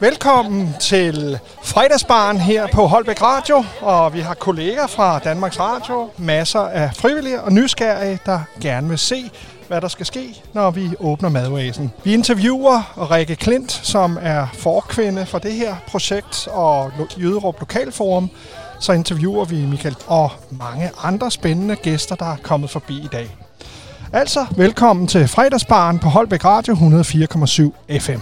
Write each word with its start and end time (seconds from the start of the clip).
Velkommen 0.00 0.74
til 0.80 1.38
fredagsbaren 1.62 2.36
her 2.36 2.66
på 2.66 2.86
Holbæk 2.86 3.22
Radio, 3.22 3.64
og 3.80 4.14
vi 4.14 4.20
har 4.20 4.34
kolleger 4.34 4.86
fra 4.86 5.18
Danmarks 5.18 5.60
Radio, 5.60 6.10
masser 6.16 6.60
af 6.60 6.90
frivillige 6.94 7.40
og 7.40 7.52
nysgerrige, 7.52 8.18
der 8.26 8.40
gerne 8.60 8.88
vil 8.88 8.98
se, 8.98 9.30
hvad 9.68 9.80
der 9.80 9.88
skal 9.88 10.06
ske, 10.06 10.42
når 10.52 10.70
vi 10.70 10.90
åbner 11.00 11.28
madvæsen. 11.28 11.92
Vi 12.04 12.14
interviewer 12.14 13.10
Rikke 13.10 13.36
Klint, 13.36 13.72
som 13.72 14.18
er 14.22 14.46
forkvinde 14.52 15.26
for 15.26 15.38
det 15.38 15.52
her 15.52 15.76
projekt 15.88 16.48
og 16.50 16.92
Jyderup 17.18 17.60
Lokalforum. 17.60 18.30
Så 18.80 18.92
interviewer 18.92 19.44
vi 19.44 19.56
Michael 19.66 19.96
og 20.06 20.30
mange 20.50 20.90
andre 21.02 21.30
spændende 21.30 21.76
gæster, 21.76 22.14
der 22.14 22.32
er 22.32 22.36
kommet 22.42 22.70
forbi 22.70 22.94
i 22.98 23.08
dag. 23.12 23.36
Altså, 24.12 24.46
velkommen 24.56 25.06
til 25.06 25.28
fredagsbaren 25.28 25.98
på 25.98 26.08
Holbæk 26.08 26.44
Radio 26.44 26.74
104,7 26.74 27.98
FM. 27.98 28.20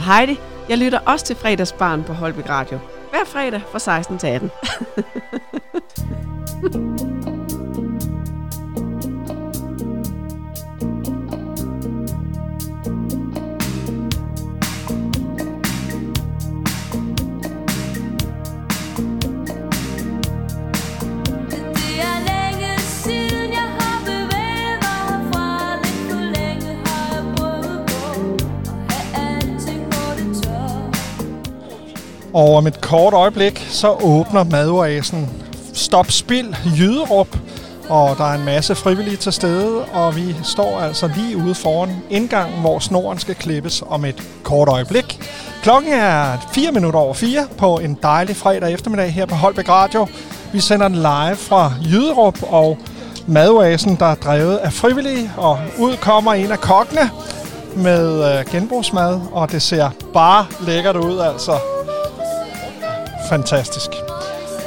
Heidi. 0.00 0.40
Jeg 0.68 0.78
lytter 0.78 0.98
også 1.06 1.26
til 1.26 1.36
fredagsbarn 1.36 2.04
på 2.04 2.12
Holbæk 2.12 2.48
Radio. 2.48 2.78
Hver 3.10 3.24
fredag 3.26 3.62
fra 3.72 3.78
16 3.78 4.18
til 4.18 4.26
18. 4.26 4.50
kort 32.90 33.14
øjeblik, 33.14 33.66
så 33.70 33.92
åbner 33.92 34.44
madoasen 34.44 35.30
Stop 35.74 36.10
Spil 36.10 36.56
Jyderup. 36.78 37.28
Og 37.88 38.16
der 38.18 38.24
er 38.24 38.34
en 38.34 38.44
masse 38.44 38.74
frivillige 38.74 39.16
til 39.16 39.32
stede, 39.32 39.84
og 39.84 40.16
vi 40.16 40.36
står 40.44 40.80
altså 40.80 41.10
lige 41.16 41.36
ude 41.36 41.54
foran 41.54 42.02
indgangen, 42.10 42.60
hvor 42.60 42.78
snoren 42.78 43.18
skal 43.18 43.34
klippes 43.34 43.82
om 43.86 44.04
et 44.04 44.22
kort 44.42 44.68
øjeblik. 44.68 45.20
Klokken 45.62 45.92
er 45.92 46.48
4 46.54 46.72
minutter 46.72 47.00
over 47.00 47.14
4 47.14 47.46
på 47.58 47.78
en 47.78 47.98
dejlig 48.02 48.36
fredag 48.36 48.72
eftermiddag 48.72 49.12
her 49.12 49.26
på 49.26 49.34
Holbæk 49.34 49.68
Radio. 49.68 50.06
Vi 50.52 50.60
sender 50.60 50.88
den 50.88 50.96
live 50.96 51.36
fra 51.36 51.72
Jyderup, 51.92 52.38
og 52.42 52.78
madoasen, 53.26 53.96
der 53.96 54.06
er 54.06 54.14
drevet 54.14 54.56
af 54.56 54.72
frivillige, 54.72 55.32
og 55.36 55.58
ud 55.78 55.96
kommer 55.96 56.34
en 56.34 56.52
af 56.52 56.60
kokkene 56.60 57.10
med 57.76 58.38
øh, 58.38 58.46
genbrugsmad, 58.52 59.20
og 59.32 59.52
det 59.52 59.62
ser 59.62 59.90
bare 60.14 60.46
lækkert 60.66 60.96
ud, 60.96 61.18
altså 61.18 61.52
fantastisk. 63.30 63.90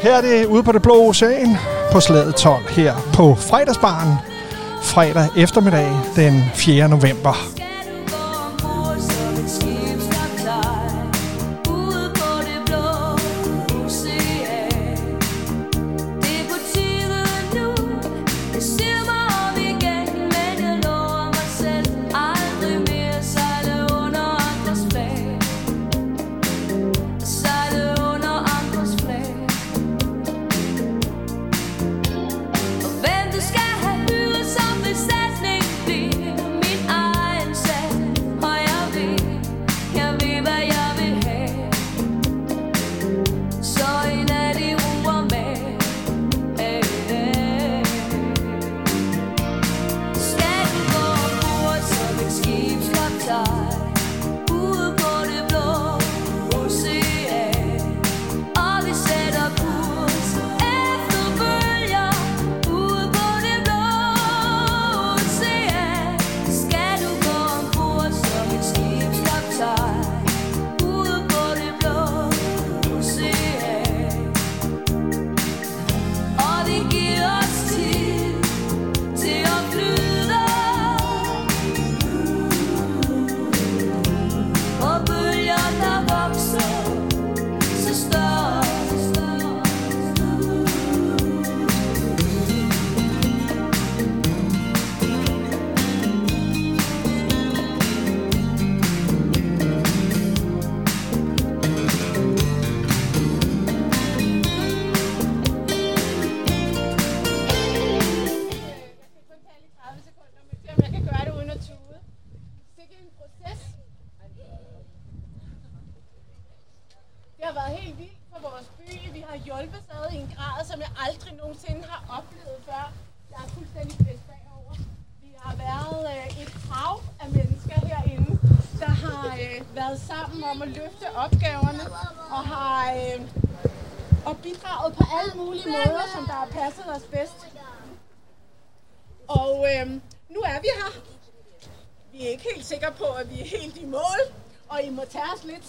Her 0.01 0.15
er 0.15 0.21
det 0.21 0.45
ude 0.45 0.63
på 0.63 0.71
det 0.71 0.81
blå 0.81 1.09
ocean 1.09 1.57
på 1.91 1.99
slaget 1.99 2.35
12 2.35 2.63
her 2.69 2.93
på 3.13 3.35
fredagsbaren. 3.35 4.13
Fredag 4.83 5.27
eftermiddag 5.37 5.89
den 6.15 6.43
4. 6.55 6.89
november. 6.89 7.62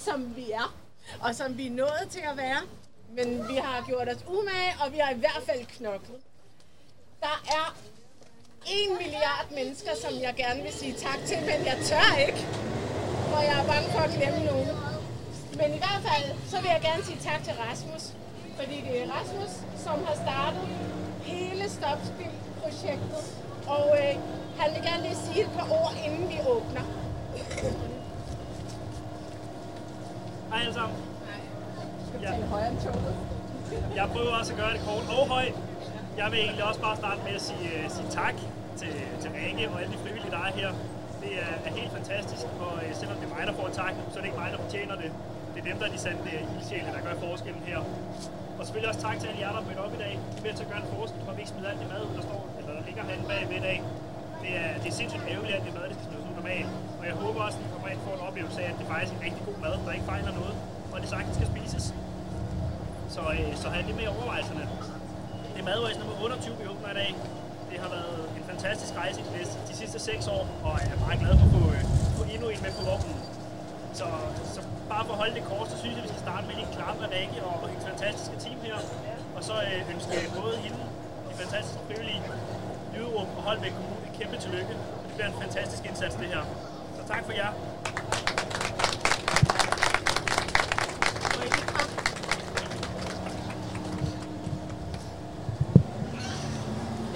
Som 0.04 0.36
vi 0.36 0.50
er, 0.50 0.74
og 1.20 1.34
som 1.34 1.58
vi 1.58 1.66
er 1.66 1.70
nået 1.70 2.06
til 2.10 2.22
at 2.30 2.36
være. 2.36 2.60
Men 3.16 3.48
vi 3.48 3.54
har 3.54 3.84
gjort 3.88 4.08
os 4.08 4.24
umage, 4.26 4.72
og 4.82 4.92
vi 4.92 4.98
har 4.98 5.10
i 5.10 5.18
hvert 5.18 5.42
fald 5.46 5.66
knoklet. 5.76 6.20
Der 7.20 7.36
er 7.58 7.66
en 8.66 8.90
milliard 9.02 9.46
mennesker, 9.58 9.92
som 10.04 10.12
jeg 10.26 10.34
gerne 10.36 10.62
vil 10.62 10.72
sige 10.72 10.94
tak 11.06 11.20
til, 11.26 11.38
men 11.50 11.58
jeg 11.70 11.78
tør 11.88 12.10
ikke, 12.28 12.42
for 13.30 13.40
jeg 13.48 13.56
er 13.62 13.66
bange 13.72 13.88
for 13.94 14.02
at 14.08 14.12
glemme 14.16 14.44
nogen. 14.50 14.68
Men 15.60 15.68
i 15.76 15.80
hvert 15.84 16.02
fald, 16.08 16.26
så 16.50 16.56
vil 16.62 16.70
jeg 16.76 16.82
gerne 16.88 17.04
sige 17.04 17.20
tak 17.30 17.40
til 17.44 17.54
Rasmus, 17.64 18.04
fordi 18.58 18.76
det 18.86 19.02
er 19.02 19.06
Rasmus, 19.16 19.52
som 19.84 19.96
har 20.06 20.16
startet 20.24 20.64
hele 21.22 21.64
Stopspil-projektet. 21.76 23.24
Og 23.66 23.84
øh, 24.00 24.14
han 24.60 24.68
vil 24.74 24.82
gerne 24.88 25.02
lige 25.02 25.18
sige 25.26 25.40
et 25.44 25.50
par 25.58 25.68
ord, 25.80 25.94
inden 26.06 26.28
vi 26.28 26.38
åbner. 26.54 26.84
Hej 30.54 30.62
alle 30.62 30.74
sammen. 30.80 30.96
Skal 32.06 32.20
vi 32.20 32.24
Ja. 32.24 32.30
tale 32.32 32.46
højere 32.54 32.70
end 32.72 32.80
toget? 32.84 33.14
Jeg 33.98 34.06
prøver 34.14 34.32
også 34.40 34.52
at 34.54 34.58
gøre 34.62 34.72
det 34.76 34.82
kort 34.88 35.04
og 35.18 35.24
højt. 35.34 35.56
Jeg 36.20 36.26
vil 36.32 36.38
egentlig 36.46 36.64
også 36.70 36.80
bare 36.86 36.96
starte 37.02 37.20
med 37.26 37.34
at 37.40 37.44
sige, 37.48 37.66
uh, 37.78 37.90
sige 37.96 38.08
tak 38.20 38.36
til, 38.80 38.92
til 39.22 39.30
Rikke 39.36 39.64
og 39.72 39.76
alle 39.80 39.92
de 39.94 40.00
frivillige, 40.04 40.32
der 40.36 40.42
er 40.48 40.52
her. 40.60 40.70
Det 41.22 41.32
er, 41.44 41.52
er 41.68 41.72
helt 41.80 41.92
fantastisk, 41.98 42.46
og 42.64 42.72
uh, 42.84 42.90
selvom 43.00 43.16
det 43.20 43.26
er 43.28 43.32
mig, 43.36 43.42
der 43.50 43.54
får 43.60 43.68
tak, 43.82 43.94
så 44.10 44.14
er 44.18 44.20
det 44.22 44.28
ikke 44.30 44.40
mig, 44.42 44.48
der 44.54 44.60
fortjener 44.66 44.94
det. 45.02 45.10
Det 45.52 45.58
er 45.62 45.66
dem, 45.70 45.76
der 45.80 45.86
er 45.88 45.92
de 45.96 46.00
sande 46.06 46.20
ildsjæle, 46.56 46.88
der 46.96 47.00
gør 47.06 47.14
forskellen 47.26 47.62
her. 47.70 47.78
Og 48.58 48.62
selvfølgelig 48.66 48.90
også 48.92 49.02
tak 49.08 49.16
til 49.20 49.26
alle 49.30 49.40
jer, 49.44 49.50
der 49.56 49.60
er 49.62 49.68
mødt 49.70 49.80
op 49.86 49.92
i 49.98 50.00
dag. 50.04 50.12
Vi 50.32 50.38
er 50.40 50.44
med 50.46 50.52
til 50.58 50.64
at 50.66 50.70
gøre 50.72 50.80
en 50.84 50.90
forskel, 50.96 51.20
for 51.26 51.32
vi 51.36 51.40
ikke 51.42 51.52
smider 51.54 51.70
alt 51.72 51.80
det 51.82 51.88
mad 51.94 52.00
ud, 52.08 52.12
der 52.18 52.24
står, 52.28 52.40
eller 52.58 52.72
der 52.78 52.82
ligger 52.88 53.02
herinde 53.08 53.26
bagved 53.32 53.56
i 53.62 53.64
dag. 53.70 53.78
Det 54.44 54.52
er, 54.62 54.70
det 54.82 54.88
er 54.92 54.96
sindssygt 55.00 55.26
ærgerligt, 55.32 55.54
at 55.58 55.62
det 55.66 55.72
mad, 55.78 55.84
det 55.90 55.96
skal 55.96 56.06
smides 56.08 56.24
ud 56.28 56.34
normalt. 56.40 56.70
Og 57.00 57.04
jeg 57.10 57.14
håber 57.24 57.40
også, 57.46 57.56
at 57.58 57.62
vi 57.64 57.68
kommer 57.74 57.88
ind 57.92 57.98
og 58.00 58.04
får 58.08 58.14
en 58.20 58.24
oplevelse 58.28 58.58
af, 58.64 58.68
at 58.72 58.76
det 58.80 58.86
faktisk 58.92 59.10
er 59.12 59.18
en 59.18 59.24
rigtig 59.28 59.42
god 59.48 59.58
mad, 59.66 59.74
der 59.86 59.92
ikke 59.96 60.08
fejler 60.12 60.32
noget, 60.40 60.54
og 60.92 60.96
det 61.02 61.08
sagtens 61.14 61.34
skal 61.38 61.48
spises. 61.54 61.84
Så, 63.14 63.22
øh, 63.36 63.50
så 63.62 63.66
have 63.74 63.84
det 63.88 63.94
med 63.98 64.04
i 64.08 64.10
overvejelserne. 64.16 64.64
Det 65.52 65.58
er 65.62 65.66
madrejse 65.72 65.98
nummer 66.00 66.16
28, 66.22 66.56
vi 66.60 66.64
åbner 66.72 66.90
i 66.94 66.96
dag. 67.02 67.10
Det 67.70 67.76
har 67.84 67.90
været 67.96 68.16
en 68.38 68.44
fantastisk 68.52 68.92
rejse 69.02 69.18
de, 69.26 69.30
næste, 69.38 69.56
de 69.68 69.74
sidste 69.80 69.98
6 69.98 70.28
år, 70.36 70.44
og 70.66 70.72
jeg 70.84 70.90
er 70.96 71.00
meget 71.06 71.18
glad 71.22 71.34
for 71.40 71.46
at 71.48 71.52
få, 71.56 71.62
øh, 71.76 71.82
få 72.18 72.22
endnu 72.34 72.46
en 72.54 72.60
med 72.66 72.72
på 72.78 72.82
vognen. 72.90 73.16
Så, 74.00 74.06
så 74.54 74.60
bare 74.92 75.04
for 75.06 75.12
at 75.16 75.20
holde 75.22 75.34
det 75.38 75.44
kort, 75.50 75.66
så 75.72 75.76
synes 75.80 75.92
jeg, 75.94 76.02
at 76.02 76.06
vi 76.06 76.12
skal 76.14 76.22
starte 76.26 76.44
med 76.48 76.54
en 76.62 76.70
klap 76.76 76.96
af 77.04 77.08
Rikke 77.16 77.38
og, 77.48 77.54
og 77.62 77.66
hendes 77.70 77.86
fantastiske 77.92 78.36
team 78.44 78.58
her. 78.66 78.76
Og 79.36 79.42
så 79.48 79.54
øh, 79.68 79.92
ønske 79.92 80.14
både 80.40 80.54
hende, 80.64 80.80
de 81.28 81.34
fantastiske 81.42 81.80
frivillige, 81.86 82.22
Jyderup 82.94 83.30
og 83.38 83.42
Holbæk 83.48 83.72
Kommune 83.78 83.93
kæmpe 84.18 84.36
tillykke. 84.40 84.74
Det 85.06 85.12
bliver 85.14 85.28
en 85.28 85.38
fantastisk 85.42 85.84
indsats, 85.86 86.14
det 86.14 86.26
her. 86.26 86.42
Så 86.96 87.08
tak 87.08 87.24
for 87.24 87.32
jer. 87.32 87.50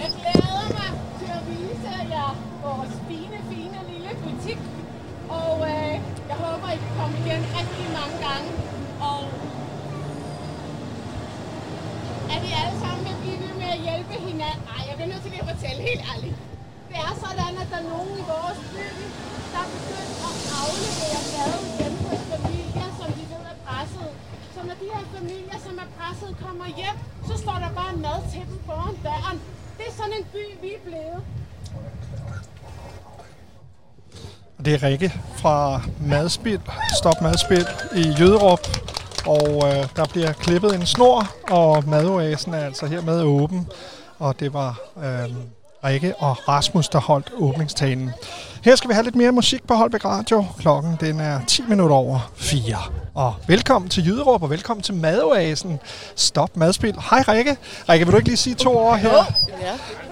Jeg 0.00 0.10
glæder 0.18 0.66
mig 0.78 0.90
til 1.20 1.30
at 1.38 1.42
vise 1.50 1.90
jer 2.14 2.30
vores 2.62 2.92
fine, 3.08 3.38
fine 3.50 3.78
lille 3.90 4.10
butik. 4.24 4.58
Og 5.28 5.54
øh, 5.72 5.94
jeg 6.30 6.36
håber, 6.44 6.68
I 6.76 6.78
vil 6.82 6.92
komme 6.98 7.14
igen 7.22 7.40
rigtig 7.58 7.86
mange 7.98 8.16
gange. 8.26 8.48
Og 9.10 9.20
at 12.34 12.40
I 12.48 12.50
alle 12.62 12.76
sammen 12.84 13.02
vil 13.08 13.16
blive 13.22 13.38
ved 13.44 13.54
med 13.62 13.70
at 13.76 13.80
hjælpe 13.86 14.14
hinanden. 14.28 14.64
Ej, 14.74 14.80
jeg 14.88 14.94
bliver 14.96 15.10
nødt 15.12 15.22
til 15.22 15.30
lige 15.30 15.42
at 15.44 15.48
fortælle 15.52 15.80
helt 15.90 16.04
ærligt. 16.12 16.36
Det 16.90 16.96
er 17.08 17.14
sådan, 17.24 17.54
at 17.62 17.68
der 17.72 17.78
er 17.82 17.88
nogen 17.94 18.12
i 18.22 18.24
vores 18.34 18.60
by, 18.72 18.86
der 19.52 19.60
er 19.64 19.70
begyndt 19.76 20.16
at 20.28 20.36
aflevere 20.62 21.20
mad 21.34 21.54
hjem 21.78 21.94
hos 22.08 22.22
familier, 22.32 22.88
som 22.98 23.08
de 23.18 23.24
ved 23.32 23.42
er 23.52 23.58
presset. 23.66 24.10
Så 24.54 24.60
når 24.68 24.76
de 24.82 24.86
her 24.94 25.04
familier, 25.16 25.58
som 25.66 25.74
er 25.84 25.88
presset, 25.98 26.30
kommer 26.44 26.66
hjem, 26.80 26.96
så 27.28 27.34
står 27.44 27.56
der 27.64 27.70
bare 27.80 27.94
mad 28.06 28.18
til 28.32 28.42
dem 28.50 28.58
foran 28.68 28.96
døren. 29.06 29.38
Det 29.78 29.84
er 29.90 29.94
sådan 30.00 30.14
en 30.18 30.26
by, 30.34 30.44
vi 30.62 30.70
er 30.78 30.82
blevet. 30.88 31.20
Det 34.68 34.82
er 34.82 34.86
Rikke 34.86 35.14
fra 35.36 35.80
Madspil, 36.00 36.60
Stop 36.98 37.22
Madspil 37.22 37.66
i 37.96 38.08
Jøderup. 38.20 38.60
Og 39.26 39.62
øh, 39.68 39.86
der 39.96 40.04
bliver 40.12 40.32
klippet 40.32 40.74
en 40.74 40.86
snor, 40.86 41.30
og 41.50 41.84
madoasen 41.86 42.54
er 42.54 42.64
altså 42.64 42.86
hermed 42.86 43.22
åben. 43.22 43.66
Og 44.18 44.40
det 44.40 44.54
var 44.54 44.80
øh, 44.96 45.34
Rikke 45.84 46.14
og 46.18 46.48
Rasmus, 46.48 46.88
der 46.88 46.98
holdt 47.00 47.32
åbningstalen. 47.36 48.10
Her 48.64 48.76
skal 48.76 48.88
vi 48.88 48.94
have 48.94 49.04
lidt 49.04 49.14
mere 49.14 49.32
musik 49.32 49.66
på 49.66 49.74
Holbæk 49.74 50.04
Radio. 50.04 50.44
Klokken 50.58 50.96
den 51.00 51.20
er 51.20 51.40
10 51.46 51.62
minutter 51.68 51.96
over 51.96 52.30
4. 52.36 52.76
Og 53.14 53.34
velkommen 53.46 53.88
til 53.90 54.06
Jyderup, 54.06 54.42
og 54.42 54.50
velkommen 54.50 54.82
til 54.82 54.94
Madoasen. 54.94 55.80
Stop 56.16 56.56
Madspil. 56.56 56.94
Hej 57.10 57.24
Rikke. 57.28 57.56
Rikke, 57.88 58.06
vil 58.06 58.12
du 58.12 58.16
ikke 58.16 58.28
lige 58.28 58.36
sige 58.36 58.54
to 58.54 58.78
ord 58.78 58.98
her? 58.98 59.24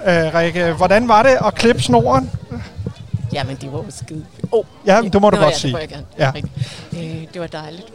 Ja. 0.04 0.26
Øh, 0.26 0.34
Rikke, 0.34 0.72
hvordan 0.72 1.08
var 1.08 1.22
det 1.22 1.38
at 1.46 1.54
klippe 1.54 1.82
snoren? 1.82 2.30
Jamen, 3.36 3.56
det 3.60 3.72
var 3.72 3.78
jo 3.78 3.84
skide. 3.88 4.26
Oh, 4.52 4.64
Ja, 4.86 5.00
det 5.12 5.20
må 5.20 5.30
du 5.30 5.36
godt 5.36 5.56
sige. 5.56 5.76
Det. 5.76 6.04
Ja. 6.18 6.32
Ja. 6.92 7.00
Øh, 7.04 7.15
det 7.36 7.52
var 7.52 7.60
dejligt. 7.60 7.86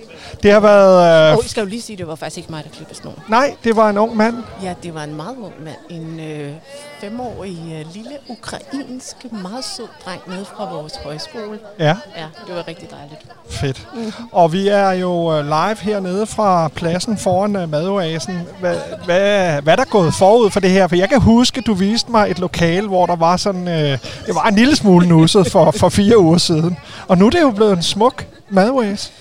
Det 0.43 0.51
har 0.51 0.60
været... 0.60 0.98
Og 1.31 1.38
Øh, 1.38 1.43
jeg 1.43 1.50
skal 1.50 1.62
jo 1.62 1.67
lige 1.69 1.81
sige, 1.81 1.98
det 1.98 2.07
var 2.07 2.15
faktisk 2.15 2.38
ikke 2.38 2.51
mig, 2.51 2.63
der 2.63 2.69
klippede 2.69 2.98
snor. 3.00 3.13
nej, 3.27 3.55
det 3.63 3.75
var 3.75 3.89
en 3.89 3.98
ung 3.98 4.15
mand. 4.17 4.36
Ja, 4.63 4.74
det 4.83 4.93
var 4.95 5.03
en 5.03 5.15
meget 5.15 5.36
ung 5.38 5.53
mand. 5.63 5.75
En 5.89 6.19
øh, 6.19 6.51
femårig 7.00 7.57
øh, 7.74 7.93
lille 7.93 8.12
ukrainsk, 8.27 9.15
meget 9.31 9.63
sød 9.65 9.88
dreng 10.05 10.21
nede 10.27 10.45
fra 10.45 10.74
vores 10.74 10.93
højskole. 11.03 11.60
Ja, 11.79 11.95
Ja, 12.17 12.25
det 12.48 12.55
var 12.55 12.67
rigtig 12.67 12.89
dejligt. 12.91 13.21
fedt. 13.50 13.88
Og 14.31 14.53
vi 14.53 14.67
er 14.67 14.91
jo 14.91 15.33
øh, 15.38 15.45
live 15.45 15.77
hernede 15.81 16.25
fra 16.25 16.67
pladsen 16.67 17.17
foran 17.17 17.55
øh, 17.55 17.69
madoasen. 17.69 18.39
Hvad, 18.60 18.75
hvad, 19.05 19.62
hvad 19.62 19.74
er 19.74 19.77
der 19.77 19.86
gået 19.86 20.13
forud 20.13 20.50
for 20.51 20.60
det 20.60 20.69
her? 20.69 20.88
For 20.88 20.95
jeg 20.95 21.10
kan 21.10 21.21
huske, 21.21 21.62
du 21.62 21.74
viste 21.74 22.12
mig 22.12 22.31
et 22.31 22.39
lokal, 22.39 22.88
hvor 22.88 23.05
der 23.05 23.15
var 23.15 23.38
sådan... 23.38 23.67
Øh, 23.67 23.98
det 24.25 24.36
var 24.36 24.43
en 24.48 24.55
lille 24.55 24.75
smule 24.75 25.07
nusset 25.07 25.51
for, 25.51 25.71
for 25.71 25.89
fire 25.89 26.17
uger 26.17 26.38
siden. 26.38 26.77
Og 27.07 27.17
nu 27.17 27.25
er 27.25 27.29
det 27.29 27.41
jo 27.41 27.51
blevet 27.51 27.71
en 27.74 27.83
smuk 27.83 28.25
madoase. 28.50 29.12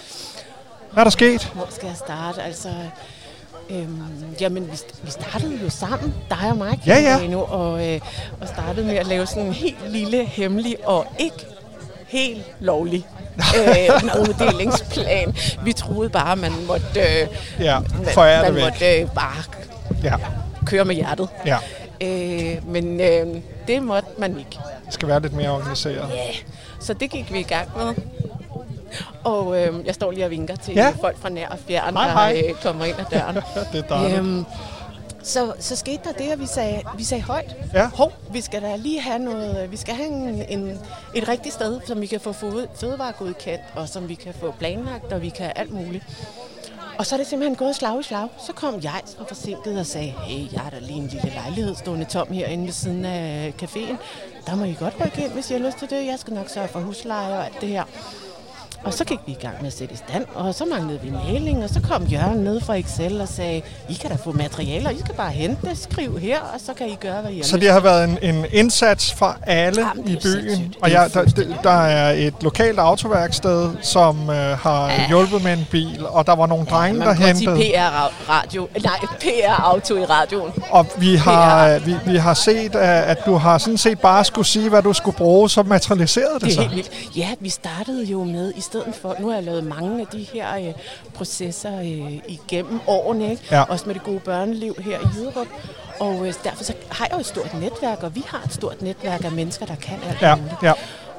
Hvad 0.93 1.01
er 1.01 1.05
der 1.05 1.11
sket? 1.11 1.45
Hvor 1.55 1.67
skal 1.71 1.87
jeg 1.87 1.97
starte? 1.97 2.43
Altså, 2.43 2.69
øhm, 3.71 4.03
jamen, 4.41 4.67
vi, 4.73 4.79
vi 5.03 5.11
startede 5.11 5.59
jo 5.65 5.71
sammen, 5.71 6.15
dig 6.31 6.51
og 6.51 6.57
mig, 6.57 6.81
Ja, 6.87 7.01
ja. 7.01 7.19
Kano, 7.19 7.45
og, 7.49 7.89
øh, 7.89 8.01
og 8.41 8.49
startede 8.49 8.87
med 8.87 8.95
at 8.97 9.07
lave 9.07 9.27
sådan 9.27 9.47
en 9.47 9.53
helt 9.53 9.91
lille, 9.91 10.25
hemmelig 10.25 10.77
og 10.85 11.07
ikke 11.19 11.47
helt 12.09 12.45
lovlig 12.61 13.07
øh, 13.59 14.05
maduddelingsplan. 14.05 15.37
Vi 15.65 15.73
troede 15.73 16.11
bare, 16.11 16.37
man 16.37 16.53
måtte, 16.67 17.01
øh, 17.01 17.27
Ja, 17.61 17.79
man, 17.79 17.91
man 18.45 18.55
væk. 18.55 18.65
måtte 18.65 19.01
øh, 19.01 19.09
bare 19.15 19.43
Ja, 20.03 20.15
køre 20.67 20.85
med 20.85 20.95
hjertet. 20.95 21.29
ja. 21.47 21.57
Øh, 22.03 22.69
men 22.69 23.01
øh, 23.01 23.43
det 23.67 23.83
måtte 23.83 24.09
man 24.19 24.39
ikke. 24.39 24.59
Det 24.87 24.95
skal 24.95 25.09
være 25.09 25.21
lidt 25.21 25.33
mere 25.33 25.51
organiseret. 25.51 26.11
Yeah. 26.15 26.35
Så 26.81 26.95
det 26.95 27.11
gik 27.11 27.33
vi 27.33 27.39
i 27.39 27.43
gang 27.43 27.69
med. 27.77 27.95
Og 29.25 29.61
øh, 29.63 29.87
jeg 29.87 29.95
står 29.95 30.11
lige 30.11 30.25
og 30.25 30.31
vinker 30.31 30.57
til 30.57 30.75
Ja. 30.75 30.93
folk 31.01 31.19
fra 31.19 31.29
nær 31.29 31.49
og 31.49 31.59
fjern, 31.69 31.95
Hej, 31.97 32.05
der 32.07 32.13
hej. 32.13 32.43
øh, 32.49 32.55
kommer 32.63 32.85
ind 32.85 32.97
ad 32.99 33.05
døren. 33.11 33.37
Det 33.73 33.79
er 33.85 33.89
dejligt. 33.89 34.19
Øhm, 34.19 34.45
så, 35.23 35.53
så 35.59 35.77
skete 35.77 36.01
der 36.05 36.13
det, 36.13 36.31
at 36.33 36.41
vi 36.41 36.47
sagde, 36.47 36.83
vi 36.97 37.05
sagde 37.05 37.23
højt, 37.23 37.57
Ja. 37.75 37.91
hov, 37.95 38.13
vi 38.33 38.41
skal 38.41 38.63
da 38.63 38.77
lige 38.77 39.01
have 39.01 39.19
noget, 39.19 39.71
vi 39.71 39.77
skal 39.77 39.95
have 39.95 40.09
en, 40.09 40.43
en, 40.49 40.79
et 41.15 41.29
rigtigt 41.29 41.55
sted, 41.55 41.81
som 41.87 42.01
vi 42.01 42.07
kan 42.07 42.21
få 42.21 42.33
føde- 42.33 42.69
fødevaregodkendt, 42.75 43.63
og 43.75 43.89
som 43.89 44.09
vi 44.09 44.15
kan 44.15 44.35
få 44.41 44.55
planlagt, 44.59 45.13
og 45.13 45.23
vi 45.23 45.29
kan 45.29 45.53
alt 45.57 45.73
muligt. 45.73 46.05
Og 46.99 47.07
så 47.07 47.15
er 47.15 47.17
det 47.17 47.27
simpelthen 47.27 47.57
gået 47.57 47.77
slag 47.77 48.01
i 48.01 48.03
slag. 48.03 48.29
Så 48.47 48.53
kom 48.53 48.81
jeg 48.83 49.01
som 49.05 49.27
forsinket 49.27 49.79
og 49.79 49.87
sagde, 49.87 50.15
hey, 50.27 50.53
jeg 50.53 50.61
har 50.61 50.71
da 50.71 50.79
lige 50.79 50.99
en 50.99 51.07
lille 51.07 51.33
lejlighed 51.35 51.75
stående 51.75 52.05
tom 52.05 52.33
herinde 52.33 52.65
ved 52.65 52.73
siden 52.73 53.05
af 53.05 53.55
caféen. 53.63 53.97
Der 54.47 54.55
må 54.57 54.65
I 54.65 54.77
godt 54.81 54.95
rykke 55.05 55.23
ind, 55.25 55.33
hvis 55.33 55.51
I 55.51 55.53
har 55.53 55.61
lyst 55.61 55.79
til 55.79 55.91
det. 55.91 56.07
Jeg 56.07 56.17
skal 56.19 56.33
nok 56.35 56.49
sørge 56.49 56.69
for 56.69 56.81
husleje 56.81 57.39
og 57.39 57.45
alt 57.45 57.61
det 57.61 57.69
her. 57.69 57.85
Og 58.85 58.95
så 58.95 59.05
gik 59.05 59.19
vi 59.27 59.33
i 59.33 59.39
gang 59.43 59.55
med 59.61 59.67
at 59.67 59.73
sætte 59.73 59.95
i 59.95 59.97
stand, 59.97 60.25
og 60.35 60.55
så 60.55 60.65
manglede 60.65 61.01
vi 61.03 61.11
mailing, 61.11 61.65
og 61.65 61.71
så 61.71 61.81
kom 61.89 62.03
Jørgen 62.05 62.39
ned 62.39 62.61
fra 62.61 62.75
Excel 62.75 63.21
og 63.21 63.29
sagde, 63.29 63.63
I 63.89 63.93
kan 63.95 64.11
da 64.11 64.17
få 64.25 64.33
materialer, 64.33 64.91
I 64.91 64.99
skal 64.99 65.15
bare 65.15 65.31
hente 65.31 65.67
det, 65.69 65.79
skriv 65.79 66.19
her, 66.19 66.41
og 66.41 66.61
så 66.67 66.73
kan 66.75 66.87
I 66.89 66.99
gøre, 67.01 67.21
hvad 67.23 67.31
I 67.33 67.43
Så 67.43 67.57
det 67.57 67.71
har 67.73 67.81
været 67.81 68.05
en, 68.05 68.19
en 68.23 68.45
indsats 68.53 69.15
fra 69.15 69.37
alle 69.47 69.81
Jamen, 69.89 70.09
i 70.09 70.17
byen. 70.23 70.75
Og 70.83 70.91
er 70.91 71.03
ja, 71.03 71.09
der, 71.09 71.25
der 71.63 71.71
er 71.71 72.11
et 72.13 72.35
lokalt 72.41 72.79
autoværksted, 72.79 73.71
som 73.83 74.31
øh, 74.31 74.37
har 74.37 74.89
Ja. 74.91 75.09
hjulpet 75.09 75.45
med 75.45 75.53
en 75.53 75.67
bil, 75.71 76.07
og 76.09 76.27
der 76.27 76.35
var 76.35 76.47
nogle 76.47 76.67
drenge, 76.67 76.99
Man 76.99 77.09
der 77.09 77.15
hentede. 77.15 77.57
PR-radio. 77.57 78.69
Nej, 78.83 78.99
PR-auto 79.21 79.97
i 79.97 80.05
radioen. 80.05 80.53
Og 80.71 80.87
vi 80.99 81.17
har, 81.17 81.67
Ja. 81.67 81.77
øh, 81.77 81.87
vi, 81.87 81.95
vi 82.07 82.17
har 82.17 82.35
set, 82.35 82.75
øh, 82.75 83.11
at 83.11 83.19
du 83.27 83.35
har 83.35 83.59
sådan 83.59 83.79
set 83.79 84.01
bare 84.01 84.25
skulle 84.25 84.47
sige, 84.47 84.69
hvad 84.69 84.83
du 84.83 84.93
skulle 84.93 85.17
bruge, 85.17 85.51
så 85.51 85.63
materialiserede 85.63 86.35
det, 86.35 86.43
Det 86.43 86.49
er 86.49 86.53
sig. 86.55 86.63
helt 86.63 86.75
vildt. 86.77 87.17
Ja, 87.17 87.29
vi 87.41 87.49
startede 87.49 88.05
jo 88.05 88.25
med, 88.25 88.53
i 88.57 88.61
stedet 88.71 88.95
for, 88.95 89.17
nu 89.21 89.29
har 89.29 89.35
jeg 89.35 89.45
lavet 89.45 89.65
mange 89.65 90.01
af 90.01 90.07
de 90.07 90.23
her 90.23 90.57
øh, 90.69 90.73
processer 91.15 91.79
øh, 91.79 92.19
igennem 92.29 92.81
årene, 92.87 93.31
ikke? 93.31 93.43
Ja. 93.51 93.63
også 93.63 93.87
med 93.87 93.95
det 93.95 94.03
gode 94.03 94.21
børneliv 94.21 94.75
her 94.81 94.99
i 94.99 95.05
Jyderup. 95.17 95.47
Og 96.01 96.27
øh, 96.27 96.35
derfor 96.45 96.65
så 96.65 96.75
har 96.91 97.05
jeg 97.07 97.15
jo 97.15 97.21
et 97.21 97.27
stort 97.27 97.55
netværk, 97.55 98.03
og 98.03 98.15
vi 98.15 98.25
har 98.27 98.43
et 98.45 98.53
stort 98.53 98.83
netværk 98.83 99.25
af 99.25 99.33
mennesker, 99.33 99.67
der 99.67 99.75
kan 99.77 99.99
alt 100.09 100.23
Ja, 100.23 100.35
muligt. 100.37 100.63
ja. 100.63 100.73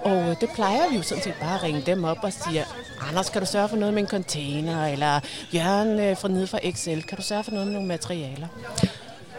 Og 0.04 0.12
øh, 0.12 0.36
det 0.42 0.50
plejer 0.56 0.90
vi 0.90 0.96
jo 0.96 1.02
sådan 1.02 1.24
set 1.24 1.34
bare 1.42 1.56
at 1.56 1.64
ringe 1.64 1.82
dem 1.86 2.04
op 2.04 2.18
og 2.24 2.34
sige, 2.34 2.66
Anders, 3.10 3.30
kan 3.30 3.42
du 3.42 3.48
sørge 3.48 3.70
for 3.70 3.76
noget 3.76 3.94
med 3.94 4.02
en 4.04 4.08
container? 4.10 4.86
Eller 4.88 5.20
Jørgen 5.54 6.00
øh, 6.00 6.18
fra 6.18 6.28
nede 6.28 6.48
fra 6.48 6.60
Excel, 6.64 7.04
kan 7.04 7.18
du 7.18 7.24
sørge 7.24 7.44
for 7.44 7.52
noget 7.52 7.68
med 7.68 7.74
nogle 7.74 7.88
materialer? 7.88 8.48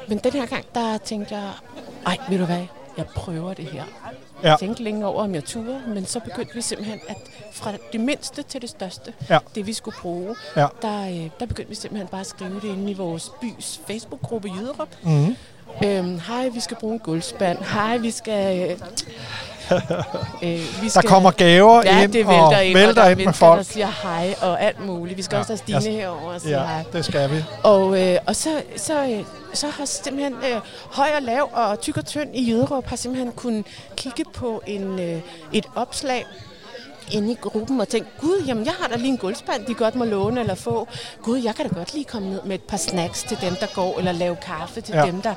Men 0.09 0.19
den 0.19 0.33
her 0.33 0.47
gang, 0.47 0.65
der 0.75 0.99
tænkte 0.99 1.35
jeg, 1.35 1.51
ej, 2.07 2.17
ved 2.29 2.39
du 2.39 2.45
hvad, 2.45 2.67
jeg 2.99 3.07
prøver 3.07 3.55
det 3.55 3.65
her. 3.65 3.83
Ja. 4.43 4.49
Jeg 4.51 4.59
tænkte 4.59 4.83
længe 4.83 5.07
over, 5.07 5.23
om 5.25 5.35
jeg 5.35 5.45
turde, 5.45 5.81
men 5.87 6.07
så 6.07 6.21
begyndte 6.21 6.55
vi 6.55 6.61
simpelthen 6.63 7.01
at 7.09 7.17
fra 7.53 7.73
det 7.93 8.01
mindste 8.01 8.43
til 8.43 8.63
det 8.63 8.71
største, 8.71 9.13
Ja. 9.31 9.39
det 9.55 9.67
vi 9.67 9.73
skulle 9.73 9.97
bruge, 10.03 10.35
Ja. 10.57 10.67
der, 10.83 11.03
øh, 11.03 11.31
der 11.41 11.47
begyndte 11.47 11.69
vi 11.69 11.75
simpelthen 11.75 12.09
bare 12.09 12.21
at 12.21 12.27
skrive 12.27 12.55
det 12.55 12.65
inde 12.65 12.91
i 12.91 12.95
vores 12.95 13.31
bys 13.41 13.81
Facebook-gruppe 13.87 14.49
Jyderup. 14.59 14.89
Mhm. 15.03 15.37
Øhm, 15.85 16.21
hej, 16.29 16.49
vi 16.49 16.61
skal 16.61 16.77
bruge 16.77 16.93
en 16.95 16.99
gulvspand. 17.01 17.59
Hej, 17.59 17.97
vi 17.97 18.11
skal... 18.11 18.71
Øh, 18.71 18.79
øh, 20.43 20.83
vi 20.83 20.89
Der 20.95 21.03
kommer 21.05 21.31
gaver 21.31 21.83
ja, 21.85 22.03
ind 22.03 22.13
det 22.13 22.27
og 22.27 22.35
ind, 22.35 22.43
og 22.77 22.81
vælter 22.81 23.03
er 23.03 23.11
ind 23.11 23.25
med 23.25 23.33
folk. 23.33 23.59
der 23.59 23.63
siger 23.65 23.89
hej 24.03 24.35
og 24.41 24.63
alt 24.63 24.87
muligt. 24.87 25.17
Vi 25.17 25.23
skal 25.23 25.35
Ja. 25.37 25.39
ja. 25.39 25.41
også 25.41 25.53
have 25.69 25.81
Stine 25.81 25.93
Jeg- 25.95 26.01
herover 26.03 26.33
og 26.35 26.41
sige 26.41 26.59
Ja, 26.61 26.67
hej. 26.67 26.85
det 26.93 27.05
skal 27.05 27.31
vi. 27.31 27.45
Og, 27.63 28.01
øh, 28.03 28.19
og 28.27 28.37
så, 28.37 28.51
så, 28.77 29.03
øh, 29.05 29.25
så 29.53 29.69
har 29.69 29.85
simpelthen 29.85 30.35
øh, 30.35 30.61
høj 30.91 31.09
og 31.17 31.23
lav 31.23 31.51
og 31.53 31.81
tyk 31.81 31.97
og 31.97 32.07
tynd 32.07 32.37
i 32.37 32.51
Jyderup 32.51 32.87
har 32.87 32.97
simpelthen 32.97 33.33
kunnet 33.33 33.67
kigge 33.97 34.25
på 34.35 34.63
en, 34.67 34.99
øh, 34.99 35.23
et 35.53 35.67
opslag 35.75 36.27
inde 37.13 37.33
i 37.33 37.35
gruppen 37.35 37.81
og 37.81 37.89
tænke, 37.89 38.11
gud, 38.21 38.43
jamen 38.47 38.65
jeg 38.65 38.73
har 38.73 38.89
da 38.89 38.97
lige 38.97 39.09
en 39.09 39.17
gulvspand, 39.19 39.67
de 39.67 39.75
godt 39.75 39.95
må 39.95 40.05
låne 40.05 40.41
eller 40.41 40.55
få. 40.55 40.89
Gud, 41.23 41.39
jeg 41.39 41.55
kan 41.55 41.69
da 41.69 41.75
godt 41.75 41.95
lige 41.95 42.05
komme 42.05 42.31
ned 42.31 42.43
med 42.43 42.55
et 42.55 42.63
par 42.63 42.77
snacks 42.77 43.23
til 43.23 43.39
dem, 43.41 43.55
der 43.61 43.67
går, 43.75 43.99
eller 43.99 44.13
lave 44.13 44.37
kaffe 44.37 44.81
til 44.81 44.95
ja. 44.95 45.07
dem, 45.07 45.23
der... 45.23 45.35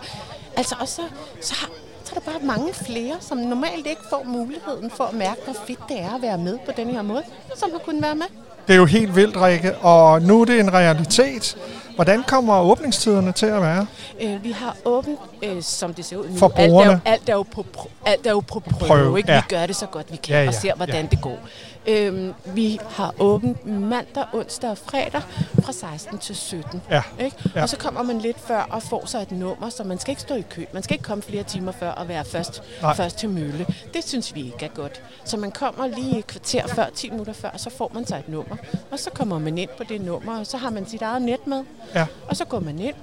Altså, 0.57 0.75
og 0.79 0.87
så, 0.87 1.01
så, 1.41 1.55
har, 1.55 1.69
så 2.03 2.15
er 2.15 2.19
der 2.19 2.31
bare 2.31 2.39
mange 2.41 2.73
flere, 2.73 3.15
som 3.19 3.37
normalt 3.37 3.87
ikke 3.87 4.01
får 4.09 4.23
muligheden 4.23 4.91
for 4.91 5.03
at 5.03 5.13
mærke, 5.13 5.41
hvor 5.43 5.53
fedt 5.67 5.79
det 5.89 5.99
er 5.99 6.15
at 6.15 6.21
være 6.21 6.37
med 6.37 6.57
på 6.65 6.71
den 6.77 6.89
her 6.89 7.01
måde, 7.01 7.23
som 7.55 7.71
har 7.71 7.79
kunnet 7.79 8.01
være 8.01 8.15
med. 8.15 8.25
Det 8.67 8.73
er 8.73 8.77
jo 8.77 8.85
helt 8.85 9.15
vildt, 9.15 9.37
Rikke, 9.41 9.75
og 9.77 10.21
nu 10.21 10.41
er 10.41 10.45
det 10.45 10.59
en 10.59 10.73
realitet. 10.73 11.57
Hvordan 11.95 12.23
kommer 12.23 12.61
åbningstiderne 12.61 13.31
til 13.31 13.45
at 13.45 13.61
være? 13.61 13.85
Øh, 14.21 14.43
vi 14.43 14.51
har 14.51 14.75
åbent, 14.85 15.19
øh, 15.43 15.61
som 15.61 15.93
det 15.93 16.05
ser 16.05 16.17
ud 16.17 16.29
nu. 16.29 16.37
For 16.37 16.51
alt, 16.55 16.59
er 16.59 16.63
jo, 16.65 16.69
brugerne. 16.71 17.01
alt, 17.05 17.29
er 17.29 17.33
jo 17.33 17.43
på, 17.43 17.65
alt 18.05 18.27
er 18.27 18.31
jo 18.31 18.39
på 18.39 18.59
prøve, 18.59 18.87
Prøve, 18.87 19.17
ikke? 19.17 19.31
ja. 19.31 19.37
Vi 19.37 19.55
gør 19.55 19.65
det 19.65 19.75
så 19.75 19.85
godt 19.85 20.11
vi 20.11 20.15
kan, 20.17 20.35
Ja, 20.35 20.41
ja, 20.41 20.47
og 20.47 20.53
ser, 20.53 20.75
hvordan 20.75 20.95
ja. 21.03 21.07
det 21.11 21.21
går. 21.21 21.39
Øhm, 21.87 22.33
vi 22.45 22.79
har 22.89 23.13
åbent 23.19 23.65
mandag, 23.65 24.25
onsdag 24.33 24.69
og 24.69 24.77
fredag 24.77 25.21
fra 25.63 25.71
16 25.71 26.17
til 26.19 26.35
17. 26.35 26.81
Ja. 26.91 27.01
Ikke? 27.19 27.37
Ja. 27.55 27.61
Og 27.61 27.69
så 27.69 27.77
kommer 27.77 28.03
man 28.03 28.19
lidt 28.19 28.39
før 28.39 28.61
og 28.61 28.83
får 28.83 29.05
sig 29.05 29.21
et 29.21 29.31
nummer, 29.31 29.69
så 29.69 29.83
man 29.83 29.99
skal 29.99 30.11
ikke 30.11 30.21
stå 30.21 30.35
i 30.35 30.43
kø. 30.49 30.65
Man 30.73 30.83
skal 30.83 30.93
ikke 30.93 31.03
komme 31.03 31.21
flere 31.21 31.43
timer 31.43 31.71
før 31.71 31.89
og 31.91 32.07
være 32.07 32.25
først, 32.25 32.63
Nej. 32.81 32.95
først 32.95 33.17
til 33.17 33.29
mølle. 33.29 33.65
Det 33.93 34.03
synes 34.07 34.35
vi 34.35 34.45
ikke 34.45 34.65
er 34.65 34.69
godt. 34.69 35.01
Så 35.25 35.37
man 35.37 35.51
kommer 35.51 35.87
lige 35.87 36.19
et 36.19 36.27
kvarter 36.27 36.67
før, 36.67 36.85
10 36.95 37.09
minutter 37.09 37.33
før, 37.33 37.49
og 37.49 37.59
så 37.59 37.69
får 37.69 37.91
man 37.93 38.05
sig 38.07 38.19
et 38.19 38.29
nummer. 38.29 38.55
Og 38.91 38.99
så 38.99 39.09
kommer 39.09 39.39
man 39.39 39.57
ind 39.57 39.69
på 39.77 39.83
det 39.83 40.01
nummer, 40.01 40.39
og 40.39 40.47
så 40.47 40.57
har 40.57 40.69
man 40.69 40.87
sit 40.87 41.01
eget 41.01 41.21
net 41.21 41.47
med. 41.47 41.63
Ja. 41.95 42.05
Og 42.27 42.35
så 42.35 42.45
går 42.45 42.59
man 42.59 42.79
ind, 42.79 42.95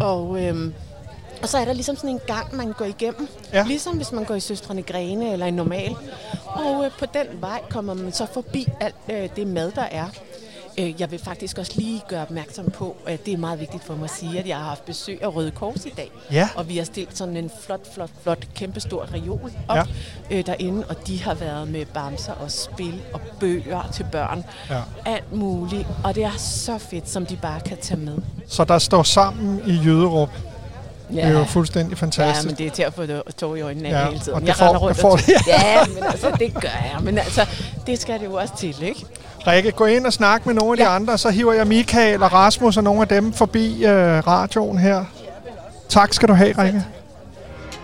og, 0.00 0.42
øhm, 0.42 0.74
og 1.44 1.50
så 1.50 1.58
er 1.58 1.64
der 1.64 1.72
ligesom 1.72 1.96
sådan 1.96 2.10
en 2.10 2.20
gang, 2.26 2.56
man 2.56 2.72
går 2.72 2.84
igennem. 2.84 3.28
Ja. 3.52 3.64
Ligesom 3.66 3.96
hvis 3.96 4.12
man 4.12 4.24
går 4.24 4.34
i 4.34 4.40
Søstrene 4.40 4.82
Grene 4.82 5.32
eller 5.32 5.46
i 5.46 5.50
Normal. 5.50 5.96
Og 6.46 6.84
øh, 6.84 6.90
på 6.98 7.06
den 7.14 7.40
vej 7.40 7.60
kommer 7.70 7.94
man 7.94 8.12
så 8.12 8.26
forbi 8.34 8.68
alt 8.80 8.94
øh, 9.08 9.28
det 9.36 9.46
mad, 9.46 9.72
der 9.72 9.82
er. 9.82 10.06
Øh, 10.78 11.00
jeg 11.00 11.10
vil 11.10 11.18
faktisk 11.18 11.58
også 11.58 11.72
lige 11.76 12.02
gøre 12.08 12.22
opmærksom 12.22 12.70
på, 12.70 12.96
at 13.06 13.26
det 13.26 13.34
er 13.34 13.38
meget 13.38 13.60
vigtigt 13.60 13.84
for 13.84 13.94
mig 13.94 14.04
at 14.04 14.10
sige, 14.10 14.38
at 14.38 14.48
jeg 14.48 14.56
har 14.56 14.64
haft 14.64 14.84
besøg 14.84 15.22
af 15.22 15.36
Røde 15.36 15.50
Kors 15.50 15.84
i 15.86 15.92
dag. 15.96 16.10
Ja. 16.32 16.48
Og 16.56 16.68
vi 16.68 16.76
har 16.76 16.84
stillet 16.84 17.18
sådan 17.18 17.36
en 17.36 17.50
flot, 17.60 17.94
flot, 17.94 18.10
flot, 18.22 18.46
kæmpestor 18.54 19.08
reol 19.14 19.52
op 19.68 19.76
Ja. 19.76 19.82
øh, 20.30 20.46
derinde. 20.46 20.86
Og 20.88 21.06
de 21.06 21.22
har 21.22 21.34
været 21.34 21.68
med 21.68 21.86
bamser 21.86 22.32
og 22.32 22.50
spil 22.50 23.02
og 23.12 23.20
bøger 23.40 23.90
til 23.92 24.06
børn. 24.12 24.44
Ja. 24.70 24.80
Alt 25.06 25.32
muligt. 25.32 25.86
Og 26.04 26.14
det 26.14 26.24
er 26.24 26.36
så 26.38 26.78
fedt, 26.78 27.08
som 27.10 27.26
de 27.26 27.36
bare 27.36 27.60
kan 27.60 27.76
tage 27.82 28.00
med. 28.00 28.18
Så 28.48 28.64
der 28.64 28.78
står 28.78 29.02
sammen 29.02 29.62
i 29.66 29.72
Jyderup. 29.84 30.30
Ja. 31.12 31.16
Det 31.16 31.34
er 31.34 31.38
jo 31.38 31.44
fuldstændig 31.44 31.90
Ja, 31.90 32.02
fantastisk. 32.02 32.46
men 32.46 32.54
det 32.56 32.66
er 32.66 32.70
til 32.70 32.82
at 32.82 32.94
få 32.94 33.02
det- 33.06 33.22
tår 33.36 33.56
i 33.56 33.60
øjnene 33.60 33.88
Ja, 33.88 33.98
ja, 34.00 34.06
hele 34.08 34.18
tiden. 34.20 34.34
og 34.34 34.40
det 34.40 34.48
jeg 34.48 34.56
får- 34.56 34.66
render 34.66 34.80
rundt 34.80 34.94
det 34.96 35.00
får 35.00 35.10
og 35.10 35.18
det. 35.18 35.46
Ja, 35.46 35.84
men 35.94 36.04
altså, 36.04 36.30
det 36.38 36.54
gør 36.54 36.68
jeg. 36.68 36.96
Men 37.02 37.18
altså, 37.18 37.46
det 37.86 38.00
skal 38.00 38.18
det 38.20 38.24
jo 38.26 38.34
også 38.34 38.56
til, 38.56 38.82
ikke? 38.82 39.06
Rikke, 39.46 39.70
gå 39.70 39.84
ind 39.84 40.06
og 40.06 40.12
snak 40.12 40.46
med 40.46 40.54
nogle 40.54 40.72
af 40.72 40.76
de 40.76 40.82
Ja. 40.90 40.94
andre, 40.96 41.18
så 41.18 41.30
hiver 41.30 41.52
jeg 41.52 41.66
Michael 41.66 42.22
og 42.22 42.32
Rasmus 42.32 42.76
og 42.76 42.84
nogle 42.84 43.00
af 43.02 43.08
dem 43.08 43.32
forbi 43.32 43.84
øh, 43.84 44.26
radioen 44.26 44.78
her. 44.78 45.04
Tak 45.88 46.12
skal 46.12 46.28
du 46.28 46.32
have, 46.34 46.48
Rikke. 46.62 46.82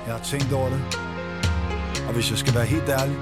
Jeg 0.06 0.14
har 0.14 0.20
tænkt 0.24 0.52
over 0.52 0.68
det. 0.68 0.80
Og 2.08 2.14
hvis 2.14 2.30
jeg 2.30 2.38
skal 2.38 2.54
være 2.54 2.64
helt 2.64 2.88
ærlig, 2.88 3.16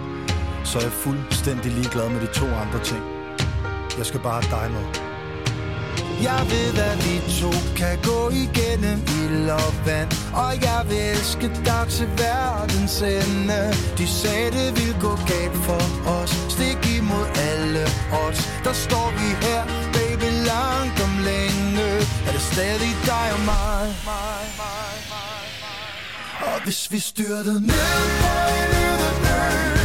så 0.65 0.79
er 0.79 0.83
jeg 0.83 0.93
fuldstændig 0.93 1.73
ligeglad 1.73 2.09
med 2.09 2.21
de 2.21 2.27
to 2.27 2.45
andre 2.47 2.85
ting. 2.85 3.01
Jeg 3.99 4.07
skal 4.07 4.21
bare 4.21 4.43
have 4.43 4.63
dig 4.63 4.71
med. 4.73 5.08
Jeg 6.23 6.43
ved, 6.51 6.75
at 6.91 6.99
vi 7.05 7.15
to 7.41 7.53
kan 7.77 7.99
gå 8.03 8.31
igennem 8.45 8.99
ild 9.21 9.51
og 9.51 9.73
vand. 9.87 10.11
Og 10.35 10.53
jeg 10.63 10.81
vil 10.89 10.99
elske 10.99 11.49
dig 11.69 11.85
til 11.97 12.09
verdens 12.19 13.03
ende. 13.03 13.61
De 13.99 14.07
sagde, 14.07 14.51
det 14.51 14.69
ville 14.79 14.97
gå 15.01 15.13
galt 15.31 15.59
for 15.67 15.83
os. 16.17 16.31
Stik 16.55 16.81
imod 16.97 17.27
alle 17.51 17.83
odds. 18.23 18.41
Der 18.65 18.73
står 18.73 19.09
vi 19.19 19.29
her, 19.47 19.63
baby, 19.97 20.29
langt 20.53 20.99
om 21.07 21.15
længe. 21.31 21.89
Er 22.27 22.33
det 22.37 22.45
stadig 22.53 22.93
dig 23.11 23.27
og 23.37 23.41
mig? 23.53 23.85
Og 26.41 26.65
hvis 26.65 26.93
vi 26.93 26.99
styrtede 26.99 27.61
ned 27.61 27.99
på 28.21 28.33
en 28.59 28.71
øde 28.85 29.75
ø 29.75 29.78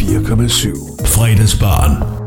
4,7. 0.00 1.06
Fredagsbarn. 1.06 2.19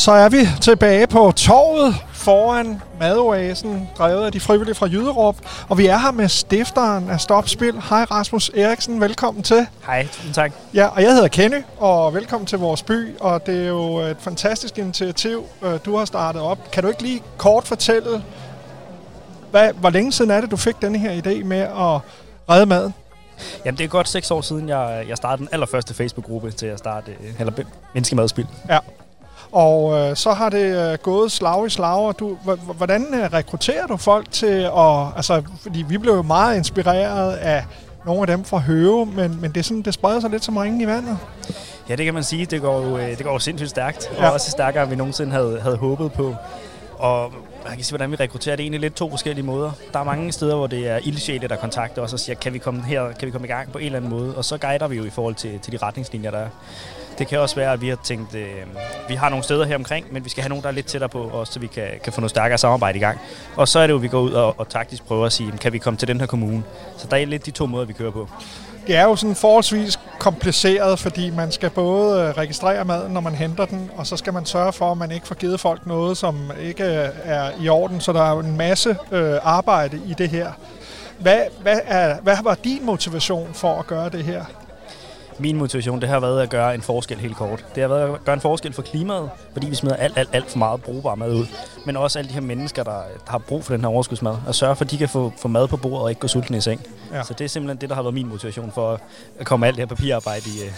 Og 0.00 0.04
så 0.04 0.12
er 0.12 0.28
vi 0.28 0.48
tilbage 0.60 1.06
på 1.06 1.32
torvet 1.36 1.94
foran 2.12 2.82
madoasen, 3.00 3.88
drevet 3.98 4.26
af 4.26 4.32
de 4.32 4.40
frivillige 4.40 4.74
fra 4.74 4.86
Jyderup. 4.86 5.36
Og 5.68 5.78
vi 5.78 5.86
er 5.86 5.98
her 5.98 6.10
med 6.10 6.28
stifteren 6.28 7.10
af 7.10 7.20
Stopspil. 7.20 7.74
Hej 7.90 8.04
Rasmus 8.10 8.50
Eriksen, 8.54 9.00
velkommen 9.00 9.42
til. 9.42 9.66
Hej, 9.86 10.06
tusind 10.06 10.34
tak. 10.34 10.52
Ja, 10.74 10.86
og 10.86 11.02
jeg 11.02 11.12
hedder 11.12 11.28
Kenny, 11.28 11.62
og 11.78 12.14
velkommen 12.14 12.46
til 12.46 12.58
vores 12.58 12.82
by. 12.82 13.18
Og 13.18 13.46
det 13.46 13.62
er 13.62 13.68
jo 13.68 13.96
et 13.96 14.16
fantastisk 14.20 14.78
initiativ, 14.78 15.44
øh, 15.62 15.78
du 15.84 15.96
har 15.96 16.04
startet 16.04 16.42
op. 16.42 16.70
Kan 16.70 16.82
du 16.82 16.88
ikke 16.88 17.02
lige 17.02 17.22
kort 17.38 17.66
fortælle, 17.66 18.24
hvad, 19.50 19.72
hvor 19.72 19.90
længe 19.90 20.12
siden 20.12 20.30
er 20.30 20.40
det, 20.40 20.50
du 20.50 20.56
fik 20.56 20.82
denne 20.82 20.98
her 20.98 21.22
idé 21.22 21.44
med 21.44 21.60
at 21.60 22.00
redde 22.50 22.66
maden? 22.66 22.94
Jamen, 23.64 23.78
det 23.78 23.84
er 23.84 23.88
godt 23.88 24.08
seks 24.08 24.30
år 24.30 24.40
siden, 24.40 24.68
jeg, 24.68 25.04
jeg 25.08 25.16
startede 25.16 25.46
den 25.46 25.48
allerførste 25.52 25.94
Facebook-gruppe 25.94 26.50
til 26.50 26.66
at 26.66 26.78
starte 26.78 27.10
øh, 27.10 27.40
eller 27.40 27.52
menneskemadspil. 27.94 28.46
Ja. 28.68 28.78
Og 29.52 29.98
øh, 29.98 30.16
så 30.16 30.32
har 30.32 30.48
det 30.48 30.92
øh, 30.92 30.98
gået 30.98 31.32
slag 31.32 31.66
i 31.66 31.70
slag, 31.70 31.98
og 32.06 32.18
du, 32.18 32.36
hvordan 32.76 33.06
øh, 33.14 33.32
rekrutterer 33.32 33.86
du 33.86 33.96
folk 33.96 34.30
til 34.30 34.70
at... 34.76 35.06
Altså, 35.16 35.42
fordi 35.62 35.84
vi 35.88 35.98
blev 35.98 36.12
jo 36.14 36.22
meget 36.22 36.56
inspireret 36.56 37.32
af 37.32 37.64
nogle 38.06 38.20
af 38.20 38.26
dem 38.26 38.44
fra 38.44 38.58
Høve, 38.58 39.06
men, 39.06 39.40
men 39.40 39.50
det, 39.52 39.56
er 39.60 39.62
sådan, 39.64 39.82
det 39.82 39.94
spreder 39.94 40.20
sig 40.20 40.30
lidt 40.30 40.44
som 40.44 40.56
ringen 40.56 40.80
i 40.80 40.86
vandet. 40.86 41.18
Ja, 41.88 41.96
det 41.96 42.04
kan 42.04 42.14
man 42.14 42.24
sige. 42.24 42.46
Det 42.46 42.60
går 42.60 42.80
jo, 42.86 42.98
øh, 42.98 43.08
det 43.08 43.24
går 43.24 43.32
jo 43.32 43.38
sindssygt 43.38 43.70
stærkt, 43.70 44.10
Ja. 44.18 44.26
og 44.26 44.32
også 44.32 44.50
stærkere, 44.50 44.82
end 44.82 44.90
vi 44.90 44.96
nogensinde 44.96 45.32
havde, 45.32 45.60
havde 45.62 45.76
håbet 45.76 46.12
på. 46.12 46.34
Og 46.98 47.32
jeg 47.68 47.76
kan 47.76 47.84
sige, 47.84 47.96
hvordan 47.96 48.10
vi 48.10 48.16
rekrutterer 48.16 48.56
det 48.56 48.62
egentlig 48.62 48.80
lidt 48.80 48.94
to 48.94 49.10
forskellige 49.10 49.46
måder. 49.46 49.72
Der 49.92 49.98
er 49.98 50.04
mange 50.04 50.32
steder, 50.32 50.56
hvor 50.56 50.66
det 50.66 50.88
er 50.88 50.98
ildsjæle, 51.02 51.48
der 51.48 51.56
kontakter 51.56 52.02
os 52.02 52.12
og 52.12 52.20
siger, 52.20 52.36
kan 52.36 52.52
vi 52.52 52.58
komme 52.58 52.82
her, 52.82 53.12
kan 53.12 53.26
vi 53.26 53.30
komme 53.30 53.46
i 53.46 53.50
gang 53.50 53.72
på 53.72 53.78
en 53.78 53.84
eller 53.84 53.96
anden 53.96 54.10
måde? 54.10 54.36
Og 54.36 54.44
så 54.44 54.58
guider 54.58 54.88
vi 54.88 54.96
jo 54.96 55.04
i 55.04 55.10
forhold 55.10 55.34
til, 55.34 55.58
til 55.58 55.72
de 55.72 55.76
retningslinjer, 55.76 56.30
der 56.30 56.38
er. 56.38 56.48
Det 57.18 57.28
kan 57.28 57.40
også 57.40 57.56
være, 57.56 57.72
at 57.72 57.80
vi 57.80 57.88
har 57.88 57.98
tænkt, 58.04 58.34
øh, 58.34 58.46
vi 59.08 59.14
har 59.14 59.28
nogle 59.28 59.44
steder 59.44 59.64
her 59.64 59.74
omkring, 59.74 60.06
men 60.12 60.24
vi 60.24 60.30
skal 60.30 60.42
have 60.42 60.48
nogen, 60.48 60.62
der 60.62 60.68
er 60.68 60.72
lidt 60.72 60.86
tættere 60.86 61.08
på, 61.08 61.30
os, 61.30 61.48
så 61.48 61.58
vi 61.60 61.66
kan, 61.66 61.88
kan 62.04 62.12
få 62.12 62.20
noget 62.20 62.30
stærkere 62.30 62.58
samarbejde 62.58 62.98
i 62.98 63.00
gang. 63.00 63.18
Og 63.56 63.68
så 63.68 63.78
er 63.78 63.86
det 63.86 63.92
jo, 63.92 63.96
at 63.96 64.02
vi 64.02 64.08
går 64.08 64.20
ud 64.20 64.32
og, 64.32 64.60
og 64.60 64.68
taktisk 64.68 65.04
prøver 65.04 65.26
at 65.26 65.32
sige, 65.32 65.52
kan 65.52 65.72
vi 65.72 65.78
komme 65.78 65.96
til 65.96 66.08
den 66.08 66.20
her 66.20 66.26
kommune? 66.26 66.62
Så 66.98 67.06
der 67.10 67.16
er 67.16 67.24
lidt 67.24 67.46
de 67.46 67.50
to 67.50 67.66
måder, 67.66 67.86
vi 67.86 67.92
kører 67.92 68.10
på. 68.10 68.28
Det 68.90 68.98
er 68.98 69.04
jo 69.04 69.16
sådan 69.16 69.36
forholdsvis 69.36 69.98
kompliceret, 70.18 70.98
fordi 70.98 71.30
man 71.30 71.52
skal 71.52 71.70
både 71.70 72.20
øh, 72.20 72.28
registrere 72.28 72.84
maden, 72.84 73.12
når 73.12 73.20
man 73.20 73.34
henter 73.34 73.64
den, 73.64 73.90
og 73.96 74.06
så 74.06 74.16
skal 74.16 74.32
man 74.32 74.46
sørge 74.46 74.72
for, 74.72 74.92
at 74.92 74.98
man 74.98 75.10
ikke 75.10 75.26
får 75.26 75.34
givet 75.34 75.60
folk 75.60 75.86
noget, 75.86 76.16
som 76.16 76.52
ikke 76.60 76.84
øh, 76.84 77.08
er 77.24 77.50
i 77.60 77.68
orden. 77.68 78.00
Så 78.00 78.12
der 78.12 78.22
er 78.22 78.30
jo 78.30 78.38
en 78.38 78.56
masse 78.56 78.96
øh, 79.12 79.38
arbejde 79.42 80.00
i 80.06 80.14
det 80.18 80.28
her. 80.28 80.52
Hvad, 81.18 81.40
hvad, 81.62 81.80
er, 81.84 82.20
hvad 82.20 82.36
var 82.42 82.54
din 82.54 82.86
motivation 82.86 83.48
for 83.52 83.78
at 83.78 83.86
gøre 83.86 84.08
det 84.08 84.24
her? 84.24 84.44
Min 85.40 85.56
motivation, 85.56 86.00
det 86.00 86.08
har 86.08 86.20
været 86.20 86.42
at 86.42 86.50
gøre 86.50 86.74
en 86.74 86.82
forskel 86.82 87.18
helt 87.18 87.36
kort. 87.36 87.64
Det 87.74 87.80
har 87.80 87.88
været 87.88 88.14
at 88.14 88.24
gøre 88.24 88.34
en 88.34 88.40
forskel 88.40 88.72
for 88.72 88.82
klimaet, 88.82 89.30
fordi 89.52 89.68
vi 89.68 89.74
smider 89.74 89.96
alt, 89.96 90.18
alt, 90.18 90.28
alt 90.32 90.50
for 90.50 90.58
meget 90.58 90.82
brugbar 90.82 91.14
mad 91.14 91.34
ud. 91.34 91.46
Men 91.86 91.96
også 91.96 92.18
alle 92.18 92.28
de 92.28 92.34
her 92.34 92.40
mennesker, 92.40 92.82
der, 92.82 92.92
der 93.26 93.30
har 93.30 93.38
brug 93.38 93.64
for 93.64 93.72
den 93.74 93.80
her 93.80 93.88
overskudsmad. 93.88 94.36
At 94.48 94.54
sørge 94.54 94.76
for, 94.76 94.84
at 94.84 94.90
de 94.90 94.98
kan 94.98 95.08
få, 95.08 95.32
få 95.38 95.48
mad 95.48 95.68
på 95.68 95.76
bordet 95.76 96.02
og 96.02 96.10
ikke 96.10 96.20
gå 96.20 96.28
sultne 96.28 96.56
i 96.56 96.60
seng. 96.60 96.80
Ja. 97.12 97.16
Ja. 97.16 97.22
Så 97.22 97.34
det 97.34 97.44
er 97.44 97.48
simpelthen 97.48 97.80
det, 97.80 97.88
der 97.88 97.94
har 97.94 98.02
været 98.02 98.14
min 98.14 98.28
motivation 98.28 98.72
for 98.72 99.00
at 99.38 99.46
komme 99.46 99.66
alt 99.66 99.76
det 99.76 99.82
her 99.82 99.86
papirarbejde 99.86 100.50
i, 100.50 100.62
øh, 100.64 100.72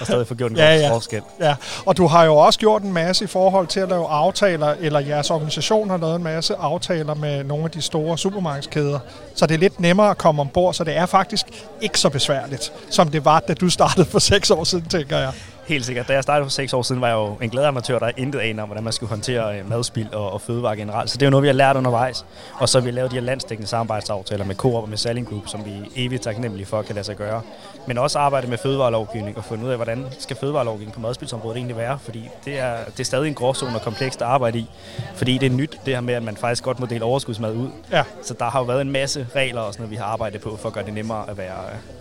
og 0.00 0.06
stadig 0.06 0.26
få 0.26 0.34
gjort 0.34 0.50
en 0.50 0.56
Ja, 0.56 0.74
ja, 0.76 0.90
forskel. 0.90 1.22
Ja, 1.40 1.54
og 1.86 1.96
du 1.96 2.06
har 2.06 2.24
jo 2.24 2.36
også 2.36 2.58
gjort 2.58 2.82
en 2.82 2.92
masse 2.92 3.24
i 3.24 3.28
forhold 3.28 3.66
til 3.66 3.80
at 3.80 3.88
lave 3.88 4.08
aftaler, 4.08 4.74
eller 4.80 5.00
jeres 5.00 5.30
organisation 5.30 5.90
har 5.90 5.96
lavet 5.96 6.16
en 6.16 6.22
masse 6.22 6.54
aftaler 6.54 7.14
med 7.14 7.44
nogle 7.44 7.64
af 7.64 7.70
de 7.70 7.82
store 7.82 8.18
supermarkedskæder. 8.18 8.98
Så 9.34 9.46
det 9.46 9.54
er 9.54 9.58
lidt 9.58 9.80
nemmere 9.80 10.10
at 10.10 10.18
komme 10.18 10.40
ombord, 10.40 10.74
så 10.74 10.84
det 10.84 10.96
er 10.96 11.06
faktisk 11.06 11.46
ikke 11.80 12.00
så 12.00 12.08
besværligt, 12.08 12.72
som 12.90 13.08
det 13.08 13.24
var, 13.24 13.40
da 13.40 13.54
du 13.54 13.70
startede 13.70 14.06
for 14.06 14.18
seks 14.18 14.50
år 14.50 14.64
siden, 14.64 14.84
tænker 14.88 15.18
jeg. 15.18 15.32
Helt 15.64 15.84
sikkert. 15.84 16.08
Da 16.08 16.12
jeg 16.12 16.22
startede 16.22 16.44
for 16.44 16.50
seks 16.50 16.72
år 16.72 16.82
siden, 16.82 17.00
var 17.00 17.08
jeg 17.08 17.14
jo 17.14 17.36
en 17.42 17.50
glad 17.50 17.64
amatør, 17.64 17.98
der 17.98 18.10
intet 18.16 18.40
aner 18.40 18.62
om, 18.62 18.68
hvordan 18.68 18.84
man 18.84 18.92
skulle 18.92 19.10
håndtere 19.10 19.58
øh, 19.58 19.70
madspild 19.70 20.12
og, 20.12 20.32
og 20.32 20.40
fødevare 20.40 20.76
generelt. 20.76 21.10
Så 21.10 21.16
det 21.16 21.22
er 21.22 21.26
jo 21.26 21.30
noget, 21.30 21.42
vi 21.42 21.48
har 21.48 21.54
lært 21.54 21.76
undervejs. 21.76 22.24
Og 22.54 22.68
så 22.68 22.80
har 22.80 22.84
vi 22.84 22.90
lavet 22.90 23.10
de 23.10 23.16
her 23.16 23.22
landsdækkende 23.22 23.68
samarbejdsaftaler 23.68 24.44
med 24.44 24.54
Coop 24.54 24.82
og 24.82 24.88
med 24.88 24.96
Selling 24.96 25.28
Group, 25.28 25.48
som 25.48 25.64
vi 25.64 25.70
er 25.70 25.84
evigt 25.96 26.22
taknemmelige 26.22 26.66
for 26.66 26.82
kan 26.82 26.94
lade 26.94 27.04
sig 27.04 27.16
gøre. 27.16 27.42
Men 27.86 27.98
også 27.98 28.18
arbejde 28.18 28.46
med 28.46 28.58
fødevarelovgivning 28.58 29.36
og 29.36 29.44
finde 29.44 29.64
ud 29.64 29.70
af, 29.70 29.76
hvordan 29.76 30.06
skal 30.18 30.36
fødevarelovgivning 30.36 30.94
på 30.94 31.00
madspildsområdet 31.00 31.56
egentlig 31.56 31.76
være. 31.76 31.98
Fordi 31.98 32.28
det 32.44 32.58
er, 32.58 32.76
det 32.84 33.00
er 33.00 33.04
stadig 33.04 33.28
en 33.28 33.34
gråzone 33.34 33.74
og 33.74 33.82
komplekst 33.82 34.22
at 34.22 34.28
arbejde 34.28 34.58
i. 34.58 34.66
Fordi 35.14 35.38
det 35.38 35.46
er 35.46 35.56
nyt, 35.56 35.78
det 35.86 35.94
her 35.94 36.00
med, 36.00 36.14
at 36.14 36.22
man 36.22 36.36
faktisk 36.36 36.64
godt 36.64 36.80
må 36.80 36.86
dele 36.86 37.04
overskudsmad 37.04 37.54
ud. 37.54 37.68
Ja. 37.92 38.02
Så 38.22 38.34
der 38.34 38.44
har 38.44 38.58
jo 38.58 38.64
været 38.64 38.80
en 38.80 38.90
masse 38.90 39.26
regler 39.34 39.60
og 39.60 39.72
sådan 39.72 39.82
noget, 39.82 39.90
vi 39.90 39.96
har 39.96 40.04
arbejdet 40.04 40.40
på 40.40 40.56
for 40.56 40.68
at 40.68 40.72
gøre 40.72 40.84
det 40.84 40.94
nemmere 40.94 41.30
at 41.30 41.38
være, 41.38 41.58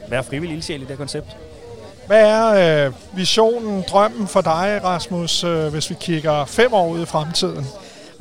være 0.07 0.23
frivillig 0.23 0.55
ildsjæl 0.55 0.77
i 0.77 0.81
det 0.81 0.89
her 0.89 0.95
koncept. 0.95 1.37
Hvad 2.11 2.25
er 2.25 2.85
øh, 2.87 2.93
visionen, 3.13 3.83
drømmen 3.89 4.27
for 4.27 4.41
dig, 4.41 4.81
Rasmus, 4.83 5.43
øh, 5.43 5.67
hvis 5.67 5.89
vi 5.89 5.95
kigger 5.99 6.45
fem 6.45 6.73
år 6.73 6.89
ud 6.89 7.01
i 7.01 7.05
fremtiden? 7.05 7.65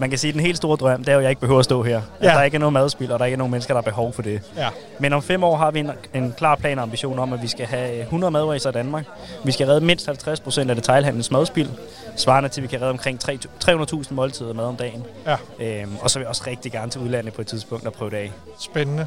Man 0.01 0.11
kan 0.11 0.19
sige, 0.19 0.29
at 0.29 0.35
den 0.35 0.43
helt 0.43 0.57
store 0.57 0.77
drøm, 0.77 0.99
det 0.99 1.09
er 1.09 1.13
jo, 1.13 1.19
at 1.19 1.23
jeg 1.23 1.31
ikke 1.31 1.41
behøver 1.41 1.59
at 1.59 1.65
stå 1.65 1.83
her. 1.83 1.97
At 1.97 2.03
Ja. 2.27 2.29
der 2.35 2.43
ikke 2.43 2.55
er 2.55 2.59
noget 2.59 2.73
madspil, 2.73 3.13
og 3.13 3.19
der 3.19 3.25
ikke 3.25 3.35
er 3.35 3.39
nogen 3.39 3.51
mennesker, 3.51 3.75
der 3.75 3.79
har 3.83 3.91
behov 3.91 4.13
for 4.13 4.23
det. 4.23 4.41
Ja. 4.57 4.69
Men 4.99 5.13
om 5.13 5.23
fem 5.23 5.45
år 5.45 5.57
har 5.57 5.71
vi 5.71 5.79
en, 5.81 5.91
en 6.15 6.35
klar 6.37 6.55
plan 6.57 6.79
og 6.79 6.83
ambition 6.83 7.19
om, 7.19 7.33
at 7.33 7.43
vi 7.43 7.49
skal 7.49 7.67
have 7.67 8.01
100 8.01 8.31
madvaser 8.31 8.69
i 8.69 8.73
Danmark. 8.73 9.05
Vi 9.45 9.53
skal 9.53 9.67
redde 9.67 9.81
mindst 9.85 10.07
50 10.07 10.41
procent 10.41 10.71
af 10.71 10.77
detailhandlens 10.77 11.31
madspil, 11.31 11.71
svarende 12.17 12.49
til, 12.49 12.61
at 12.61 12.63
vi 12.63 12.69
kan 12.69 12.81
redde 12.81 12.91
omkring 12.91 13.21
3 13.21 13.39
300.000 13.65 14.15
måltider 14.15 14.53
mad 14.55 14.65
om 14.65 14.77
dagen. 14.77 15.05
Ja. 15.27 15.37
Øhm, 15.61 15.93
og 16.01 16.11
så 16.11 16.19
vil 16.19 16.23
jeg 16.25 16.29
også 16.29 16.43
rigtig 16.47 16.73
gerne 16.73 16.91
til 16.91 17.01
udlandet 17.01 17.33
på 17.35 17.41
et 17.41 17.47
tidspunkt 17.47 17.87
og 17.87 17.93
prøve 17.93 18.11
det 18.11 18.17
af. 18.17 18.33
Spændende. 18.59 19.07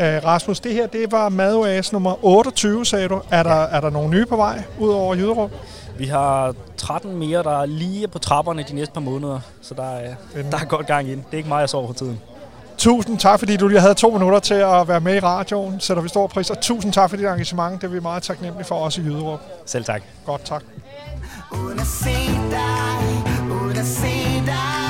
Øh, 0.00 0.24
Rasmus, 0.24 0.60
det 0.60 0.72
her 0.72 0.86
det 0.86 1.12
var 1.12 1.28
Madoas 1.28 1.92
nummer 1.92 2.24
28, 2.24 2.84
sagde 2.86 3.08
du. 3.08 3.20
Er 3.30 3.42
der, 3.42 3.62
er 3.62 3.80
der 3.80 3.90
nogle 3.90 4.10
nye 4.10 4.26
på 4.26 4.36
vej, 4.36 4.62
ud 4.78 4.88
over 4.90 5.14
Jyderup? 5.14 5.50
Vi 5.98 6.06
har 6.06 6.54
13 6.76 7.16
mere, 7.16 7.42
der 7.42 7.66
lige 7.66 8.02
er 8.02 8.06
på 8.06 8.18
trapperne 8.18 8.64
de 8.68 8.74
næste 8.74 8.94
par 8.94 9.00
måneder, 9.00 9.40
så 9.62 9.74
der 9.74 9.82
er, 9.82 10.14
der 10.50 10.58
er 10.58 10.64
godt 10.64 10.86
gang 10.86 11.08
i 11.08 11.10
den. 11.10 11.18
Det 11.18 11.32
er 11.32 11.36
ikke 11.36 11.48
mig, 11.48 11.60
jeg 11.60 11.68
sover 11.68 11.86
for 11.86 11.94
tiden. 11.94 12.20
Tusind 12.78 13.18
tak, 13.18 13.38
fordi 13.38 13.56
du 13.56 13.68
lige 13.68 13.80
havde 13.80 13.94
to 13.94 14.10
minutter 14.10 14.38
til 14.38 14.54
at 14.54 14.88
være 14.88 15.00
med 15.00 15.14
i 15.16 15.20
radioen. 15.20 15.80
Sætter 15.80 16.02
vi 16.02 16.08
stor 16.08 16.26
pris. 16.26 16.50
Og 16.50 16.60
tusind 16.60 16.92
tak 16.92 17.10
for 17.10 17.16
dit 17.16 17.26
engagement. 17.26 17.82
Det 17.82 17.86
er 17.86 17.92
vi 17.92 18.00
meget 18.00 18.22
taknemmelige 18.22 18.66
for, 18.66 18.74
også 18.74 19.00
i 19.00 19.04
Jyderup. 19.04 19.40
Selv 19.66 19.84
tak. 19.84 20.02
Godt, 20.26 20.44
tak. 20.44 20.62
Uden 21.52 21.80
at 21.80 21.86
se 21.86 22.10
dig, 22.50 23.52
uden 23.52 23.76
at 23.76 23.86
se 23.86 24.42
dig 24.46 24.83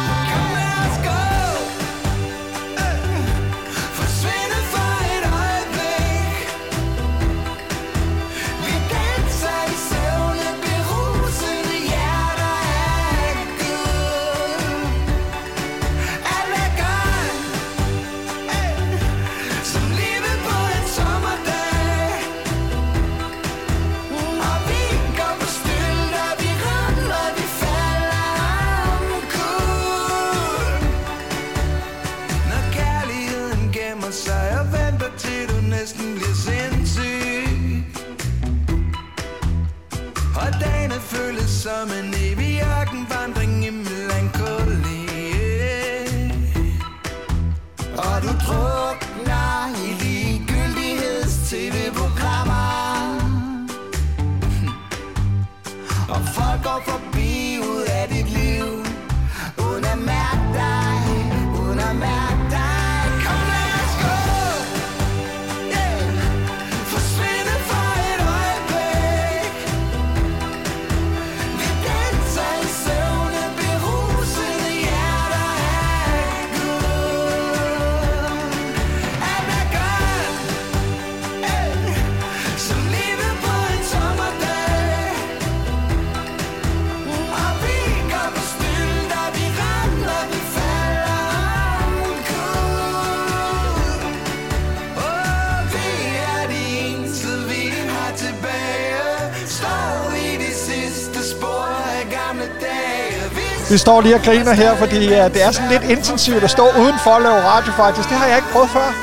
Vi 103.74 103.78
står 103.78 104.00
lige 104.00 104.14
og 104.14 104.20
griner 104.22 104.52
her, 104.52 104.76
fordi 104.76 105.06
uh, 105.06 105.12
det 105.34 105.42
er 105.44 105.50
sådan 105.50 105.70
lidt 105.70 105.82
intensivt 105.82 106.44
at 106.44 106.50
stå 106.50 106.62
udenfor 106.62 107.10
og 107.10 107.22
lave 107.22 107.34
radio 107.34 107.72
faktisk. 107.72 108.08
Det 108.08 108.16
har 108.18 108.26
jeg 108.26 108.36
ikke 108.36 108.48
prøvet 108.52 108.70
før. 108.70 108.94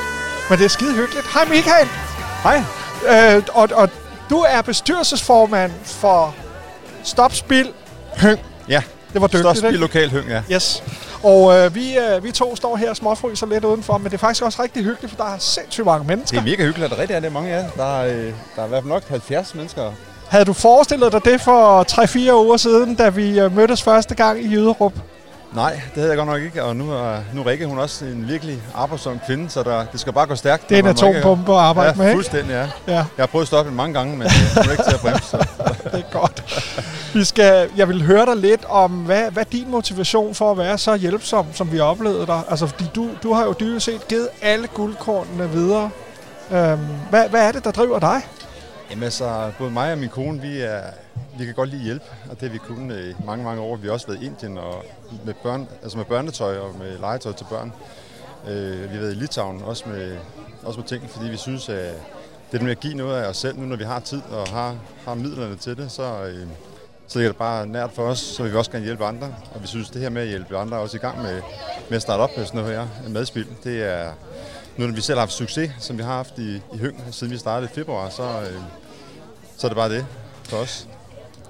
Men 0.50 0.58
det 0.58 0.64
er 0.64 0.68
skide 0.68 0.94
hyggeligt. 0.94 1.26
Hej 1.34 1.44
Michael. 1.44 1.88
Hej. 2.42 2.62
Øh, 3.36 3.42
og, 3.52 3.68
og 3.74 3.88
du 4.30 4.38
er 4.48 4.62
bestyrelsesformand 4.62 5.72
for 5.84 6.34
Stop 7.04 7.34
Spil 7.34 7.72
Høng. 8.16 8.40
Ja, 8.68 8.82
Det 9.12 9.20
var 9.20 9.26
dygtigt, 9.26 9.62
i 9.62 9.66
ikke? 9.66 9.78
lokal 9.78 10.10
høng, 10.10 10.28
ja. 10.28 10.42
Yes. 10.52 10.82
Og 11.22 11.58
øh, 11.58 11.74
vi, 11.74 11.98
øh, 11.98 12.24
vi 12.24 12.32
to 12.32 12.56
står 12.56 12.76
her 12.76 12.90
og 12.90 12.96
småfryser 12.96 13.46
lidt 13.46 13.64
udenfor, 13.64 13.98
men 13.98 14.04
det 14.04 14.14
er 14.14 14.18
faktisk 14.18 14.42
også 14.44 14.62
rigtig 14.62 14.84
hyggeligt, 14.84 15.16
for 15.16 15.24
der 15.24 15.34
er 15.34 15.38
sindssygt 15.38 15.84
mange 15.86 15.98
Det 15.98 16.06
mennesker. 16.06 16.38
er 16.38 16.44
mega 16.44 16.64
hyggeligt, 16.64 16.84
at 16.84 16.90
der 16.90 16.98
rigtig 17.02 17.14
er 17.14 17.20
det 17.20 17.32
mange 17.32 17.50
af 17.52 17.62
jer. 17.62 17.68
Der 17.76 18.00
er, 18.00 18.06
øh, 18.06 18.32
der 18.56 18.62
er 18.62 18.66
i 18.66 18.68
hvert 18.68 18.82
fald 18.82 18.92
nok 18.92 19.02
70 19.08 19.54
mennesker. 19.54 19.92
Havde 20.32 20.44
du 20.44 20.52
forestillet 20.52 21.12
dig 21.12 21.24
det 21.24 21.40
for 21.40 21.84
3-4 22.30 22.32
uger 22.32 22.56
siden, 22.56 22.94
da 22.94 23.08
vi 23.08 23.40
øh, 23.40 23.56
mødtes 23.56 23.82
første 23.82 24.14
gang 24.14 24.40
i 24.44 24.48
Jyderup? 24.48 24.92
Nej, 25.54 25.70
det 25.72 25.94
havde 25.94 26.08
jeg 26.08 26.16
godt 26.16 26.28
nok 26.28 26.42
ikke, 26.42 26.64
og 26.64 26.76
nu 26.76 26.92
er, 26.92 27.16
nu 27.34 27.40
er 27.40 27.46
Rikke 27.46 27.66
hun 27.66 27.78
er 27.78 27.82
også 27.82 28.04
en 28.04 28.28
virkelig 28.28 28.62
arbejdsom 28.74 29.20
kvinde, 29.26 29.50
så 29.50 29.62
der, 29.62 29.84
det 29.92 30.00
skal 30.00 30.12
bare 30.12 30.26
gå 30.26 30.34
stærkt. 30.34 30.68
Det 30.68 30.78
er 30.78 30.82
en 30.82 30.88
atombombe 30.88 31.52
at 31.52 31.58
arbejde 31.58 31.90
ja, 31.90 31.96
med, 31.96 32.06
ikke? 32.06 32.16
fuldstændig, 32.16 32.50
ja. 32.52 32.60
Ja. 32.60 32.94
Jeg 32.94 33.04
har 33.18 33.26
prøvet 33.26 33.42
at 33.42 33.46
stoppe 33.46 33.70
hende 33.70 33.76
mange 33.76 33.94
gange, 33.94 34.16
men 34.16 34.28
hun 34.56 34.66
er 34.66 34.70
ikke 34.70 34.82
til 34.82 34.94
at 34.94 35.00
bremse. 35.00 35.24
Så. 35.24 35.36
Det 35.92 36.04
er 36.10 36.18
godt. 36.18 36.64
Vi 37.14 37.24
skal, 37.24 37.68
jeg 37.76 37.88
vil 37.88 38.02
høre 38.02 38.26
dig 38.26 38.36
lidt 38.36 38.64
om, 38.68 38.90
hvad, 38.90 39.30
hvad 39.30 39.44
din 39.44 39.70
motivation 39.70 40.34
for 40.34 40.50
at 40.50 40.58
være 40.58 40.78
så 40.78 40.96
hjælpsom, 40.96 41.46
som 41.52 41.72
vi 41.72 41.80
oplevede 41.80 42.26
dig? 42.26 42.40
Altså, 42.50 42.66
fordi 42.66 42.84
du, 42.94 43.08
du 43.22 43.32
har 43.32 43.44
jo 43.44 43.54
dybest 43.60 43.86
set 43.86 44.08
givet 44.08 44.28
alle 44.42 44.66
guldkornene 44.66 45.50
videre. 45.50 45.90
Øhm, 46.52 46.78
hvad, 47.10 47.28
hvad 47.28 47.48
er 47.48 47.52
det, 47.52 47.64
der 47.64 47.70
driver 47.70 47.98
dig? 47.98 48.22
Jamen 48.92 49.02
altså, 49.02 49.52
både 49.58 49.70
mig 49.70 49.92
og 49.92 49.98
min 49.98 50.08
kone, 50.08 50.40
vi, 50.40 50.60
er, 50.60 50.82
vi 51.38 51.44
kan 51.44 51.54
godt 51.54 51.68
lide 51.68 51.82
hjælp, 51.82 52.02
og 52.30 52.40
det 52.40 52.48
har 52.48 52.52
vi 52.52 52.58
kunnet 52.58 53.04
i 53.04 53.24
mange, 53.24 53.44
mange 53.44 53.62
år. 53.62 53.76
Vi 53.76 53.86
har 53.86 53.92
også 53.92 54.06
været 54.06 54.22
i 54.22 54.26
Indien 54.26 54.58
og 54.58 54.84
med, 55.24 55.34
børn, 55.42 55.68
altså 55.82 55.98
med 55.98 56.04
børnetøj 56.04 56.58
og 56.58 56.78
med 56.78 56.98
legetøj 56.98 57.32
til 57.32 57.46
børn. 57.50 57.72
Øh, 58.48 58.82
vi 58.82 58.94
har 58.94 59.00
været 59.00 59.12
i 59.12 59.14
Litauen 59.14 59.62
også 59.62 59.84
med, 59.88 60.16
også 60.62 60.80
med 60.80 60.86
ting, 60.88 61.10
fordi 61.10 61.28
vi 61.28 61.36
synes, 61.36 61.68
at 61.68 61.94
det 62.52 62.62
med 62.62 62.70
at 62.70 62.80
give 62.80 62.94
noget 62.94 63.22
af 63.22 63.28
os 63.28 63.36
selv, 63.36 63.58
nu 63.58 63.66
når 63.66 63.76
vi 63.76 63.84
har 63.84 64.00
tid 64.00 64.22
og 64.30 64.48
har, 64.48 64.76
har 65.04 65.14
midlerne 65.14 65.56
til 65.56 65.76
det, 65.76 65.90
så, 65.90 66.24
øh, 66.24 66.46
så 67.08 67.18
er 67.18 67.22
det 67.22 67.36
bare 67.36 67.66
nært 67.66 67.90
for 67.92 68.02
os, 68.02 68.18
så 68.18 68.42
vil 68.42 68.52
vi 68.52 68.56
også 68.56 68.70
gerne 68.70 68.84
hjælpe 68.84 69.04
andre. 69.04 69.34
Og 69.54 69.62
vi 69.62 69.66
synes, 69.66 69.90
det 69.90 70.02
her 70.02 70.10
med 70.10 70.22
at 70.22 70.28
hjælpe 70.28 70.58
andre 70.58 70.76
også 70.76 70.96
i 70.96 71.00
gang 71.00 71.22
med, 71.22 71.40
med 71.88 71.96
at 71.96 72.02
starte 72.02 72.20
op 72.20 72.30
med 72.36 72.46
sådan 72.46 72.60
noget 72.60 72.88
her 73.02 73.08
madspil. 73.08 73.46
Det 73.64 73.82
er, 73.82 74.12
nu 74.76 74.86
når 74.86 74.94
vi 74.94 75.00
selv 75.00 75.18
har 75.18 75.20
haft 75.22 75.32
succes, 75.32 75.70
som 75.78 75.98
vi 75.98 76.02
har 76.02 76.12
haft 76.12 76.38
i, 76.38 76.54
i 76.74 76.78
Høng, 76.80 77.04
siden 77.10 77.32
vi 77.32 77.38
startede 77.38 77.70
i 77.72 77.74
februar, 77.74 78.08
så, 78.08 78.22
øh, 78.22 78.60
så 79.58 79.66
er 79.66 79.68
det 79.68 79.76
bare 79.76 79.88
det 79.88 80.06
for 80.48 80.56
os. 80.56 80.86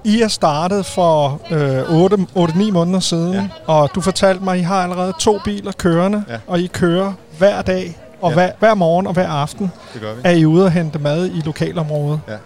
I 0.05 0.21
er 0.23 0.29
startet 0.29 0.87
for 0.87 1.41
øh, 1.51 2.69
8-9 2.69 2.71
måneder 2.73 3.01
siden, 3.01 3.35
ja. 3.35 3.49
Og 3.67 3.91
du 3.95 4.01
fortalte 4.01 4.45
mig, 4.45 4.55
at 4.55 4.61
I 4.61 4.63
har 4.63 4.83
allerede 4.83 5.13
to 5.19 5.39
biler 5.45 5.73
kørende, 5.73 6.25
ja. 6.29 6.39
Og 6.47 6.61
I 6.61 6.67
kører 6.67 7.13
hver 7.39 7.63
dag, 7.63 7.99
og. 8.21 8.31
Ja. 8.31 8.35
hver, 8.35 8.53
hver 8.59 8.75
morgen 8.75 9.07
og 9.07 9.13
hver 9.13 9.29
aften 9.29 9.73
Det 9.95 10.01
gør 10.01 10.15
vi. 10.15 10.21
er 10.25 10.31
I 10.31 10.45
ude 10.47 10.65
og 10.65 10.71
hente 10.73 10.99
mad 10.99 11.27
i 11.27 11.41
lokalområdet. 11.45 12.21
Ja. 12.29 12.37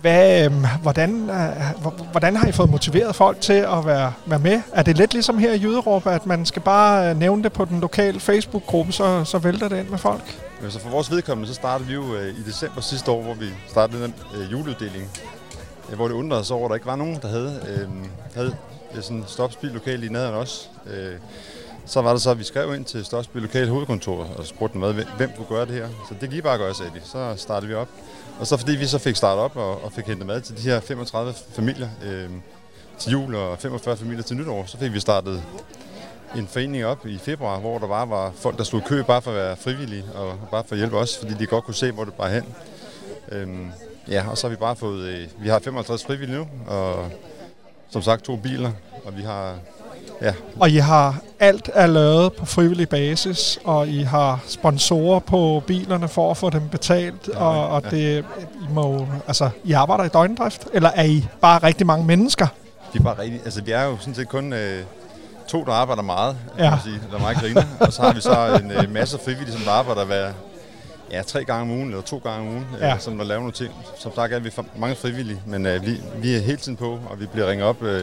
Hvad, 0.00 0.44
øhm, 0.44 0.64
hvordan, 0.82 1.30
øh, 1.30 1.86
hvordan 2.10 2.36
har 2.36 2.48
I 2.48 2.52
fået 2.52 2.70
motiveret 2.70 3.14
folk 3.14 3.40
til 3.40 3.52
at 3.52 3.86
være, 3.86 4.12
være 4.26 4.38
med? 4.38 4.60
Er 4.72 4.82
det 4.82 4.96
lidt 4.96 5.12
ligesom 5.12 5.38
her 5.38 5.52
i 5.52 5.60
Jyderup, 5.62 6.06
at 6.06 6.26
man 6.26 6.46
skal 6.46 6.62
bare 6.62 7.10
øh, 7.10 7.18
nævne 7.18 7.42
det 7.42 7.52
på 7.52 7.64
den 7.64 7.80
lokale 7.80 8.20
Facebook-gruppe, 8.20 8.92
så, 8.92 9.24
så 9.24 9.38
vælter 9.38 9.68
det 9.68 9.78
ind 9.78 9.88
med 9.88 9.98
folk? 9.98 10.40
Ja, 10.62 10.70
så 10.70 10.80
for 10.80 10.90
vores 10.90 11.10
vedkommende, 11.10 11.48
så 11.48 11.54
startede 11.54 11.88
vi 11.88 11.94
jo 11.94 12.14
øh, 12.14 12.34
i 12.34 12.42
december 12.46 12.80
sidste 12.80 13.10
år, 13.10 13.22
hvor 13.22 13.34
vi 13.34 13.46
startede 13.68 14.02
den 14.02 14.14
øh, 14.34 14.52
juleuddeling. 14.52 15.10
Øh, 15.90 15.96
hvor 15.96 16.08
det 16.08 16.14
undrede 16.14 16.40
os 16.40 16.50
over, 16.50 16.64
at 16.64 16.68
der 16.68 16.74
ikke 16.74 16.86
var 16.86 16.96
nogen, 16.96 17.18
der 17.22 17.28
havde, 17.28 17.60
øh, 17.68 17.88
havde 18.34 18.54
sådan 19.00 19.24
stopspil 19.26 19.70
lokal 19.70 20.04
i 20.04 20.08
nærheden 20.08 20.34
også. 20.34 20.68
Øh, 20.86 21.12
så 21.88 22.02
var 22.02 22.12
det 22.12 22.22
så, 22.22 22.30
at 22.30 22.38
vi 22.38 22.44
skrev 22.44 22.74
ind 22.74 22.84
til 22.84 23.04
Stopspil 23.04 23.42
Lokal 23.42 23.68
Hovedkontor 23.68 24.26
og 24.38 24.46
spurgte 24.46 24.72
dem, 24.72 24.92
hvad, 24.92 25.04
hvem 25.16 25.30
kunne 25.36 25.46
gøre 25.46 25.66
det 25.66 25.74
her. 25.74 25.88
Så 26.08 26.14
det 26.20 26.30
gik 26.30 26.42
bare 26.42 26.54
at 26.54 26.60
gøre, 26.60 26.74
sagde 26.74 26.92
de. 26.94 27.00
Så 27.04 27.34
startede 27.36 27.68
vi 27.68 27.74
op. 27.74 27.88
Og 28.40 28.46
så 28.46 28.56
fordi 28.56 28.76
vi 28.76 28.86
så 28.86 28.98
fik 28.98 29.16
startet 29.16 29.44
op 29.44 29.56
og, 29.56 29.84
og 29.84 29.92
fik 29.92 30.06
hentet 30.06 30.26
mad 30.26 30.40
til 30.40 30.56
de 30.56 30.62
her 30.62 30.80
35 30.80 31.34
familier 31.52 31.88
øh, 32.04 32.30
til 32.98 33.12
jul 33.12 33.34
og 33.34 33.58
45 33.58 33.96
familier 33.96 34.22
til 34.22 34.36
nytår, 34.36 34.64
så 34.66 34.78
fik 34.78 34.92
vi 34.92 35.00
startet 35.00 35.42
en 36.36 36.46
forening 36.46 36.84
op 36.84 37.06
i 37.06 37.18
februar, 37.18 37.58
hvor 37.58 37.78
der 37.78 37.88
bare 37.88 38.10
var 38.10 38.32
folk, 38.36 38.58
der 38.58 38.64
stod 38.64 38.80
i 38.80 38.84
kø 38.86 39.02
bare 39.02 39.22
for 39.22 39.30
at 39.30 39.36
være 39.36 39.56
frivillige 39.56 40.04
og 40.14 40.38
bare 40.50 40.64
for 40.64 40.72
at 40.72 40.78
hjælpe 40.78 40.96
os, 40.98 41.18
fordi 41.18 41.34
de 41.34 41.46
godt 41.46 41.64
kunne 41.64 41.74
se, 41.74 41.90
hvor 41.90 42.04
det 42.04 42.14
bare 42.14 42.30
hen. 42.30 42.54
Øhm, 43.28 43.70
ja, 44.08 44.30
og 44.30 44.38
så 44.38 44.46
har 44.46 44.50
vi 44.50 44.56
bare 44.56 44.76
fået, 44.76 45.00
øh, 45.00 45.28
vi 45.38 45.48
har 45.48 45.58
55 45.58 46.04
frivillige 46.04 46.38
nu, 46.38 46.48
og 46.66 47.10
som 47.90 48.02
sagt 48.02 48.24
to 48.24 48.36
biler, 48.36 48.72
og 49.04 49.16
vi 49.16 49.22
har, 49.22 49.58
ja, 50.22 50.32
Og 50.60 50.70
I 50.70 50.76
har 50.76 51.16
alt 51.40 51.70
er 51.74 51.86
lavet 51.86 52.32
på 52.32 52.46
frivillig 52.46 52.88
basis, 52.88 53.58
og 53.64 53.88
I 53.88 54.02
har 54.02 54.40
sponsorer 54.46 55.18
på 55.20 55.62
bilerne 55.66 56.08
for 56.08 56.30
at 56.30 56.36
få 56.36 56.50
dem 56.50 56.68
betalt, 56.68 57.28
Ja, 57.34 57.38
og, 57.44 57.68
og 57.68 57.82
ja. 57.84 57.90
det, 57.90 58.24
I 58.62 58.72
må, 58.72 59.06
altså, 59.26 59.50
I 59.64 59.72
arbejder 59.72 60.04
i 60.04 60.08
døgndrift, 60.08 60.66
eller 60.72 60.90
er 60.94 61.04
I 61.04 61.26
bare 61.40 61.58
rigtig 61.62 61.86
mange 61.86 62.06
mennesker? 62.06 62.46
vi 62.92 62.98
er 62.98 63.02
bare 63.02 63.18
rigtig, 63.18 63.40
altså 63.44 63.62
vi 63.62 63.70
er 63.70 63.82
jo 63.84 63.96
sådan 63.98 64.14
set 64.14 64.28
kun 64.28 64.52
øh, 64.52 64.82
to, 65.48 65.64
der 65.64 65.72
arbejder 65.72 66.02
meget, 66.02 66.36
kan 66.56 66.64
Ja. 66.64 66.70
man 66.70 66.78
sige, 66.84 67.00
der 67.10 67.16
er 67.16 67.20
meget 67.20 67.36
griner, 67.36 67.62
og 67.80 67.92
så 67.92 68.02
har 68.02 68.12
vi 68.12 68.20
så 68.20 68.60
en 68.64 68.70
øh, 68.70 68.92
masse 68.92 69.18
frivillige, 69.24 69.52
som 69.52 69.60
der 69.62 69.70
arbejder 69.70 70.04
hver, 70.04 70.32
ja, 71.12 71.22
tre 71.22 71.44
gange 71.44 71.62
om 71.62 71.70
ugen, 71.70 71.88
eller 71.88 72.02
to 72.02 72.18
gange 72.24 72.40
om 72.40 72.48
ugen, 72.54 72.66
Ja. 72.80 72.94
øh, 72.94 73.00
som 73.00 73.18
der 73.18 73.24
laver 73.24 73.38
nogle 73.40 73.52
ting. 73.52 73.72
Som 73.98 74.12
sagt 74.14 74.32
er 74.32 74.38
vi 74.38 74.50
mange 74.76 74.96
frivillige, 74.96 75.40
men 75.46 75.66
øh, 75.66 75.86
vi, 75.86 76.00
vi 76.16 76.34
er 76.34 76.40
hele 76.40 76.56
tiden 76.58 76.76
på, 76.76 76.98
og 77.10 77.20
vi 77.20 77.26
bliver 77.26 77.50
ringet 77.50 77.66
op 77.66 77.82
øh, 77.82 78.02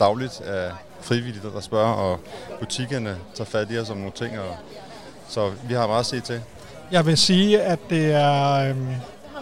dagligt 0.00 0.40
af 0.40 0.70
frivillige, 1.04 1.50
der, 1.54 1.60
spørger, 1.60 1.92
og 1.92 2.20
butikkerne 2.60 3.16
tager 3.34 3.48
fat 3.50 3.70
i 3.70 3.78
os 3.78 3.90
om 3.90 3.96
nogle 3.96 4.12
ting, 4.14 4.38
og, 4.38 4.56
så 5.28 5.50
vi 5.68 5.74
har 5.74 5.86
meget 5.86 6.00
at 6.00 6.06
se 6.06 6.20
til. 6.20 6.40
Jeg 6.90 7.06
vil 7.06 7.16
sige, 7.16 7.62
at 7.62 7.78
det 7.90 8.12
er 8.12 8.70
øhm, 8.70 8.88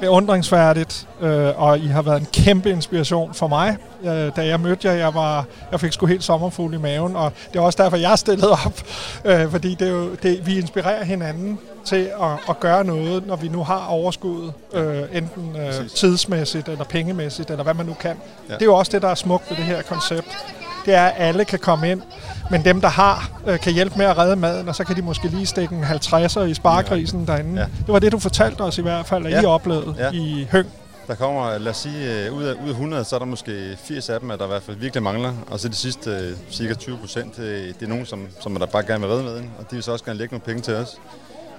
beundringsværdigt, 0.03 1.09
øh, 1.21 1.63
og 1.63 1.79
I 1.79 1.87
har 1.87 2.03
været 2.03 2.21
en 2.21 2.27
kæmpe 2.33 2.71
inspiration 2.71 3.35
for 3.35 3.49
mig. 3.49 3.77
Øh, 4.05 4.37
da 4.37 4.47
jeg 4.47 4.61
mødte 4.61 4.89
jer, 4.89 4.95
jeg, 4.95 5.15
var, 5.15 5.45
jeg 5.71 5.81
fik 5.81 5.93
sgu 5.93 6.07
helt 6.07 6.25
sommerfugl 6.25 6.75
i 6.75 6.79
maven, 6.79 7.17
og 7.17 7.33
det 7.53 7.59
er 7.59 7.63
også 7.63 7.83
derfor, 7.83 7.97
jeg 7.97 8.19
stillede 8.19 8.51
op. 8.51 8.81
Øh, 9.25 9.51
fordi 9.51 9.75
det 9.75 9.89
er 9.89 9.93
jo, 9.93 10.15
det, 10.23 10.47
vi 10.47 10.59
inspirerer 10.59 11.05
hinanden 11.05 11.59
til 11.85 12.11
at, 12.23 12.31
at 12.49 12.61
gøre 12.61 12.85
noget, 12.85 13.27
når 13.27 13.37
vi 13.37 13.49
nu 13.49 13.65
har 13.65 13.87
overskud, 13.87 14.53
øh, 14.73 15.03
enten 15.13 15.57
øh, 15.57 15.89
tidsmæssigt 15.89 16.69
eller 16.69 16.85
pengemæssigt, 16.85 17.51
eller 17.51 17.65
hvad 17.65 17.75
man 17.75 17.87
nu 17.87 17.95
kan. 17.95 18.17
Ja. 18.49 18.55
Det 18.55 18.63
er 18.63 18.67
jo 18.67 18.75
også 18.75 18.93
det, 18.93 19.03
der 19.03 19.09
er 19.09 19.15
smukt 19.15 19.51
ved 19.51 19.57
det 19.57 19.65
her 19.65 19.83
koncept. 19.83 20.29
Det 20.87 20.95
er, 20.95 21.05
at 21.07 21.13
alle 21.17 21.45
kan 21.45 21.59
komme 21.59 21.91
ind, 21.91 22.03
men 22.51 22.65
dem, 22.65 22.81
der 22.81 22.89
har, 22.89 23.31
øh, 23.47 23.59
kan 23.61 23.73
hjælpe 23.73 23.97
med 23.99 24.07
at 24.07 24.19
redde 24.19 24.37
maden, 24.37 24.69
og 24.69 24.75
så 24.75 24.85
kan 24.85 24.97
de 24.97 25.03
måske 25.03 25.29
lige 25.29 25.47
stikke 25.47 25.75
en 25.75 25.85
50'er 25.85 26.41
i 26.41 26.55
sparegrisen 26.55 27.27
derinde. 27.27 27.61
Ja. 27.61 27.67
Det 27.87 27.89
var 27.93 27.99
det, 27.99 28.13
du 28.13 28.19
fortalte 28.19 28.61
os 28.61 28.79
i 28.79 28.83
hvert 28.83 29.07
fald, 29.07 29.27
at 29.27 29.33
Ja. 29.33 29.43
I 29.43 29.45
oplevede 29.45 29.95
Ja. 29.99 30.11
i 30.13 30.49
Høng. 30.53 30.67
Der 31.07 31.15
kommer, 31.15 31.59
lad 31.59 31.71
os 31.71 31.77
sige, 31.77 32.27
øh, 32.27 32.33
ud 32.33 32.43
af, 32.43 32.53
ud 32.53 32.69
af 32.69 32.73
100, 32.73 33.05
så 33.05 33.15
er 33.15 33.19
der 33.19 33.27
måske 33.27 33.77
80 33.85 34.09
af 34.09 34.21
dem, 34.21 34.31
at 34.31 34.39
der 34.39 34.45
i 34.45 34.49
hvert 34.49 34.63
fald 34.63 34.77
virkelig 34.77 35.03
mangler. 35.03 35.33
Og 35.51 35.61
så 35.61 35.69
de 35.69 35.75
sidste 35.75 36.11
øh, 36.11 36.37
cirka 36.51 36.75
20 36.75 36.99
procent, 36.99 37.37
det, 37.37 37.75
det 37.81 37.85
er 37.87 37.89
nogen, 37.89 38.07
som, 38.07 38.27
som 38.41 38.55
der 38.55 38.67
bare 38.67 38.83
gerne 38.83 39.01
vil 39.01 39.11
redde 39.11 39.25
med 39.25 39.33
og 39.33 39.71
de 39.71 39.75
vil 39.77 39.83
så 39.83 39.93
også 39.93 40.05
gerne 40.05 40.19
lægge 40.19 40.33
nogle 40.35 40.45
penge 40.45 40.63
til 40.63 40.75
os. 40.75 40.89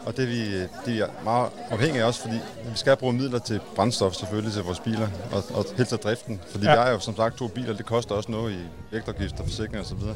Og 0.06 0.18
det 0.18 0.24
er 0.24 0.28
vi, 0.28 0.60
det 0.86 1.02
er 1.02 1.08
meget 1.24 1.50
afhængige 1.72 2.04
af 2.04 2.08
os, 2.08 2.18
fordi 2.18 2.34
vi 2.66 2.72
skal 2.76 2.96
bruge 2.98 3.14
midler 3.14 3.40
til 3.40 3.60
brændstof 3.76 4.14
selvfølgelig 4.14 4.54
til 4.54 4.64
vores 4.64 4.80
biler, 4.80 5.08
og, 5.32 5.44
og 5.54 5.66
helt 5.78 5.90
til 5.90 5.98
driften. 5.98 6.42
Fordi 6.52 6.66
Ja. 6.66 6.72
vi 6.72 6.78
har 6.78 6.90
jo 6.90 7.00
som 7.00 7.16
sagt 7.16 7.38
to 7.38 7.48
biler, 7.48 7.74
det 7.74 7.86
koster 7.86 8.16
også 8.16 8.32
noget 8.32 8.52
i 8.54 8.58
vægtafgifter, 8.92 9.44
forsikring 9.44 9.80
og 9.80 9.86
så 9.86 9.96
videre. 9.96 10.16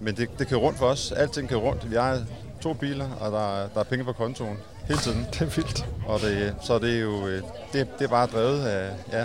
Men 0.00 0.16
det, 0.16 0.28
det 0.38 0.46
kan 0.48 0.56
rundt 0.56 0.78
for 0.78 0.86
os. 0.86 1.12
Alting 1.12 1.48
kan 1.48 1.56
rundt. 1.56 1.90
Vi 1.90 1.96
har 1.96 2.18
to 2.62 2.72
biler, 2.72 3.06
og 3.20 3.32
der, 3.32 3.56
er- 3.62 3.68
der 3.74 3.80
er 3.80 3.84
penge 3.84 4.04
på 4.04 4.12
kontoen 4.12 4.56
hele 4.86 4.98
tiden. 5.00 5.26
Det 5.32 5.40
er 5.40 5.44
vildt. 5.46 5.86
Og 6.06 6.20
det, 6.20 6.54
så 6.62 6.78
det 6.78 6.96
er 6.96 7.00
jo 7.00 7.26
øh, 7.26 7.42
det, 7.72 7.88
det 7.98 8.04
er 8.04 8.08
bare 8.08 8.26
drevet 8.26 8.66
af, 8.66 8.90
ja, 9.12 9.18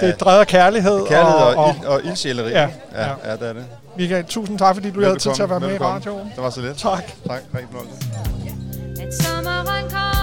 Det 0.00 0.08
er 0.08 0.16
drevet 0.16 0.38
af 0.40 0.46
kærlighed. 0.46 1.06
kærlighed 1.06 1.40
og, 1.40 1.54
og, 1.56 1.64
og, 1.64 1.74
ild, 1.78 1.84
og 1.86 2.00
ildsjæleri. 2.04 2.50
Ja, 2.50 2.68
Ja, 2.94 3.06
ja. 3.08 3.14
ja, 3.24 3.32
det 3.36 3.48
er 3.48 3.52
det. 3.52 3.64
Michael, 3.96 4.24
tusind 4.24 4.58
tak, 4.58 4.74
fordi 4.76 4.90
du 4.90 5.02
havde 5.02 5.18
tid 5.18 5.34
til 5.34 5.42
at 5.42 5.50
være 5.50 5.60
med 5.60 5.68
i 5.68 5.70
Velbekomme. 5.70 5.94
radioen. 5.96 6.32
Det 6.36 6.42
var 6.44 6.50
så 6.50 6.60
lidt. 6.60 6.76
Tak. 6.78 7.04
Tak. 7.26 7.42
Rigtig 7.54 8.47
fornøjelse. 9.08 9.08
At 9.08 9.14
sommeren 9.14 10.17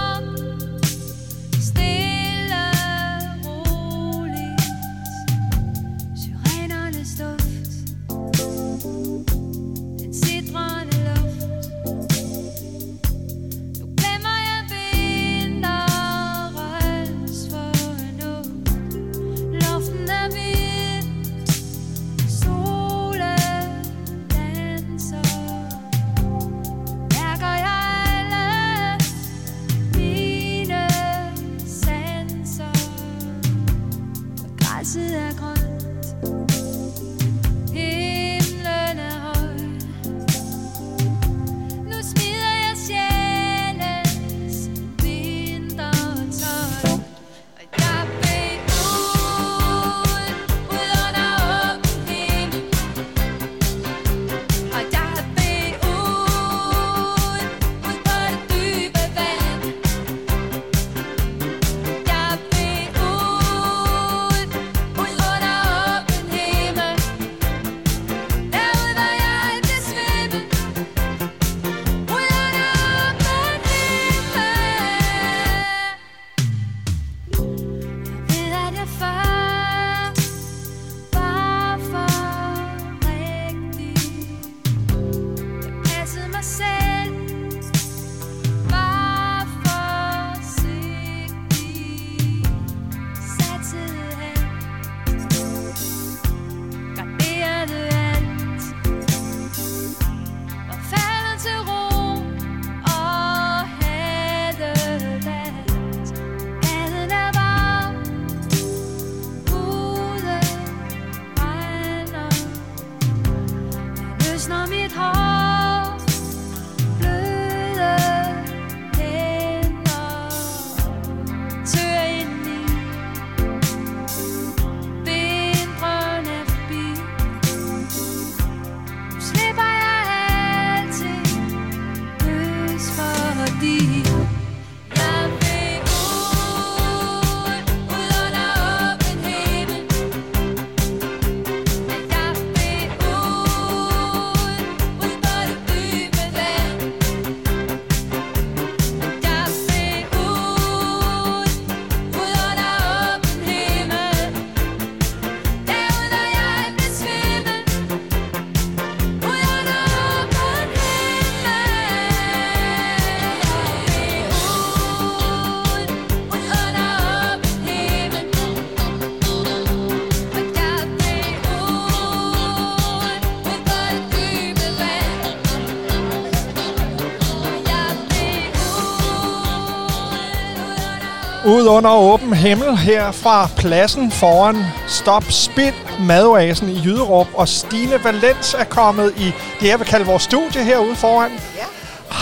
Ud 181.65 181.69
under 181.69 181.91
åben 181.91 182.33
himmel 182.33 182.77
her 182.77 183.11
fra 183.11 183.49
pladsen 183.57 184.11
foran 184.11 184.55
Stop 184.87 185.23
Spil 185.29 185.73
Madoasen 185.99 186.69
i 186.69 186.81
Jyderup. 186.85 187.27
Og 187.33 187.47
Stine 187.47 188.03
Valens 188.03 188.53
er 188.53 188.63
kommet 188.63 189.13
i 189.17 189.31
det, 189.59 189.67
jeg 189.67 189.79
vil 189.79 189.87
kalde 189.87 190.05
vores 190.05 190.23
studie 190.23 190.63
herude 190.63 190.95
foran. 190.95 191.31
Ja. 191.31 191.65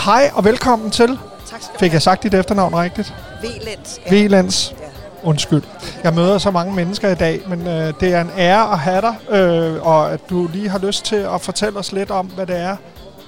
Hej 0.04 0.30
og 0.34 0.44
velkommen 0.44 0.90
til. 0.90 1.18
Tak 1.50 1.62
skal 1.62 1.74
du 1.74 1.78
Fik 1.78 1.92
jeg 1.92 2.02
sagt 2.02 2.22
dit 2.22 2.34
efternavn 2.34 2.74
rigtigt? 2.74 3.14
Velens. 3.42 4.00
Velens. 4.10 4.74
Undskyld. 5.22 5.62
Jeg 6.04 6.14
møder 6.14 6.38
så 6.38 6.50
mange 6.50 6.74
mennesker 6.74 7.10
i 7.10 7.14
dag, 7.14 7.40
men 7.48 7.66
øh, 7.66 7.92
det 8.00 8.14
er 8.14 8.20
en 8.20 8.30
ære 8.38 8.72
at 8.72 8.78
have 8.78 9.00
dig, 9.00 9.14
øh, 9.30 9.86
og 9.86 10.12
at 10.12 10.20
du 10.30 10.48
lige 10.52 10.68
har 10.68 10.78
lyst 10.78 11.04
til 11.04 11.16
at 11.16 11.40
fortælle 11.40 11.78
os 11.78 11.92
lidt 11.92 12.10
om, 12.10 12.26
hvad 12.26 12.46
det 12.46 12.56
er, 12.56 12.76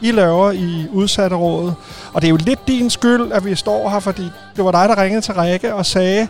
I 0.02 0.11
laver 0.12 0.50
i 0.52 0.87
Udsatterådet. 0.92 1.74
Og 2.12 2.22
det 2.22 2.28
er 2.28 2.30
jo 2.30 2.37
lidt 2.37 2.66
din 2.68 2.90
skyld, 2.90 3.32
at 3.32 3.44
vi 3.44 3.54
står 3.54 3.88
her, 3.90 4.00
fordi 4.00 4.30
det 4.56 4.64
var 4.64 4.70
dig, 4.70 4.88
der 4.88 5.02
ringede 5.02 5.20
til 5.20 5.35
Rikke 5.35 5.74
og 5.74 5.87
sagde, 5.87 6.28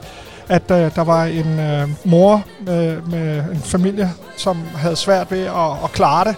at 0.48 0.70
øh, 0.70 0.94
der 0.94 1.04
var 1.04 1.24
en 1.24 1.60
øh, 1.60 1.88
mor 2.04 2.42
med, 2.60 3.02
med 3.02 3.38
en 3.38 3.60
familie, 3.60 4.12
som 4.36 4.62
havde 4.76 4.96
svært 4.96 5.30
ved 5.30 5.44
at, 5.44 5.84
at 5.84 5.92
klare 5.92 6.24
det. 6.24 6.36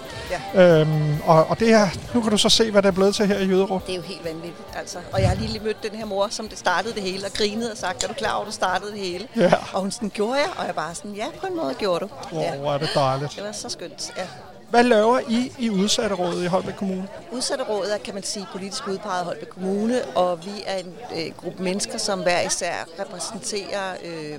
Ja. 0.54 0.80
Øhm, 0.80 1.16
og, 1.26 1.46
og 1.50 1.60
det 1.60 1.68
her, 1.68 1.88
nu 2.14 2.20
kan 2.20 2.30
du 2.30 2.36
så 2.38 2.48
se, 2.48 2.70
hvad 2.70 2.82
det 2.82 2.88
er 2.88 2.92
blevet 2.92 3.14
til 3.14 3.26
her 3.26 3.38
i 3.38 3.44
Jyderup. 3.46 3.86
Det 3.86 3.92
er 3.92 3.96
jo 3.96 4.02
helt 4.02 4.24
vanvittigt, 4.24 4.68
altså. 4.78 4.98
Og 5.12 5.20
jeg 5.20 5.28
har 5.28 5.36
lige 5.36 5.60
mødt 5.64 5.82
den 5.90 5.98
her 5.98 6.06
mor, 6.06 6.26
som 6.30 6.48
det 6.48 6.58
startede 6.58 6.94
det 6.94 7.02
hele, 7.02 7.26
og 7.26 7.32
grinede 7.32 7.72
og 7.72 7.78
sagt, 7.78 8.04
er 8.04 8.08
du 8.08 8.14
klar 8.14 8.32
over, 8.32 8.40
at 8.40 8.46
du 8.46 8.52
startede 8.52 8.90
det 8.92 9.00
hele? 9.00 9.26
Ja. 9.36 9.52
Og 9.72 9.80
hun 9.80 9.90
sådan, 9.90 10.10
gjorde 10.14 10.34
jeg? 10.34 10.48
Og 10.58 10.66
jeg 10.66 10.74
bare 10.74 10.94
sådan, 10.94 11.12
ja, 11.12 11.24
på 11.40 11.46
en 11.46 11.56
måde 11.56 11.74
gjorde 11.78 12.00
du. 12.00 12.08
Hvor 12.32 12.42
Ja. 12.42 12.74
er 12.74 12.78
det 12.78 12.90
dejligt. 12.94 13.32
Det 13.36 13.44
var 13.44 13.52
så 13.52 13.68
skønt, 13.68 14.10
ja. 14.16 14.22
Hvad 14.70 14.84
laver 14.84 15.20
I 15.28 15.52
i 15.58 15.70
Udsatterådet 15.70 16.44
i 16.44 16.46
Holbæk 16.46 16.74
Kommune? 16.74 17.08
Udsatterådet 17.32 17.94
er, 17.94 17.98
kan 17.98 18.14
man 18.14 18.22
sige, 18.22 18.46
politisk 18.52 18.88
udpeget 18.88 19.24
Holbæk 19.24 19.48
Kommune, 19.48 20.04
og 20.04 20.44
vi 20.44 20.50
er 20.66 20.76
en 20.76 20.94
øh, 21.16 21.32
gruppe 21.36 21.62
mennesker, 21.62 21.98
som 21.98 22.22
hver 22.22 22.40
især 22.40 22.74
repræsenterer 23.00 23.94
øh, 24.04 24.32
øh, 24.32 24.38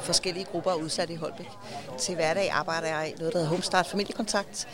forskellige 0.00 0.44
grupper 0.44 0.70
af 0.70 0.74
udsatte 0.74 1.14
i 1.14 1.16
Holbæk. 1.16 1.48
Til 1.98 2.14
hverdag 2.14 2.50
arbejder 2.50 2.88
jeg 2.88 3.08
i 3.08 3.18
noget, 3.18 3.32
der 3.32 3.38
hedder 3.38 3.50
Homestart 3.50 3.86
Familiekontakt, 3.86 4.68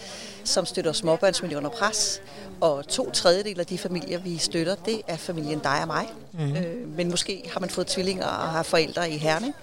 som 0.44 0.66
støtter 0.66 0.92
småbørnsfamilier 0.92 1.58
under 1.58 1.70
pres. 1.70 2.22
Og 2.60 2.88
to 2.88 3.10
tredjedel 3.10 3.60
af 3.60 3.66
de 3.66 3.78
familier, 3.78 4.18
vi 4.18 4.38
støtter, 4.38 4.74
det 4.74 5.02
er 5.08 5.16
familien 5.16 5.58
dig 5.58 5.80
og 5.80 5.86
mig. 5.86 6.06
Mhm. 6.32 6.56
Øh, 6.56 6.88
men 6.88 7.10
måske 7.10 7.50
har 7.52 7.60
man 7.60 7.70
fået 7.70 7.86
tvillinger 7.86 8.26
og 8.26 8.48
har 8.48 8.62
forældre 8.62 9.10
i 9.10 9.16
Herning. 9.16 9.54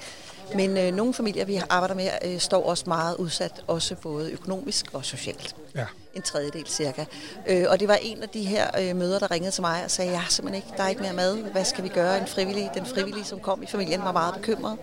Men 0.55 0.77
øh, 0.77 0.93
nogle 0.93 1.13
familier, 1.13 1.45
vi 1.45 1.61
arbejder 1.69 1.95
med, 1.95 2.09
øh, 2.25 2.39
står 2.39 2.65
også 2.65 2.83
meget 2.87 3.15
udsat, 3.15 3.63
også 3.67 3.95
både 3.95 4.31
økonomisk 4.31 4.85
og 4.93 5.05
socialt. 5.05 5.55
Ja. 5.75 5.85
En 6.13 6.21
tredjedel 6.21 6.67
cirka. 6.67 7.05
Øh, 7.47 7.65
og 7.69 7.79
det 7.79 7.87
var 7.87 7.97
en 8.01 8.23
af 8.23 8.29
de 8.29 8.45
her 8.45 8.67
øh, 8.79 8.95
møder, 8.95 9.19
der 9.19 9.31
ringede 9.31 9.51
til 9.51 9.61
mig 9.61 9.81
og 9.85 9.91
sagde, 9.91 10.11
ja, 10.11 10.21
simpelthen 10.29 10.63
ikke, 10.63 10.77
der 10.77 10.83
er 10.83 10.89
ikke 10.89 11.01
mere 11.01 11.13
mad. 11.13 11.37
Hvad 11.37 11.65
skal 11.65 11.83
vi 11.83 11.89
gøre? 11.89 12.17
En 12.17 12.27
frivillig, 12.27 12.71
den 12.75 12.85
frivillige, 12.85 13.25
som 13.25 13.39
kom 13.39 13.63
i 13.63 13.65
familien, 13.65 14.01
var 14.01 14.11
meget 14.11 14.33
bekymret. 14.33 14.77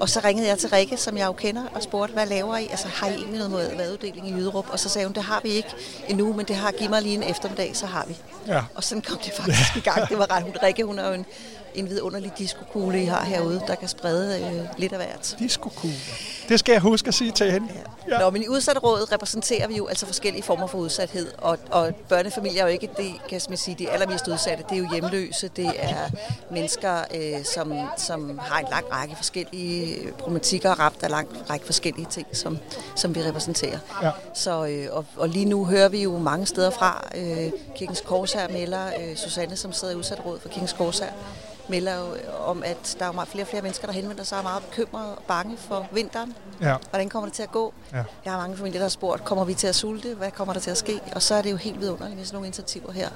Og 0.00 0.08
så 0.08 0.20
ringede 0.24 0.48
jeg 0.48 0.58
til 0.58 0.68
Rikke, 0.70 0.96
som 0.96 1.16
jeg 1.16 1.26
jo 1.26 1.32
kender, 1.32 1.62
og 1.74 1.82
spurgte, 1.82 2.12
hvad 2.12 2.26
laver 2.26 2.56
I? 2.56 2.66
Altså, 2.70 2.88
har 2.88 3.08
I 3.08 3.14
egentlig 3.14 3.38
noget 3.38 3.50
mad- 3.50 3.76
maduddeling 3.76 4.28
i 4.28 4.32
Jyderup? 4.32 4.70
Og 4.70 4.78
så 4.80 4.88
sagde 4.88 5.06
hun, 5.06 5.14
det 5.14 5.22
har 5.22 5.40
vi 5.42 5.48
ikke 5.48 5.68
endnu, 6.08 6.32
men 6.32 6.46
det 6.46 6.56
har 6.56 6.70
giv 6.70 6.90
mig 6.90 7.02
lige 7.02 7.14
en 7.14 7.22
eftermiddag, 7.22 7.76
så 7.76 7.86
har 7.86 8.04
vi. 8.08 8.16
Ja. 8.46 8.62
Og 8.74 8.84
sådan 8.84 9.02
kom 9.02 9.18
det 9.24 9.32
faktisk 9.32 9.76
i 9.76 9.80
gang. 9.80 10.08
Det 10.08 10.18
var 10.18 10.30
ret. 10.30 10.42
Hun, 10.42 10.52
Rikke, 10.62 10.84
hun 10.84 10.98
er 10.98 11.08
jo 11.08 11.14
en, 11.14 11.26
en 11.76 11.90
vidunderlig 11.90 12.32
diskokugle, 12.38 13.02
I 13.02 13.04
har 13.04 13.24
herude, 13.24 13.62
der 13.66 13.74
kan 13.74 13.88
sprede 13.88 14.40
øh, 14.40 14.66
lidt 14.78 14.92
af 14.92 14.98
hvert. 14.98 15.36
Diskokugle. 15.38 15.96
Det 16.48 16.58
skal 16.58 16.72
jeg 16.72 16.80
huske 16.80 17.08
at 17.08 17.14
sige 17.14 17.32
til 17.32 17.52
hende. 17.52 17.68
Ja. 18.10 18.18
Nå, 18.18 18.30
men 18.30 18.42
i 18.42 18.48
udsatterådet 18.48 19.12
repræsenterer 19.12 19.68
vi 19.68 19.76
jo 19.76 19.86
altså 19.86 20.06
forskellige 20.06 20.42
former 20.42 20.66
for 20.66 20.78
udsathed, 20.78 21.32
og, 21.38 21.58
og 21.70 21.94
børnefamilier 22.08 22.62
er 22.62 22.66
jo 22.66 22.72
ikke 22.72 22.88
det, 22.96 23.12
kan 23.28 23.40
man 23.48 23.58
sige, 23.58 23.74
de 23.78 23.90
allermest 23.90 24.28
udsatte. 24.28 24.64
Det 24.68 24.78
er 24.78 24.78
jo 24.78 24.88
hjemløse, 24.92 25.48
det 25.48 25.72
er 25.78 26.10
mennesker, 26.50 27.04
øh, 27.14 27.44
som, 27.44 27.74
som 27.96 28.38
har 28.38 28.58
en 28.58 28.66
lang 28.70 28.84
række 28.92 29.16
forskellige 29.16 29.98
problematikker 30.18 30.70
og 30.70 30.78
ramt 30.78 31.02
af 31.02 31.10
lang 31.10 31.28
række 31.50 31.66
forskellige 31.66 32.06
ting, 32.10 32.26
som, 32.32 32.58
som 32.96 33.14
vi 33.14 33.22
repræsenterer. 33.22 33.78
Ja. 34.02 34.10
Så, 34.34 34.66
øh, 34.66 34.88
og, 34.90 35.04
og 35.16 35.28
lige 35.28 35.44
nu 35.44 35.64
hører 35.64 35.88
vi 35.88 36.02
jo 36.02 36.18
mange 36.18 36.46
steder 36.46 36.70
fra. 36.70 37.08
Øh, 37.14 37.50
Kirkens 37.76 38.00
Korshær 38.00 38.48
melder, 38.48 38.86
øh, 38.86 39.16
Susanne, 39.16 39.56
som 39.56 39.72
sidder 39.72 39.94
i 39.94 39.96
udsatterådet 39.96 40.42
for 40.42 40.48
Kirkens 40.48 40.72
Korshær, 40.72 41.10
melder 41.68 41.98
jo 41.98 42.04
om, 42.46 42.62
at 42.66 42.96
der 42.98 43.06
er 43.06 43.12
meget 43.12 43.28
flere 43.28 43.44
og 43.44 43.48
flere 43.48 43.62
mennesker, 43.62 43.86
der 43.86 43.94
henvender 43.94 44.24
sig 44.24 44.38
er 44.38 44.42
meget 44.42 44.62
bekymrede 44.62 45.16
og 45.16 45.22
bange 45.28 45.56
for 45.56 45.86
vinteren. 45.92 46.34
Ja. 46.60 46.74
Hvordan 46.90 47.08
kommer 47.08 47.26
det 47.26 47.34
til 47.34 47.42
at 47.42 47.52
gå? 47.52 47.74
Ja. 47.92 48.02
Jeg 48.24 48.32
har 48.32 48.40
mange 48.40 48.56
familier, 48.56 48.78
der 48.78 48.84
har 48.84 48.88
spurgt, 48.88 49.24
kommer 49.24 49.44
vi 49.44 49.54
til 49.54 49.66
at 49.66 49.74
sulte? 49.74 50.14
Hvad 50.14 50.30
kommer 50.30 50.54
der 50.54 50.60
til 50.60 50.70
at 50.70 50.76
ske? 50.76 51.00
Og 51.14 51.22
så 51.22 51.34
er 51.34 51.42
det 51.42 51.50
jo 51.50 51.56
helt 51.56 51.80
vidunderligt 51.80 52.16
med 52.16 52.24
sådan 52.24 52.36
nogle 52.36 52.46
initiativer 52.46 52.92
her. 52.92 53.08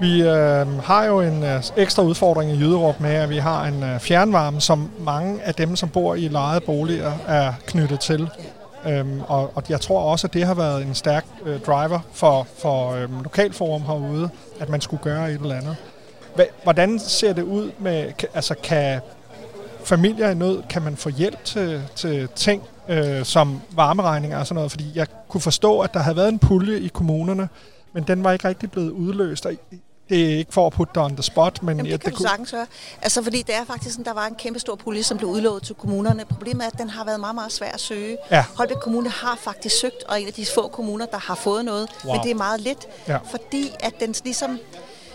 Vi 0.00 0.22
øh, 0.22 0.82
har 0.82 1.04
jo 1.04 1.20
en 1.20 1.42
øh, 1.44 1.62
ekstra 1.76 2.02
udfordring 2.02 2.50
i 2.50 2.54
Jyderup 2.54 3.00
med, 3.00 3.14
at 3.14 3.30
vi 3.30 3.38
har 3.38 3.64
en 3.64 3.82
øh, 3.82 4.00
fjernvarme, 4.00 4.60
som 4.60 4.90
mange 5.00 5.42
af 5.42 5.54
dem, 5.54 5.76
som 5.76 5.88
bor 5.88 6.14
i 6.14 6.28
lejede 6.28 6.60
boliger, 6.60 7.12
er 7.26 7.52
knyttet 7.66 8.00
til. 8.00 8.30
Øhm, 8.86 9.20
og, 9.28 9.52
og 9.54 9.62
jeg 9.68 9.80
tror 9.80 10.00
også, 10.00 10.26
at 10.26 10.34
det 10.34 10.46
har 10.46 10.54
været 10.54 10.82
en 10.82 10.94
stærk 10.94 11.26
øh, 11.46 11.60
driver 11.60 12.00
for, 12.12 12.46
for 12.58 12.92
øh, 12.92 13.22
lokalforum 13.22 13.82
herude, 13.82 14.30
at 14.60 14.68
man 14.68 14.80
skulle 14.80 15.02
gøre 15.02 15.32
et 15.32 15.40
eller 15.40 15.56
andet. 15.56 15.76
Hvordan 16.62 16.98
ser 16.98 17.32
det 17.32 17.42
ud 17.42 17.70
med, 17.78 18.12
altså 18.34 18.54
kan 18.62 19.00
familier 19.84 20.30
i 20.30 20.34
nød, 20.34 20.62
kan 20.70 20.82
man 20.82 20.96
få 20.96 21.08
hjælp 21.08 21.44
til, 21.44 21.82
til 21.96 22.28
ting 22.36 22.62
øh, 22.88 23.24
som 23.24 23.60
varmeregninger 23.70 24.38
og 24.38 24.46
sådan 24.46 24.54
noget? 24.54 24.70
Fordi 24.70 24.92
jeg 24.94 25.06
kunne 25.28 25.40
forstå, 25.40 25.80
at 25.80 25.94
der 25.94 26.00
havde 26.00 26.16
været 26.16 26.28
en 26.28 26.38
pulje 26.38 26.78
i 26.78 26.88
kommunerne, 26.88 27.48
men 27.92 28.02
den 28.02 28.24
var 28.24 28.32
ikke 28.32 28.48
rigtig 28.48 28.70
blevet 28.70 28.90
udløst. 28.90 29.46
Og 29.46 29.52
det 30.08 30.32
er 30.32 30.38
ikke 30.38 30.52
for 30.52 30.66
at 30.66 30.72
putte 30.72 30.92
dig 30.94 31.02
on 31.02 31.16
the 31.16 31.22
spot, 31.22 31.62
men... 31.62 31.76
Jamen, 31.76 31.86
ja, 31.86 31.92
det 31.92 32.02
kan 32.02 32.12
du 32.12 32.22
sagtens 32.22 32.50
høre. 32.50 32.66
Altså, 33.02 33.22
fordi 33.22 33.42
det 33.42 33.54
er 33.54 33.64
faktisk 33.64 33.90
sådan, 33.94 34.04
der 34.04 34.12
var 34.12 34.26
en 34.26 34.34
kæmpe 34.34 34.58
stor 34.58 34.74
pulje, 34.76 35.02
som 35.02 35.18
blev 35.18 35.30
udlovet 35.30 35.62
til 35.62 35.74
kommunerne. 35.74 36.24
Problemet 36.24 36.62
er, 36.62 36.66
at 36.66 36.78
den 36.78 36.90
har 36.90 37.04
været 37.04 37.20
meget, 37.20 37.34
meget 37.34 37.52
svær 37.52 37.70
at 37.70 37.80
søge. 37.80 38.16
Ja. 38.30 38.44
Holbæk 38.56 38.76
Kommune 38.76 39.10
har 39.10 39.38
faktisk 39.40 39.80
søgt, 39.80 40.02
og 40.08 40.14
er 40.14 40.16
en 40.16 40.26
af 40.26 40.32
de 40.32 40.46
få 40.54 40.68
kommuner, 40.68 41.06
der 41.06 41.18
har 41.18 41.34
fået 41.34 41.64
noget. 41.64 41.88
Wow. 42.04 42.14
Men 42.14 42.22
det 42.22 42.30
er 42.30 42.34
meget 42.34 42.60
lidt, 42.60 42.86
Ja. 43.08 43.16
fordi 43.30 43.70
at 43.80 43.92
den 44.00 44.14
ligesom... 44.24 44.58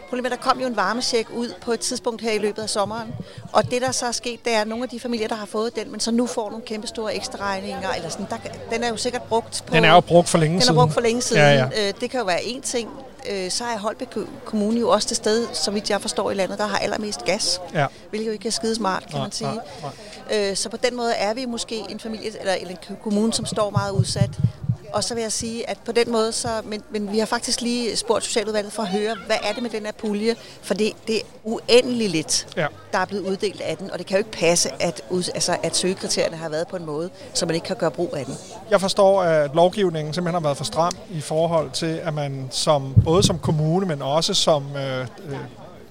Problemet 0.10 0.32
er, 0.32 0.36
der 0.36 0.44
kom 0.44 0.60
jo 0.60 0.68
en 0.68 0.76
varmesjek 0.76 1.28
ud 1.36 1.54
på 1.62 1.72
et 1.72 1.80
tidspunkt 1.80 2.22
her 2.22 2.32
i 2.32 2.38
løbet 2.38 2.62
af 2.62 2.70
sommeren. 2.70 3.14
Og 3.52 3.72
det, 3.72 3.82
der 3.82 3.92
så 3.92 4.06
er 4.06 4.12
sket, 4.12 4.46
det 4.46 4.54
er, 4.54 4.62
at 4.62 4.68
nogle 4.68 4.84
af 4.84 4.90
de 4.90 5.00
familier, 5.00 5.28
der 5.28 5.36
har 5.36 5.46
fået 5.46 5.76
den, 5.76 5.92
men 5.92 6.00
så 6.00 6.12
nu 6.12 6.28
får 6.28 6.50
nogle 6.50 6.66
kæmpe 6.66 6.88
store 6.88 7.16
ekstra 7.16 7.38
regninger. 7.38 7.90
Eller 7.90 8.10
sådan, 8.10 8.26
der, 8.30 8.38
den 8.72 8.84
er 8.84 8.90
jo 8.90 8.98
sikkert 8.98 9.24
brugt 9.24 9.64
på... 9.68 9.74
Den 9.76 9.86
er 9.86 9.94
jo 9.94 10.00
brugt 10.00 10.30
for 10.30 10.38
længe 10.38 10.54
den 10.54 10.62
siden. 10.62 10.78
er 10.78 10.82
brugt 10.82 10.94
for 10.94 11.02
længe 11.02 11.22
siden. 11.22 11.42
Ja, 11.42 11.54
ja. 11.54 11.88
Øh, 11.88 11.94
det 12.02 12.10
kan 12.10 12.20
jo 12.20 12.26
være 12.26 12.40
én 12.40 12.62
ting. 12.62 12.90
Øh, 13.30 13.52
så 13.52 13.64
er 13.64 13.78
Holbæk 13.78 14.08
Kommune 14.46 14.80
jo 14.80 14.90
også 14.90 15.08
det 15.10 15.18
sted, 15.18 15.48
så 15.54 15.72
vidt 15.72 15.90
jeg 15.90 16.02
forstår 16.02 16.32
i 16.32 16.34
landet, 16.34 16.58
der 16.58 16.66
har 16.66 16.78
allermest 16.78 17.26
gas. 17.26 17.62
Ja. 17.74 17.86
Hvilket 18.10 18.28
jo 18.28 18.32
ikke 18.34 18.48
er 18.48 18.52
skide 18.52 18.76
smart, 18.76 19.04
kan 19.04 19.12
Nej, 19.14 19.22
man 19.22 19.32
sige. 19.32 19.50
nej, 19.50 19.92
Øh, 20.32 20.56
så 20.56 20.70
på 20.70 20.78
den 20.78 20.96
måde 20.96 21.14
er 21.14 21.34
vi 21.34 21.46
måske 21.46 21.84
en 21.90 22.00
familie 22.00 22.32
eller 22.40 22.54
en 22.54 22.78
kommune, 23.04 23.34
som 23.34 23.46
står 23.46 23.70
meget 23.70 23.92
udsat. 23.92 24.30
Og 24.94 25.04
så 25.04 25.14
vil 25.14 25.22
jeg 25.22 25.32
sige, 25.32 25.70
at 25.70 25.78
på 25.86 25.92
den 25.92 26.12
måde, 26.12 26.32
så, 26.32 26.48
men, 26.66 26.84
men 26.92 27.12
vi 27.12 27.20
har 27.20 27.26
faktisk 27.26 27.62
lige 27.62 27.96
spurgt 27.98 28.24
Socialudvalget 28.24 28.74
for 28.74 28.84
at 28.84 28.90
høre, 28.90 29.16
hvad 29.26 29.36
er 29.44 29.54
det 29.54 29.64
med 29.64 29.70
den 29.70 29.86
her 29.86 29.92
pulje? 29.92 30.36
For 30.62 30.74
det, 30.74 30.92
det 31.08 31.16
er 31.16 31.22
uendelig 31.44 32.10
lidt, 32.10 32.48
Ja. 32.58 32.68
der 32.92 32.98
er 33.00 33.06
blevet 33.06 33.24
uddelt 33.30 33.62
af 33.62 33.78
den, 33.78 33.92
og 33.92 33.98
det 34.00 34.08
kan 34.08 34.16
jo 34.16 34.18
ikke 34.18 34.32
passe, 34.32 34.70
at, 34.80 35.02
altså, 35.36 35.58
at 35.64 35.76
søgekriterierne 35.76 36.38
har 36.38 36.50
været 36.50 36.68
på 36.68 36.76
en 36.76 36.86
måde, 36.86 37.10
så 37.34 37.46
man 37.46 37.56
ikke 37.56 37.68
kan 37.68 37.76
gøre 37.76 37.92
brug 37.92 38.14
af 38.18 38.26
den. 38.26 38.36
Jeg 38.72 38.82
forstår, 38.82 39.22
at 39.24 39.52
lovgivningen 39.56 40.14
simpelthen 40.14 40.34
har 40.44 40.48
været 40.48 40.58
for 40.58 40.64
stram 40.66 40.94
i 41.12 41.22
forhold 41.22 41.72
til, 41.72 42.00
at 42.04 42.14
man 42.14 42.48
som 42.52 42.94
både 43.04 43.24
som 43.24 43.40
kommune, 43.40 43.86
men 43.86 44.02
også 44.02 44.34
som 44.34 44.64
øh, 44.76 45.08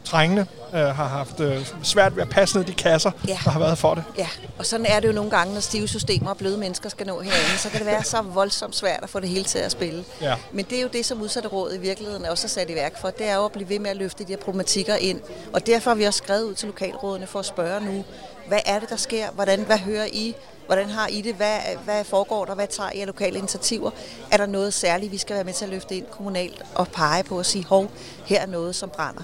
trængende 0.05 0.47
øh, 0.75 0.81
har 0.81 1.09
haft 1.09 1.41
øh, 1.41 1.67
svært 1.83 2.17
ved 2.17 2.23
at 2.23 2.29
passe 2.29 2.57
ned 2.59 2.65
i 2.65 2.71
de 2.71 2.75
kasser, 2.75 3.11
Ja. 3.29 3.39
der 3.45 3.51
har 3.51 3.59
været 3.59 3.79
for 3.79 3.95
det. 3.95 4.05
Ja, 4.19 4.29
og 4.59 4.67
sådan 4.67 4.87
er 4.87 5.01
det 5.01 5.09
jo 5.09 5.13
nogle 5.13 5.31
gange, 5.31 5.55
når 5.55 5.61
stive 5.61 5.89
systemer 5.89 6.31
og 6.31 6.37
bløde 6.37 6.59
mennesker 6.59 6.89
skal 6.89 7.07
nå 7.07 7.21
herinde, 7.21 7.59
så 7.59 7.69
kan 7.69 7.79
det 7.79 7.87
være 7.87 8.05
så 8.05 8.23
voldsomt 8.23 8.77
svært 8.77 9.01
at 9.03 9.11
få 9.11 9.21
det 9.21 9.29
hele 9.29 9.45
til 9.45 9.59
at 9.59 9.73
spille. 9.73 10.05
Ja. 10.21 10.35
Men 10.53 10.65
det 10.71 10.79
er 10.79 10.83
jo 10.83 10.89
det, 10.93 11.05
som 11.07 11.23
udsatte 11.23 11.49
råd 11.49 11.75
i 11.75 11.79
virkeligheden 11.79 12.25
også 12.25 12.47
er 12.47 12.49
sat 12.49 12.71
i 12.71 12.75
værk 12.75 13.01
for, 13.01 13.11
det 13.11 13.29
er 13.29 13.35
jo 13.35 13.45
at 13.45 13.53
blive 13.53 13.69
ved 13.69 13.79
med 13.79 13.91
at 13.91 13.97
løfte 13.97 14.25
de 14.25 14.29
her 14.33 14.37
problematikker 14.37 14.95
ind. 14.97 15.21
Og 15.53 15.67
derfor 15.67 15.91
har 15.91 15.95
vi 15.95 16.05
også 16.05 16.19
skrevet 16.19 16.43
ud 16.45 16.55
til 16.55 16.67
lokalrådene 16.67 17.27
for 17.27 17.39
at 17.39 17.47
spørge 17.47 17.81
nu, 17.81 18.05
hvad 18.49 18.61
er 18.67 18.79
det, 18.79 18.91
der 18.91 18.97
sker? 18.97 19.31
Hvordan, 19.31 19.61
hvad 19.61 19.79
hører 19.79 20.07
I? 20.13 20.35
Hvordan 20.67 20.89
har 20.91 21.07
I 21.07 21.21
det? 21.21 21.35
Hvad, 21.35 21.57
hvad 21.85 22.05
foregår 22.05 22.45
der? 22.45 22.55
Hvad 22.55 22.67
tager 22.67 22.91
I 22.95 23.01
af 23.01 23.07
lokale 23.07 23.39
initiativer? 23.39 23.91
Er 24.31 24.37
der 24.37 24.47
noget 24.47 24.75
særligt, 24.75 25.13
vi 25.13 25.19
skal 25.19 25.35
være 25.37 25.45
med 25.45 25.53
til 25.53 25.65
at 25.65 25.71
løfte 25.71 25.97
ind 25.97 26.07
kommunalt 26.11 26.63
og 26.75 26.89
pege 26.89 27.23
på 27.23 27.39
og 27.39 27.47
sige, 27.47 27.65
hov, 27.65 27.91
her 28.27 28.41
er 28.41 28.47
noget, 28.47 28.75
som 28.75 28.89
brænder. 28.91 29.23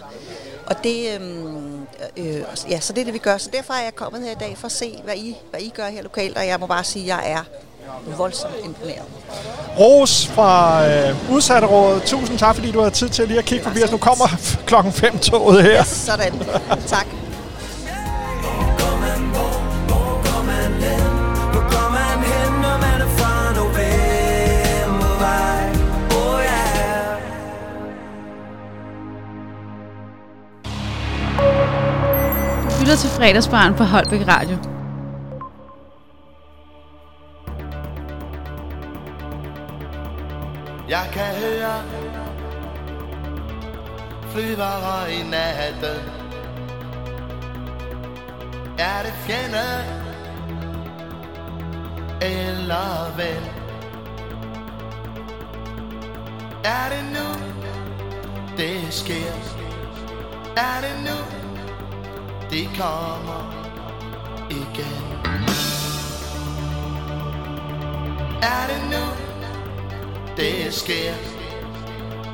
Og 0.70 0.84
det, 0.84 1.14
øhm, 1.14 1.86
øh, 2.16 2.42
ja, 2.70 2.80
så 2.80 2.92
det 2.92 3.00
er 3.00 3.04
det, 3.04 3.14
vi 3.14 3.18
gør. 3.18 3.38
Så 3.38 3.50
derfor 3.52 3.74
er 3.74 3.82
jeg 3.82 3.94
kommet 3.94 4.22
her 4.22 4.30
i 4.30 4.36
dag 4.40 4.56
for 4.58 4.66
at 4.66 4.72
se, 4.72 5.00
hvad 5.04 5.14
I, 5.14 5.36
hvad 5.50 5.60
I 5.60 5.72
gør 5.76 5.86
her 5.86 6.02
lokalt, 6.02 6.36
og 6.36 6.46
jeg 6.46 6.60
må 6.60 6.66
bare 6.66 6.84
sige, 6.84 7.02
at 7.02 7.08
jeg 7.08 7.30
er 7.32 7.42
voldsomt 8.16 8.54
imponeret. 8.64 9.02
Ros 9.78 10.26
fra 10.26 10.86
øh, 10.88 11.32
udsatterådet. 11.32 12.02
Tusind 12.02 12.38
tak, 12.38 12.54
fordi 12.54 12.70
du 12.70 12.78
havde 12.78 12.94
tid 12.94 13.08
til 13.08 13.28
lige 13.28 13.38
at 13.38 13.44
kigge 13.44 13.64
forbi 13.64 13.82
os. 13.82 13.90
Nu 13.90 13.96
kommer 13.96 14.26
klokken 14.66 14.92
5 14.92 15.18
toget 15.18 15.62
her. 15.62 15.84
Sådan. 15.84 16.42
Tak. 16.86 17.06
Lytter 32.88 33.00
til 33.00 33.10
fredagsbarn 33.10 33.74
på 33.74 33.84
Holbæk 33.84 34.28
Radio. 34.28 34.56
Jeg 40.88 41.08
kan 41.12 41.34
høre 41.42 41.82
flyvere 44.30 45.12
i 45.12 45.22
natten. 45.22 46.02
Er 48.78 49.02
det 49.02 49.12
fjende 49.12 49.68
eller 52.22 53.16
ven? 53.16 53.44
Er 56.64 56.88
det 56.88 57.04
nu, 57.12 57.28
det 58.56 58.92
sker? 58.94 59.32
Er 60.56 60.80
det 60.80 60.94
nu, 61.04 61.47
det 62.50 62.68
kommer 62.76 63.52
igen? 64.50 65.18
Er 68.42 68.66
det 68.68 68.82
nu, 68.90 69.04
det 70.36 70.74
sker? 70.74 71.14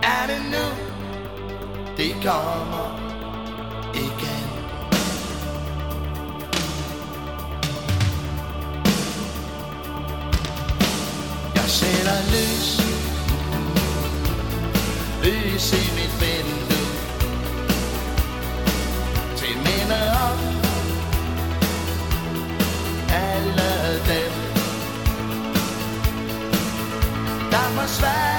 Er 0.03 0.27
det 0.27 0.43
nu, 0.53 0.67
det 1.97 2.15
kommer 2.23 2.99
igen? 3.95 4.51
Jeg 11.55 11.65
sætter 11.65 12.19
lys 12.33 12.81
Lys 15.23 15.73
i 15.73 15.95
mit 15.95 16.21
vindue 16.21 16.64
minde 19.85 20.01
om 20.29 20.39
Alle 23.11 24.01
dem 24.09 24.33
Der 27.51 27.81
forsvandt. 27.81 28.34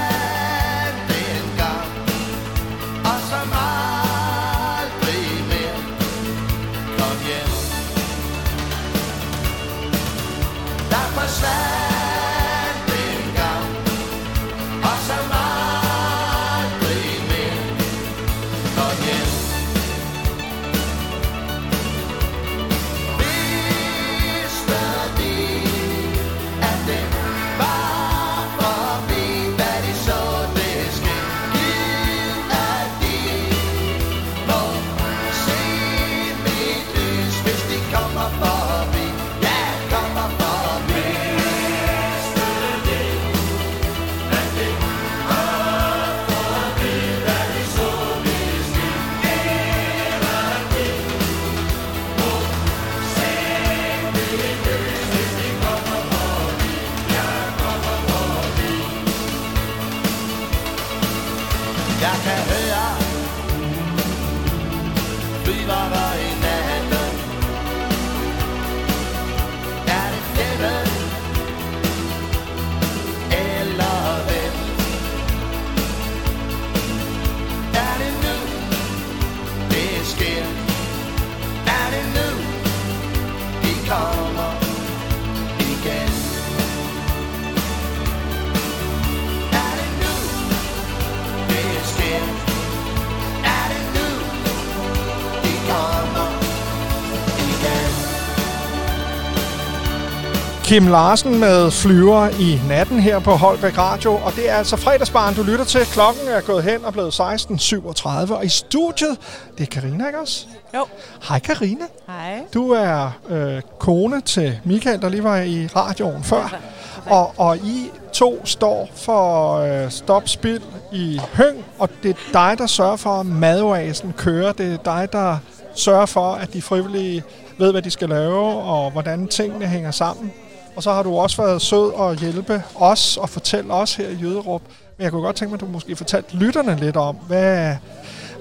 Kim 100.76 100.88
Larsen 100.88 101.40
med 101.40 101.72
flyver 101.72 102.30
i 102.30 102.60
natten 102.68 103.00
her 103.00 103.20
på 103.20 103.32
Holbæk 103.32 103.78
Radio. 103.78 104.12
Og 104.14 104.36
det 104.36 104.50
er 104.50 104.54
altså 104.54 104.78
fredagsbarn, 104.78 105.36
du 105.36 105.44
lytter 105.44 105.66
til. 105.66 105.82
Klokken 105.86 106.28
er 106.28 106.42
gået 106.42 106.64
hen 106.64 106.86
og 106.86 106.94
blevet 106.94 107.20
16.37. 107.20 108.34
Og 108.34 108.46
i 108.46 108.50
studiet, 108.50 109.18
det 109.58 109.64
er 109.64 109.82
Karina 109.82 110.08
ikke 110.08 110.20
også? 110.20 110.48
Jo. 110.76 110.86
Hej 111.30 111.40
Karina. 111.40 111.86
Hej. 112.08 112.42
Du 112.54 112.72
er 112.72 113.12
øh, 113.30 113.62
kone 113.80 114.22
til 114.22 114.60
Michael, 114.64 115.02
der 115.02 115.10
lige 115.10 115.24
var 115.24 115.38
i 115.38 115.68
radioen 115.76 116.24
før. 116.24 116.60
Og, 117.06 117.34
og 117.38 117.58
I 117.58 117.92
to 118.14 118.46
står 118.46 118.90
for 118.96 119.56
øh, 119.56 119.92
Stop 119.92 120.28
Spil 120.28 120.62
i 120.94 121.20
Høng, 121.34 121.66
og 121.80 121.90
det 122.04 122.10
er 122.10 122.32
dig, 122.34 122.56
der 122.58 122.68
sørger 122.68 122.96
for, 122.96 123.20
at 123.20 123.26
madoasen 123.26 124.14
kører. 124.18 124.52
Det 124.52 124.74
er 124.74 124.78
dig, 124.78 125.08
der 125.12 125.38
sørger 125.76 126.06
for, 126.06 126.34
at 126.34 126.54
de 126.54 126.62
frivillige 126.62 127.24
ved, 127.58 127.72
hvad 127.72 127.82
de 127.82 127.92
skal 127.92 128.10
lave, 128.10 128.46
og 128.46 128.92
hvordan 128.92 129.28
tingene 129.28 129.68
hænger 129.68 129.92
sammen. 129.92 130.32
Og 130.76 130.84
så 130.84 130.92
har 130.92 131.04
du 131.04 131.18
også 131.18 131.42
været 131.42 131.62
sød 131.62 131.94
og 131.94 132.16
hjælpe 132.16 132.64
os 132.76 133.18
og 133.18 133.30
fortælle 133.30 133.74
os 133.74 133.96
her 133.96 134.10
i 134.10 134.14
Jøderup. 134.14 134.62
Men 134.98 135.04
jeg 135.04 135.12
kunne 135.12 135.22
godt 135.22 135.36
tænke 135.36 135.50
mig, 135.50 135.58
at 135.58 135.62
du 135.62 135.72
måske 135.72 135.96
fortalte 135.96 136.36
lytterne 136.36 136.76
lidt 136.76 136.98
om, 136.98 137.16
hvad, 137.16 137.76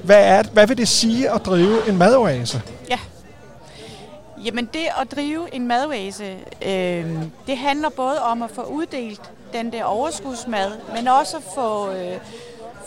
hvad, 0.04 0.24
er, 0.24 0.42
hvad 0.52 0.66
vil 0.66 0.78
det 0.78 0.88
sige 0.88 1.30
at 1.30 1.46
drive 1.46 1.88
en 1.88 1.98
madoase? 1.98 2.62
Ja. 2.90 2.98
Jamen 4.44 4.68
det 4.72 4.86
at 5.00 5.12
drive 5.16 5.54
en 5.54 5.68
madoase, 5.68 6.36
øh, 6.62 7.06
det 7.46 7.58
handler 7.58 7.88
både 7.88 8.22
om 8.22 8.42
at 8.42 8.50
få 8.50 8.62
uddelt 8.62 9.20
den 9.52 9.72
der 9.72 9.84
overskudsmad, 9.84 10.72
men 10.96 11.08
også 11.08 11.36
at 11.36 11.42
få, 11.54 11.90
øh, 11.90 12.16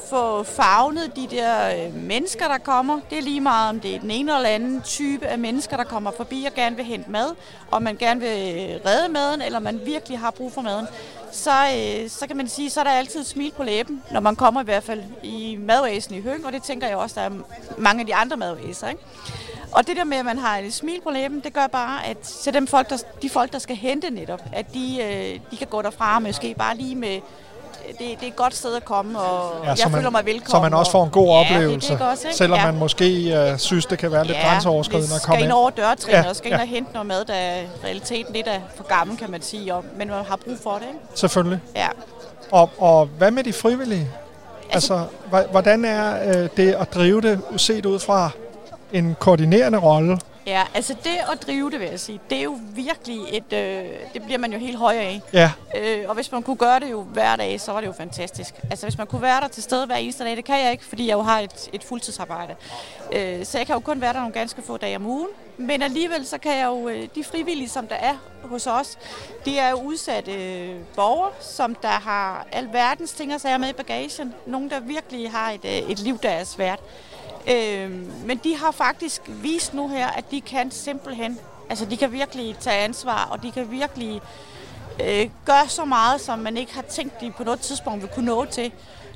få 0.09 0.43
fagnet 0.43 1.15
de 1.15 1.27
der 1.31 1.85
øh, 1.85 1.95
mennesker, 1.95 2.47
der 2.47 2.57
kommer. 2.57 2.99
Det 3.09 3.17
er 3.17 3.21
lige 3.21 3.41
meget, 3.41 3.69
om 3.69 3.79
det 3.79 3.95
er 3.95 3.99
den 3.99 4.11
ene 4.11 4.35
eller 4.35 4.49
anden 4.49 4.81
type 4.81 5.27
af 5.27 5.39
mennesker, 5.39 5.77
der 5.77 5.83
kommer 5.83 6.11
forbi 6.11 6.45
og 6.49 6.53
gerne 6.53 6.75
vil 6.75 6.85
hente 6.85 7.11
mad, 7.11 7.35
og 7.71 7.83
man 7.83 7.97
gerne 7.97 8.19
vil 8.19 8.29
øh, 8.29 8.85
redde 8.85 9.09
maden, 9.09 9.41
eller 9.41 9.59
man 9.59 9.81
virkelig 9.85 10.19
har 10.19 10.31
brug 10.31 10.53
for 10.53 10.61
maden. 10.61 10.87
Så, 11.31 11.51
øh, 11.51 12.09
så 12.09 12.27
kan 12.27 12.37
man 12.37 12.47
sige, 12.47 12.69
så 12.69 12.79
er 12.79 12.83
der 12.83 12.91
altid 12.91 13.19
et 13.19 13.27
smil 13.27 13.51
på 13.51 13.63
læben, 13.63 14.03
når 14.11 14.19
man 14.19 14.35
kommer 14.35 14.61
i 14.61 14.63
hvert 14.63 14.83
fald 14.83 15.03
i 15.23 15.57
madvæsen 15.59 16.15
i 16.15 16.21
Høng, 16.21 16.45
og 16.45 16.53
det 16.53 16.63
tænker 16.63 16.87
jeg 16.87 16.97
også, 16.97 17.19
der 17.19 17.25
er 17.25 17.31
mange 17.77 17.99
af 17.99 18.05
de 18.05 18.15
andre 18.15 18.37
madvæser. 18.37 18.87
Ikke? 18.87 19.01
Og 19.71 19.87
det 19.87 19.97
der 19.97 20.03
med, 20.03 20.17
at 20.17 20.25
man 20.25 20.37
har 20.37 20.57
et 20.57 20.73
smil 20.73 21.01
på 21.01 21.09
læben, 21.09 21.39
det 21.39 21.53
gør 21.53 21.67
bare, 21.67 22.05
at 22.05 22.17
så 22.27 22.51
dem 22.51 22.67
folk, 22.67 22.89
der, 22.89 22.97
de 23.21 23.29
folk, 23.29 23.53
der 23.53 23.59
skal 23.59 23.75
hente 23.75 24.09
netop, 24.09 24.41
at 24.53 24.73
de, 24.73 25.39
de 25.51 25.57
kan 25.57 25.67
gå 25.67 25.81
derfra 25.81 26.19
måske 26.19 26.55
bare 26.57 26.77
lige 26.77 26.95
med 26.95 27.19
det, 27.87 27.99
det 27.99 28.23
er 28.23 28.27
et 28.27 28.35
godt 28.35 28.55
sted 28.55 28.75
at 28.75 28.85
komme, 28.85 29.19
og 29.19 29.63
ja, 29.63 29.69
jeg 29.69 29.77
så 29.77 29.89
man, 29.89 29.97
føler 29.97 30.09
mig 30.09 30.25
velkommen. 30.25 30.51
Så 30.51 30.61
man 30.61 30.73
også 30.73 30.91
får 30.91 31.03
en 31.03 31.09
god 31.09 31.29
og, 31.29 31.39
oplevelse, 31.39 31.87
ja, 31.87 31.93
det, 31.93 32.01
det 32.01 32.09
også, 32.09 32.27
ikke? 32.27 32.37
selvom 32.37 32.59
ja. 32.59 32.65
man 32.65 32.77
måske 32.77 33.37
uh, 33.51 33.57
synes, 33.57 33.85
det 33.85 33.99
kan 33.99 34.11
være 34.11 34.25
lidt 34.25 34.37
ja, 34.37 34.47
grænseoverskridende 34.47 35.15
at 35.15 35.21
komme 35.21 35.37
skal 35.37 35.43
ind 35.43 35.51
over 35.51 35.69
dørtrinnet, 35.69 36.23
ja, 36.23 36.29
og 36.29 36.35
skal 36.35 36.51
ind 36.51 36.55
ja. 36.55 36.61
og 36.61 36.67
hente 36.67 36.93
noget 36.93 37.05
mad, 37.05 37.25
der 37.25 37.33
er 37.33 37.63
realiteten 37.83 38.33
lidt 38.33 38.47
er 38.47 38.59
for 38.75 38.83
gammel, 38.83 39.17
kan 39.17 39.31
man 39.31 39.41
sige, 39.41 39.73
om, 39.73 39.85
men 39.97 40.07
man 40.07 40.25
har 40.25 40.35
brug 40.45 40.57
for 40.63 40.73
det. 40.73 40.87
Ikke? 40.87 40.99
Selvfølgelig. 41.15 41.59
Ja. 41.75 41.87
Og, 42.51 42.69
og 42.77 43.05
hvad 43.05 43.31
med 43.31 43.43
de 43.43 43.53
frivillige? 43.53 44.07
Altså, 44.69 44.93
altså 44.93 45.47
hvordan 45.51 45.85
er 45.85 46.27
øh, 46.27 46.49
det 46.57 46.73
at 46.73 46.93
drive 46.93 47.21
det, 47.21 47.41
set 47.57 47.85
ud 47.85 47.99
fra 47.99 48.29
en 48.93 49.15
koordinerende 49.19 49.77
rolle? 49.77 50.17
Ja, 50.47 50.63
altså 50.73 50.95
det 51.03 51.17
at 51.31 51.47
drive 51.47 51.71
det, 51.71 51.79
vil 51.79 51.87
jeg 51.87 51.99
sige, 51.99 52.19
det 52.29 52.37
er 52.37 52.43
jo 52.43 52.59
virkelig 52.75 53.19
et, 53.31 53.53
øh, 53.53 53.85
det 54.13 54.23
bliver 54.23 54.37
man 54.37 54.53
jo 54.53 54.59
helt 54.59 54.77
høj 54.77 54.95
af. 54.95 55.21
Ja. 55.33 55.51
Øh, 55.77 56.03
og 56.07 56.15
hvis 56.15 56.31
man 56.31 56.43
kunne 56.43 56.55
gøre 56.55 56.79
det 56.79 56.91
jo 56.91 57.01
hver 57.01 57.35
dag, 57.35 57.61
så 57.61 57.71
var 57.71 57.81
det 57.81 57.87
jo 57.87 57.93
fantastisk. 57.93 58.53
Altså 58.71 58.85
hvis 58.85 58.97
man 58.97 59.07
kunne 59.07 59.21
være 59.21 59.41
der 59.41 59.47
til 59.47 59.63
stede 59.63 59.85
hver 59.85 59.95
eneste 59.95 60.23
dag, 60.23 60.37
det 60.37 60.45
kan 60.45 60.63
jeg 60.63 60.71
ikke, 60.71 60.85
fordi 60.85 61.07
jeg 61.07 61.13
jo 61.13 61.21
har 61.21 61.39
et, 61.39 61.69
et 61.73 61.83
fuldtidsarbejde. 61.83 62.55
Øh, 63.13 63.45
så 63.45 63.57
jeg 63.57 63.67
kan 63.67 63.73
jo 63.73 63.79
kun 63.79 64.01
være 64.01 64.13
der 64.13 64.19
nogle 64.19 64.33
ganske 64.33 64.61
få 64.61 64.77
dage 64.77 64.95
om 64.95 65.05
ugen. 65.05 65.27
Men 65.57 65.81
alligevel 65.81 66.25
så 66.25 66.37
kan 66.37 66.57
jeg 66.57 66.65
jo, 66.65 66.89
øh, 66.89 67.07
de 67.15 67.23
frivillige, 67.23 67.69
som 67.69 67.87
der 67.87 67.95
er 67.95 68.15
hos 68.43 68.67
os, 68.67 68.97
de 69.45 69.59
er 69.59 69.69
jo 69.69 69.75
udsatte 69.75 70.31
øh, 70.31 70.75
borgere, 70.95 71.31
som 71.41 71.75
der 71.75 71.87
har 71.87 72.47
alverdens 72.51 73.11
ting 73.11 73.33
at 73.33 73.41
sige 73.41 73.57
med 73.57 73.69
i 73.69 73.73
bagagen. 73.73 74.33
Nogle, 74.45 74.69
der 74.69 74.79
virkelig 74.79 75.31
har 75.31 75.51
et, 75.51 75.65
øh, 75.65 75.91
et 75.91 75.99
liv, 75.99 76.19
der 76.23 76.29
er 76.29 76.43
svært. 76.43 76.79
Øh, 77.49 77.91
men 78.25 78.37
de 78.43 78.57
har 78.57 78.71
faktisk 78.71 79.21
vist 79.27 79.73
nu 79.73 79.87
her, 79.87 80.07
at 80.07 80.31
de 80.31 80.41
kan 80.41 80.71
simpelthen, 80.71 81.39
altså 81.69 81.85
de 81.85 81.97
kan 81.97 82.11
virkelig 82.11 82.55
tage 82.59 82.77
ansvar, 82.77 83.27
og 83.31 83.43
de 83.43 83.51
kan 83.51 83.71
virkelig 83.71 84.21
øh, 85.03 85.29
gøre 85.45 85.67
så 85.67 85.85
meget, 85.85 86.21
som 86.21 86.39
man 86.39 86.57
ikke 86.57 86.73
har 86.73 86.81
tænkt, 86.81 87.21
de 87.21 87.31
på 87.31 87.43
noget 87.43 87.59
tidspunkt 87.59 88.01
vil 88.01 88.09
kunne 88.09 88.25
nå 88.25 88.45
til. 88.45 88.71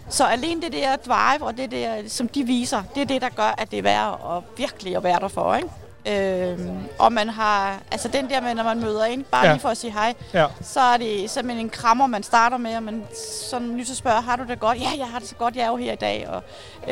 Så 0.10 0.26
alene 0.26 0.62
det 0.62 0.74
der 0.74 0.96
drive, 0.96 1.44
og 1.44 1.58
det 1.58 1.72
der, 1.72 2.08
som 2.08 2.28
de 2.28 2.44
viser, 2.44 2.84
det 2.96 3.02
er 3.02 3.06
det, 3.06 3.22
der 3.22 3.30
gør, 3.30 3.56
at 3.58 3.72
det 3.72 3.80
er 3.80 3.84
værd 3.84 4.38
at 4.38 4.58
virkelig 4.58 4.96
at 4.96 5.04
være 5.04 5.20
der 5.20 5.28
for, 5.28 5.56
ikke? 5.56 5.70
Øhm, 6.06 6.70
og 7.00 7.14
man 7.14 7.30
har, 7.30 7.78
altså 7.92 8.08
den 8.08 8.30
der 8.30 8.42
med, 8.42 8.56
når 8.56 8.64
man 8.64 8.80
møder 8.80 9.06
ind, 9.06 9.24
bare 9.24 9.46
Ja. 9.46 9.52
lige 9.52 9.62
for 9.62 9.70
at 9.70 9.78
sige 9.78 9.92
hej, 9.94 10.14
Ja. 10.34 10.46
så 10.62 10.80
er 10.80 10.98
det 10.98 11.30
simpelthen 11.30 11.66
en 11.66 11.70
krammer, 11.70 12.08
man 12.08 12.24
starter 12.24 12.58
med, 12.58 12.76
og 12.76 12.84
man 12.84 13.04
sådan 13.50 13.76
lige 13.76 13.86
så 13.86 13.96
spørger, 13.96 14.22
har 14.22 14.36
du 14.36 14.44
det 14.48 14.60
godt? 14.60 14.78
Ja, 14.78 14.88
jeg 14.98 15.08
har 15.08 15.20
det 15.20 15.28
så 15.30 15.36
godt, 15.36 15.56
jeg 15.56 15.64
er 15.64 15.68
jo 15.68 15.76
her 15.76 15.94
i 15.94 15.96
dag, 15.96 16.28
og, 16.30 16.44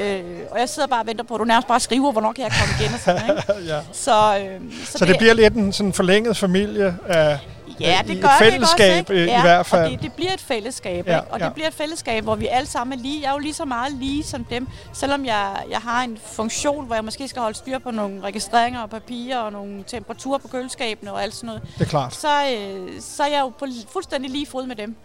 øh, 0.02 0.24
og 0.52 0.60
jeg 0.60 0.70
sidder 0.70 0.88
bare 0.88 1.02
og 1.02 1.08
venter 1.08 1.24
på, 1.24 1.34
at 1.36 1.40
du 1.40 1.44
nærmest 1.46 1.68
bare 1.68 1.80
skriver, 1.80 2.12
hvornår 2.12 2.34
kan 2.34 2.44
jeg 2.44 2.52
komme 2.60 2.74
igen, 2.80 2.94
og 2.94 3.00
sådan, 3.00 3.30
ikke? 3.38 3.64
ja. 3.74 3.80
Så, 3.92 4.38
øh, 4.40 4.62
Så, 4.86 4.92
så 4.92 4.98
det, 5.06 5.08
det 5.08 5.18
bliver 5.18 5.34
lidt 5.34 5.54
en 5.54 5.74
sådan 5.74 5.94
forlænget 5.94 6.38
familie 6.38 6.98
af 7.08 7.40
Ja, 7.80 8.02
det 8.08 8.16
et 8.16 8.22
gør 8.22 8.30
fællesskab 8.40 8.94
det 8.94 9.02
også, 9.02 9.14
ikke? 9.14 9.32
i, 9.34 9.38
i 9.38 9.42
hvert 9.42 9.66
fald. 9.66 9.86
Og 9.86 9.92
det, 9.92 10.02
det 10.02 10.14
bliver 10.14 10.34
et 10.34 10.40
fællesskab, 10.42 11.08
Ja, 11.08 11.12
ja, 11.14 11.20
ikke? 11.20 11.32
og 11.34 11.40
ja. 11.40 11.46
det 11.46 11.54
bliver 11.54 11.68
et 11.68 11.74
fællesskab, 11.74 12.24
hvor 12.24 12.36
vi 12.36 12.48
alle 12.48 12.68
sammen 12.68 13.00
er 13.00 13.04
lige. 13.04 13.22
Jeg 13.22 13.28
er 13.30 13.32
jo 13.34 13.38
lige 13.40 13.54
så 13.54 13.66
meget 13.66 13.94
lige 13.94 14.24
som 14.24 14.44
dem, 14.44 14.68
selvom 14.94 15.26
jeg, 15.26 15.64
jeg 15.70 15.80
har 15.80 16.04
en 16.04 16.18
funktion, 16.24 16.86
hvor 16.86 16.96
jeg 16.96 17.06
måske 17.06 17.28
skal 17.28 17.42
holde 17.42 17.58
styr 17.58 17.80
på 17.80 17.92
nogle 17.92 18.22
registreringer 18.24 18.82
og 18.82 18.90
papirer 18.90 19.38
og 19.40 19.52
nogle 19.52 19.84
temperaturer 19.88 20.38
på 20.38 20.48
køleskabene 20.48 21.14
og 21.14 21.24
alt 21.24 21.36
sådan 21.36 21.48
noget. 21.48 21.62
Det 21.78 21.82
er 21.82 21.90
klart. 21.90 22.16
Så, 22.16 22.28
øh, 22.28 22.90
så 23.02 23.24
er 23.24 23.28
jeg 23.28 23.40
jo 23.42 23.50
på 23.50 23.66
fuldstændig 23.94 24.32
lige 24.32 24.46
fod 24.46 24.66
med 24.66 24.76
dem. 24.76 24.96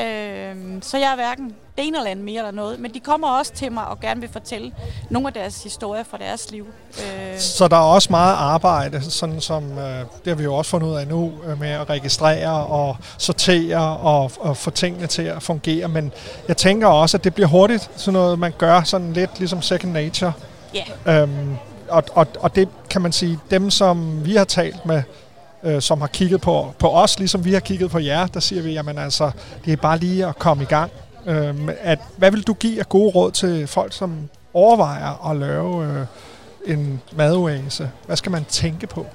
Øh, 0.00 0.56
så 0.82 0.98
jeg 0.98 1.10
er 1.10 1.14
hverken 1.14 1.54
det 1.76 1.86
ene 1.86 1.96
eller 1.98 2.10
andet 2.10 2.24
mere 2.24 2.38
eller 2.38 2.50
noget, 2.50 2.80
men 2.80 2.94
de 2.94 3.00
kommer 3.00 3.28
også 3.28 3.52
til 3.52 3.72
mig 3.72 3.86
og 3.88 4.00
gerne 4.00 4.20
vil 4.20 4.28
fortælle 4.32 4.72
nogle 5.10 5.28
af 5.28 5.34
deres 5.34 5.62
historier 5.62 6.04
fra 6.10 6.18
deres 6.18 6.50
liv. 6.50 6.66
Øh, 6.98 7.38
Så 7.38 7.68
der 7.68 7.76
er 7.76 7.80
også 7.80 8.08
meget 8.10 8.34
arbejde, 8.36 9.10
sådan 9.10 9.40
som 9.40 9.78
øh, 9.78 9.98
det 9.98 10.26
har 10.26 10.34
vi 10.34 10.42
jo 10.44 10.54
også 10.54 10.70
fundet 10.70 10.88
ud 10.88 10.94
af 10.94 11.06
nu, 11.06 11.32
øh, 11.46 11.60
med 11.60 11.68
at 11.68 11.90
registrere 11.90 12.66
og 12.66 12.96
sortere 13.18 13.96
og, 13.96 14.30
og 14.40 14.56
få 14.56 14.70
tingene 14.70 15.06
til 15.06 15.22
at 15.22 15.42
fungere. 15.42 15.88
Men 15.88 16.12
jeg 16.48 16.56
tænker 16.56 16.86
også, 16.86 17.16
at 17.16 17.24
det 17.24 17.34
bliver 17.34 17.48
hurtigt 17.48 17.90
sådan 17.96 18.12
noget, 18.12 18.38
man 18.38 18.52
gør 18.58 18.82
sådan 18.82 19.12
lidt 19.12 19.38
ligesom 19.38 19.62
second 19.62 19.92
nature. 19.92 20.32
Ja. 20.74 21.22
Øhm, 21.22 21.56
og, 21.88 22.04
og, 22.12 22.26
og 22.40 22.54
det 22.54 22.68
kan 22.90 23.02
man 23.02 23.12
sige, 23.12 23.38
dem 23.50 23.70
som 23.70 24.24
vi 24.26 24.36
har 24.36 24.44
talt 24.44 24.86
med, 24.86 25.02
øh, 25.62 25.82
som 25.82 26.00
har 26.00 26.08
kigget 26.08 26.40
på, 26.40 26.74
på 26.78 26.90
os, 26.90 27.18
ligesom 27.18 27.44
vi 27.44 27.52
har 27.52 27.60
kigget 27.60 27.90
på 27.90 27.98
jer, 27.98 28.26
der 28.26 28.40
siger 28.40 28.62
vi, 28.62 28.72
jamen 28.72 28.98
altså, 28.98 29.30
det 29.64 29.72
er 29.72 29.76
bare 29.76 29.98
lige 29.98 30.26
at 30.26 30.38
komme 30.38 30.62
i 30.62 30.66
gang. 30.66 30.90
Øh, 31.26 31.54
at, 31.80 31.98
hvad 32.16 32.30
vil 32.30 32.42
du 32.42 32.54
give 32.54 32.80
af 32.80 32.88
gode 32.88 33.10
råd 33.10 33.30
til 33.30 33.66
folk, 33.66 33.92
som 33.92 34.28
overvejer 34.54 35.30
at 35.30 35.36
lave 35.36 35.86
øh, 35.86 36.06
en 36.66 37.02
madoase? 37.12 37.90
Hvad 38.06 38.16
skal 38.16 38.32
man 38.32 38.44
tænke 38.44 38.86
på? 38.86 39.06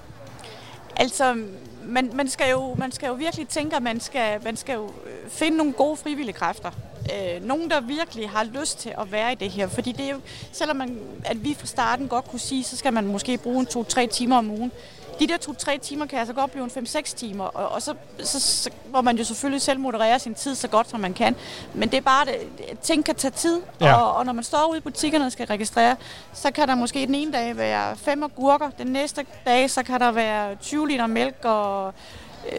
Altså, 0.96 1.36
man, 1.86 2.12
man, 2.14 2.30
skal 2.30 2.52
jo, 2.52 2.76
man 2.78 2.92
skal 2.92 3.08
jo 3.08 3.14
virkelig 3.14 3.48
tænke, 3.48 3.76
at 3.76 3.84
man 3.84 4.00
skal, 4.00 4.44
man 4.44 4.58
skal 4.58 4.74
jo 4.74 4.86
øh, 4.86 5.30
finde 5.30 5.58
nogle 5.58 5.74
gode 5.74 5.98
frivillige 5.98 6.34
kræfter. 6.34 6.72
Øh, 7.04 7.48
nogen, 7.48 7.70
der 7.70 7.82
virkelig 7.82 8.30
har 8.30 8.44
lyst 8.44 8.80
til 8.80 8.94
at 9.02 9.12
være 9.12 9.32
i 9.32 9.36
det 9.36 9.52
her. 9.52 9.68
Fordi 9.68 9.92
det 9.92 10.06
er 10.06 10.12
jo, 10.12 10.20
selvom 10.52 10.78
man, 10.78 11.00
at 11.26 11.44
vi 11.44 11.56
fra 11.60 11.68
starten 11.68 12.08
godt 12.08 12.28
kunne 12.28 12.40
sige, 12.40 12.64
så 12.64 12.78
skal 12.78 12.94
man 12.94 13.08
måske 13.08 13.38
bruge 13.38 13.60
en 13.60 13.66
to-tre 13.66 14.08
timer 14.08 14.38
om 14.38 14.52
ugen. 14.52 14.72
De 15.20 15.28
der 15.28 15.38
to-tre 15.38 15.78
timer 15.78 16.06
kan 16.06 16.20
altså 16.20 16.34
godt 16.34 16.52
blive 16.52 16.64
en 16.64 16.86
5-6 16.88 17.02
timer, 17.16 17.44
og, 17.46 17.70
og 17.70 17.82
så, 17.82 17.94
så, 18.24 18.40
så 18.40 18.70
må 18.94 19.02
man 19.02 19.18
jo 19.18 19.24
selvfølgelig 19.24 19.62
selv 19.62 19.80
moderere 19.80 20.20
sin 20.20 20.36
tid 20.36 20.56
så 20.56 20.68
godt, 20.68 20.90
som 20.90 21.00
man 21.00 21.14
kan. 21.14 21.36
Men 21.74 21.90
det 21.92 21.98
er 21.98 22.02
bare, 22.02 22.26
det, 22.26 22.80
ting 22.82 23.06
kan 23.06 23.16
tage 23.16 23.32
tid, 23.32 23.62
Ja. 23.82 23.94
og, 23.96 24.14
og 24.14 24.26
når 24.26 24.34
man 24.34 24.44
står 24.44 24.68
ude 24.70 24.78
i 24.78 24.82
butikkerne 24.82 25.26
og 25.26 25.32
skal 25.32 25.48
registrere, 25.48 25.96
så 26.34 26.52
kan 26.52 26.68
der 26.68 26.76
måske 26.76 27.00
den 27.08 27.16
ene 27.16 27.32
dag 27.32 27.58
være 27.58 27.96
fem 27.98 28.24
agurker, 28.24 28.70
den 28.70 28.88
næste 28.88 29.26
dag, 29.46 29.70
så 29.72 29.84
kan 29.84 30.00
der 30.00 30.12
være 30.12 30.56
20 30.56 30.88
liter 30.88 31.08
mælk 31.08 31.36
og 31.46 31.94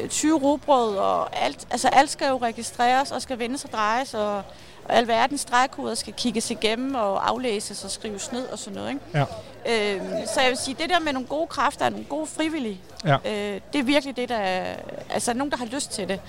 øh, 0.00 0.08
20 0.08 0.38
rugbrød, 0.38 0.96
og 0.96 1.36
alt, 1.44 1.66
altså 1.70 1.88
alt 1.88 2.10
skal 2.10 2.28
jo 2.28 2.36
registreres 2.38 3.10
og 3.12 3.22
skal 3.22 3.38
vendes 3.38 3.64
og 3.64 3.72
drejes, 3.72 4.14
og, 4.14 4.42
og 4.84 4.94
alverdens 4.96 5.40
stregkoder 5.40 5.94
skal 5.94 6.12
kigges 6.12 6.50
igennem 6.50 6.94
og 6.94 7.28
aflæses 7.28 7.84
og 7.84 7.90
skrives 7.90 8.32
ned 8.32 8.46
og 8.46 8.58
sådan 8.58 8.74
noget. 8.74 8.90
Ikke? 8.90 9.00
Ja. 9.14 9.94
Øhm, 9.94 10.26
så 10.34 10.40
jeg 10.40 10.48
vil 10.50 10.58
sige, 10.58 10.76
det 10.80 10.90
der 10.90 11.00
med 11.00 11.12
nogle 11.12 11.28
gode 11.28 11.46
kræfter, 11.46 11.88
nogle 11.88 12.04
gode 12.04 12.26
frivillige, 12.26 12.80
Ja. 13.04 13.14
øh, 13.14 13.60
det 13.72 13.78
er 13.78 13.82
virkelig 13.82 14.16
det, 14.16 14.28
der 14.28 14.36
er, 14.36 14.74
altså 15.10 15.34
nogen, 15.34 15.50
der 15.50 15.56
har 15.56 15.66
lyst 15.66 15.90
til 15.90 16.08
det. 16.08 16.20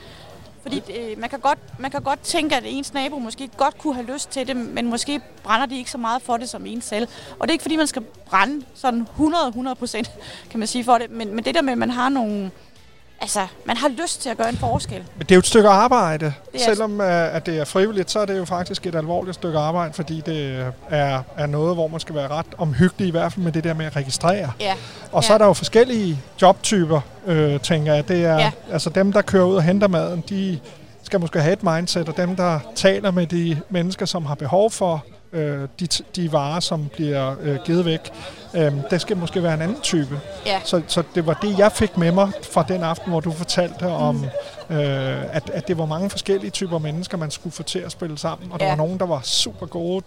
Fordi 0.62 0.82
øh, 0.98 1.20
man, 1.20 1.30
kan 1.30 1.40
godt, 1.40 1.60
man 1.80 1.92
kan 1.92 2.02
godt 2.02 2.20
tænke, 2.22 2.56
at 2.56 2.64
ens 2.66 2.94
nabo 2.94 3.20
måske 3.20 3.50
godt 3.58 3.78
kunne 3.78 3.94
have 3.94 4.06
lyst 4.14 4.30
til 4.30 4.48
det, 4.48 4.56
men 4.56 4.86
måske 4.90 5.22
brænder 5.44 5.66
de 5.66 5.78
ikke 5.78 5.92
så 5.92 5.98
meget 5.98 6.22
for 6.22 6.38
det 6.38 6.50
som 6.50 6.66
en 6.66 6.82
selv. 6.82 7.08
Og 7.40 7.48
det 7.48 7.50
er 7.50 7.54
ikke 7.54 7.62
fordi, 7.62 7.76
man 7.76 7.88
skal 7.88 8.02
brænde 8.02 8.66
sådan 8.76 9.08
100-100 9.20 9.74
procent, 9.74 10.12
kan 10.50 10.60
man 10.60 10.68
sige 10.68 10.84
for 10.84 10.98
det. 10.98 11.12
Men, 11.12 11.36
men 11.36 11.46
det 11.46 11.56
der 11.56 11.62
med, 11.62 11.72
at 11.72 11.78
man 11.78 11.90
har 11.90 12.10
nogle... 12.10 12.52
Altså, 13.22 13.48
man 13.66 13.78
har 13.78 13.88
lyst 13.90 14.22
til 14.22 14.30
at 14.30 14.38
gøre 14.38 14.50
en 14.50 14.58
forskel. 14.58 14.98
Men 15.18 15.20
det 15.20 15.32
er 15.32 15.36
jo 15.36 15.40
et 15.40 15.46
stykke 15.46 15.70
arbejde. 15.70 16.26
Det 16.26 16.62
er- 16.62 16.66
Selvom 16.66 17.02
øh, 17.02 17.36
at 17.36 17.46
det 17.46 17.58
er 17.60 17.66
frivilligt, 17.66 18.12
så 18.12 18.20
er 18.20 18.26
det 18.26 18.38
jo 18.38 18.46
faktisk 18.46 18.88
et 18.88 18.96
alvorligt 18.96 19.36
stykke 19.36 19.58
arbejde, 19.60 19.94
fordi 19.94 20.22
det 20.26 20.66
er, 20.90 21.22
er 21.38 21.46
noget, 21.46 21.76
hvor 21.76 21.88
man 21.88 22.00
skal 22.00 22.16
være 22.16 22.28
ret 22.28 22.46
omhyggelig, 22.58 23.08
i 23.08 23.12
hvert 23.12 23.34
fald 23.34 23.44
med 23.44 23.52
det 23.52 23.64
der 23.64 23.74
med 23.74 23.86
at 23.86 23.96
registrere. 23.96 24.52
Ja. 24.60 24.74
Og 25.12 25.24
så 25.24 25.30
Ja. 25.30 25.34
er 25.34 25.38
der 25.38 25.46
jo 25.46 25.54
forskellige 25.54 26.20
jobtyper, 26.42 27.02
øh, 27.26 27.60
tænker 27.60 27.94
jeg. 27.94 28.08
Det 28.08 28.26
er, 28.26 28.40
Ja. 28.40 28.52
altså 28.72 28.90
dem, 28.90 29.12
der 29.14 29.22
kører 29.22 29.46
ud 29.46 29.56
og 29.56 29.64
henter 29.64 29.88
maden, 29.88 30.24
de 30.30 30.60
skal 31.04 31.20
måske 31.20 31.42
have 31.42 31.54
et 31.54 31.64
mindset, 31.64 32.10
og 32.10 32.18
dem, 32.18 32.36
der 32.36 32.60
taler 32.76 33.12
med 33.12 33.28
de 33.28 33.58
mennesker, 33.70 34.06
som 34.06 34.26
har 34.26 34.36
behov 34.36 34.72
for 34.72 35.06
øh, 35.34 35.68
de, 35.80 35.88
de 36.16 36.32
varer, 36.32 36.60
som 36.60 36.90
bliver 36.94 37.36
øh, 37.42 37.58
givet 37.66 37.86
væk, 37.86 38.12
øh, 38.56 38.74
det 38.92 39.02
skal 39.02 39.18
måske 39.18 39.44
være 39.44 39.54
en 39.54 39.62
anden 39.62 39.82
type. 39.82 40.20
Ja. 40.46 40.60
Så, 40.64 40.82
så 40.88 41.04
det 41.16 41.26
var 41.26 41.34
det, 41.34 41.58
jeg 41.60 41.72
fik 41.72 41.98
med 41.98 42.12
mig 42.12 42.32
fra 42.54 42.66
den 42.68 42.84
aften, 42.84 43.10
hvor 43.12 43.20
du 43.20 43.32
fortalte 43.32 43.88
om, 43.88 44.16
Mm. 44.70 44.76
øh, 44.76 45.36
at, 45.36 45.50
at 45.50 45.68
det 45.68 45.78
var 45.78 45.86
mange 45.86 46.10
forskellige 46.10 46.52
typer 46.52 46.78
mennesker, 46.80 47.18
man 47.18 47.32
skulle 47.32 47.54
få 47.54 47.64
til 47.64 47.80
at 47.80 47.92
spille 47.92 48.18
sammen. 48.18 48.52
Og 48.52 48.60
der 48.60 48.66
Ja. 48.66 48.72
var 48.72 48.78
nogen, 48.78 48.98
der 49.00 49.06
var 49.06 49.22
super 49.24 49.66
gode, 49.66 50.06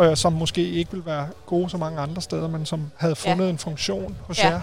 øh, 0.00 0.16
som 0.16 0.32
måske 0.32 0.68
ikke 0.70 0.90
ville 0.90 1.06
være 1.06 1.26
gode 1.46 1.70
så 1.70 1.76
mange 1.76 2.00
andre 2.00 2.22
steder, 2.22 2.48
men 2.48 2.66
som 2.66 2.90
havde 2.96 3.16
fundet 3.16 3.44
Ja. 3.44 3.50
en 3.50 3.58
funktion 3.58 4.16
hos 4.26 4.38
Ja. 4.38 4.48
jer. 4.48 4.60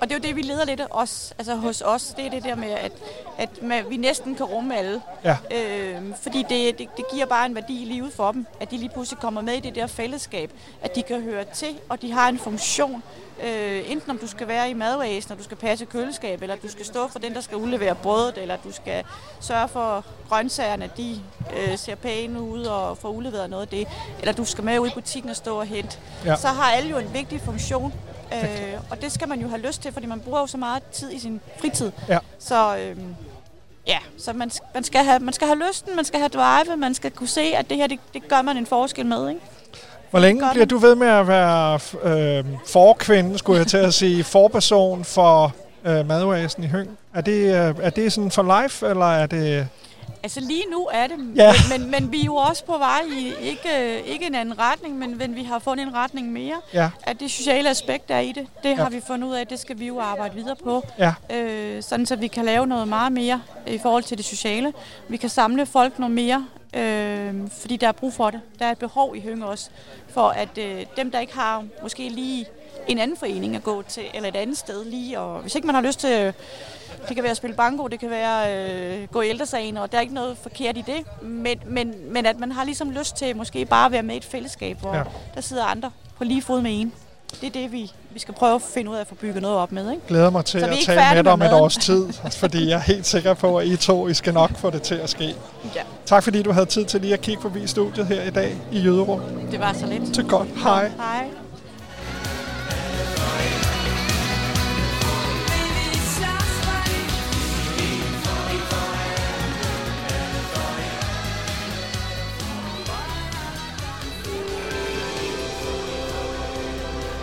Og 0.00 0.08
det 0.08 0.14
er 0.14 0.18
jo 0.18 0.22
det, 0.22 0.36
vi 0.36 0.42
leder 0.42 0.64
lidt 0.64 0.80
os, 0.90 1.34
altså 1.38 1.54
hos 1.54 1.80
os. 1.80 2.14
Det 2.16 2.26
er 2.26 2.30
det 2.30 2.44
der 2.44 2.54
med, 2.54 2.70
at, 2.70 2.92
at 3.38 3.62
med, 3.62 3.82
vi 3.82 3.96
næsten 3.96 4.34
kan 4.34 4.46
rumme 4.46 4.76
alle. 4.76 5.02
Ja. 5.24 5.36
Øh, 5.50 6.02
fordi 6.22 6.38
det, 6.48 6.78
det, 6.78 6.88
det 6.96 7.04
giver 7.12 7.26
bare 7.26 7.46
en 7.46 7.54
værdi 7.54 7.82
i 7.82 7.84
livet 7.84 8.12
for 8.12 8.32
dem, 8.32 8.46
at 8.60 8.70
de 8.70 8.76
lige 8.76 8.88
pludselig 8.88 9.20
kommer 9.20 9.40
med 9.40 9.54
i 9.54 9.60
det 9.60 9.74
der 9.74 9.86
fællesskab, 9.86 10.50
at 10.82 10.96
de 10.96 11.02
kan 11.02 11.22
høre 11.22 11.44
til, 11.44 11.78
og 11.88 12.02
de 12.02 12.12
har 12.12 12.28
en 12.28 12.38
funktion. 12.38 13.02
Øh, 13.44 13.90
enten 13.90 14.10
om 14.10 14.18
du 14.18 14.26
skal 14.26 14.48
være 14.48 14.70
i 14.70 14.74
madvæsen, 14.74 15.32
og 15.32 15.38
du 15.38 15.42
skal 15.44 15.56
passe 15.56 15.84
køleskab, 15.84 16.42
eller 16.42 16.56
du 16.56 16.68
skal 16.68 16.84
stå 16.84 17.08
for 17.08 17.18
den, 17.18 17.34
der 17.34 17.40
skal 17.40 17.56
udlevere 17.56 17.94
brødet, 17.94 18.38
eller 18.38 18.56
du 18.56 18.72
skal 18.72 19.04
sørge 19.40 19.68
for 19.68 20.04
grøntsagerne, 20.28 20.90
de 20.96 21.20
øh, 21.56 21.78
ser 21.78 21.94
pæne 21.94 22.40
ud 22.40 22.64
og 22.64 22.98
får 22.98 23.08
udleveret 23.08 23.50
noget 23.50 23.62
af 23.62 23.68
det, 23.68 23.88
eller 24.20 24.32
du 24.32 24.44
skal 24.44 24.64
med 24.64 24.78
ud 24.78 24.88
i 24.88 24.90
butikken 24.94 25.30
og 25.30 25.36
stå 25.36 25.58
og 25.58 25.66
hente. 25.66 25.98
Ja. 26.24 26.36
Så 26.36 26.48
har 26.48 26.72
alle 26.72 26.90
jo 26.90 26.98
en 26.98 27.12
vigtig 27.12 27.40
funktion, 27.40 27.94
øh, 28.34 28.80
og 28.90 29.02
det 29.02 29.12
skal 29.12 29.28
man 29.28 29.40
jo 29.40 29.48
have 29.48 29.60
lyst 29.60 29.82
til, 29.82 29.92
fordi 29.92 30.06
man 30.06 30.20
bruger 30.20 30.40
jo 30.40 30.46
så 30.46 30.56
meget 30.56 30.82
tid 30.92 31.12
i 31.12 31.18
sin 31.18 31.40
fritid. 31.60 31.92
Ja. 32.08 32.18
Så 32.38 32.76
øh, 32.76 32.96
ja, 33.86 33.98
så 34.18 34.32
man, 34.32 34.50
man, 34.74 34.84
skal 34.84 35.04
have, 35.04 35.18
man 35.18 35.34
skal 35.34 35.46
have 35.46 35.58
lysten, 35.68 35.96
man 35.96 36.04
skal 36.04 36.20
have 36.20 36.28
drive, 36.28 36.76
man 36.76 36.94
skal 36.94 37.10
kunne 37.10 37.28
se, 37.28 37.40
at 37.40 37.70
det 37.70 37.76
her, 37.76 37.86
det, 37.86 37.98
det 38.14 38.28
gør 38.28 38.42
man 38.42 38.56
en 38.56 38.66
forskel 38.66 39.06
med, 39.06 39.28
ikke? 39.28 39.40
Hvor 40.10 40.20
længe 40.20 40.42
Godt. 40.42 40.52
bliver 40.52 40.66
du 40.66 40.78
ved 40.78 40.94
med 40.94 41.06
at 41.06 41.28
være 41.28 41.78
øh, 42.02 42.44
forkvinde, 42.66 43.38
skulle 43.38 43.58
jeg 43.58 43.66
til 43.66 43.76
at 43.76 43.94
sige, 43.94 44.24
forperson 44.34 45.04
for 45.04 45.54
øh, 45.84 46.06
madvæsen 46.06 46.64
i 46.64 46.66
Høng? 46.66 46.98
Er 47.14 47.20
det, 47.20 47.40
øh, 47.42 47.74
er 47.82 47.90
det 47.90 48.12
sådan 48.12 48.30
for 48.30 48.62
life, 48.62 48.86
eller 48.86 49.12
er 49.12 49.26
det... 49.26 49.68
Altså 50.24 50.40
lige 50.40 50.64
nu 50.70 50.88
er 50.92 51.06
det, 51.06 51.16
Ja. 51.36 51.52
men, 51.70 51.80
men, 51.80 51.90
men 51.90 52.12
vi 52.12 52.20
er 52.20 52.24
jo 52.24 52.34
også 52.34 52.64
på 52.64 52.78
vej 52.78 53.00
i 53.18 53.32
ikke, 53.42 54.02
ikke 54.06 54.26
en 54.26 54.34
anden 54.34 54.58
retning, 54.58 54.98
men, 54.98 55.18
men 55.18 55.36
vi 55.36 55.42
har 55.42 55.58
fundet 55.58 55.86
en 55.86 55.94
retning 55.94 56.32
mere. 56.32 56.60
Ja. 56.72 56.90
At 57.02 57.20
det 57.20 57.30
sociale 57.30 57.70
aspekt 57.70 58.08
der 58.08 58.14
er 58.14 58.20
i 58.20 58.32
det, 58.32 58.46
det 58.62 58.68
Ja. 58.70 58.74
har 58.74 58.90
vi 58.90 59.00
fundet 59.06 59.28
ud 59.28 59.34
af, 59.34 59.46
det 59.46 59.58
skal 59.58 59.78
vi 59.78 59.86
jo 59.86 60.00
arbejde 60.00 60.34
videre 60.34 60.56
på. 60.56 60.84
Ja. 60.98 61.12
Øh, 61.32 61.82
sådan 61.82 62.06
så 62.06 62.16
vi 62.16 62.26
kan 62.28 62.44
lave 62.44 62.66
noget 62.66 62.88
meget 62.88 63.12
mere 63.12 63.42
i 63.66 63.78
forhold 63.78 64.02
til 64.02 64.16
det 64.18 64.24
sociale. 64.26 64.72
Vi 65.08 65.16
kan 65.16 65.28
samle 65.28 65.66
folk 65.66 65.98
noget 65.98 66.14
mere, 66.14 66.46
øh, 66.76 67.34
fordi 67.60 67.76
der 67.76 67.88
er 67.88 67.92
brug 67.92 68.12
for 68.12 68.30
det. 68.30 68.40
Der 68.58 68.66
er 68.66 68.70
et 68.70 68.78
behov 68.78 69.16
i 69.16 69.20
Hønge 69.20 69.46
også, 69.46 69.70
for 70.08 70.28
at 70.28 70.58
øh, 70.58 70.86
dem, 70.96 71.10
der 71.10 71.20
ikke 71.20 71.34
har 71.34 71.64
måske 71.82 72.08
lige 72.08 72.46
en 72.88 72.98
anden 72.98 73.16
forening 73.16 73.56
at 73.56 73.62
gå 73.64 73.82
til, 73.82 74.02
eller 74.14 74.28
et 74.28 74.36
andet 74.36 74.58
sted 74.58 74.84
lige, 74.84 75.20
og 75.20 75.40
hvis 75.40 75.54
ikke 75.54 75.66
man 75.66 75.74
har 75.74 75.82
lyst 75.82 76.00
til 76.00 76.10
øh, 76.10 76.32
det 77.08 77.16
kan 77.16 77.22
være 77.22 77.30
at 77.30 77.36
spille 77.36 77.56
banko, 77.56 77.86
det 77.88 78.00
kan 78.00 78.10
være 78.10 78.54
øh, 79.02 79.08
gå 79.12 79.20
i 79.20 79.28
ældresagen, 79.28 79.76
og 79.76 79.92
der 79.92 79.98
er 79.98 80.02
ikke 80.02 80.14
noget 80.14 80.36
forkert 80.42 80.76
i 80.76 80.84
det. 80.86 81.22
Men, 81.22 81.58
men, 81.66 81.94
men 82.10 82.26
at 82.26 82.38
man 82.38 82.52
har 82.52 82.64
ligesom 82.64 82.90
lyst 82.90 83.16
til 83.16 83.36
måske 83.36 83.64
bare 83.64 83.86
at 83.86 83.92
være 83.92 84.02
med 84.02 84.14
i 84.14 84.18
et 84.18 84.24
fællesskab, 84.24 84.80
hvor 84.80 84.94
Ja. 84.96 85.02
der 85.34 85.40
sidder 85.40 85.64
andre 85.64 85.90
på 86.18 86.24
lige 86.24 86.42
fod 86.42 86.60
med 86.60 86.70
en. 86.80 86.92
Det 87.40 87.46
er 87.46 87.50
det, 87.50 87.72
vi, 87.72 87.90
vi 88.10 88.18
skal 88.18 88.34
prøve 88.34 88.54
at 88.54 88.62
finde 88.62 88.90
ud 88.90 88.96
af 88.96 89.00
at 89.00 89.06
få 89.06 89.14
bygget 89.14 89.42
noget 89.42 89.56
op 89.56 89.72
med. 89.72 89.90
Ikke? 89.90 90.06
glæder 90.08 90.30
mig 90.30 90.44
til 90.44 90.58
at 90.58 90.70
tale 90.86 91.14
med 91.14 91.24
dig 91.24 91.32
om 91.32 91.42
et 91.42 91.52
års 91.52 91.76
tid, 91.76 92.08
fordi 92.32 92.68
jeg 92.68 92.74
er 92.76 92.80
helt 92.80 93.06
sikker 93.06 93.34
på, 93.34 93.58
at 93.58 93.66
I 93.66 93.76
to 93.76 94.08
I 94.08 94.14
skal 94.14 94.34
nok 94.34 94.56
få 94.56 94.70
det 94.70 94.82
til 94.82 94.94
at 94.94 95.10
ske. 95.10 95.34
Ja. 95.74 95.82
Tak 96.06 96.22
fordi 96.22 96.42
du 96.42 96.52
havde 96.52 96.66
tid 96.66 96.84
til 96.84 97.00
lige 97.00 97.12
at 97.14 97.20
kigge 97.20 97.42
forbi 97.42 97.66
studiet 97.66 98.06
her 98.06 98.22
i 98.22 98.30
dag 98.30 98.56
i 98.72 98.80
Jøderum. 98.80 99.20
Det 99.50 99.60
var 99.60 99.72
så 99.72 99.86
lidt. 99.86 100.14
Til 100.14 100.28
godt. 100.28 100.48
Hej. 100.62 100.88
Hej. 100.96 101.28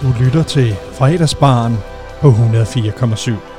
Du 0.02 0.14
lytter 0.24 0.44
til 0.44 0.76
Fredagsbaren 0.94 1.78
på 2.22 2.30
104,7. 2.30 3.51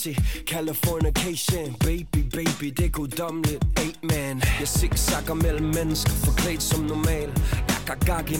Crazy 0.00 0.20
Californication 0.46 1.76
Baby, 1.80 2.24
baby, 2.34 2.74
det 2.76 2.84
er 2.84 2.88
guddommeligt 2.88 3.64
Amen 3.76 4.42
Jeg 4.60 4.68
zigzagger 4.68 5.34
mellem 5.34 5.64
mennesker 5.64 6.10
Forklædt 6.10 6.62
som 6.62 6.80
normal 6.80 7.28
i 8.28 8.36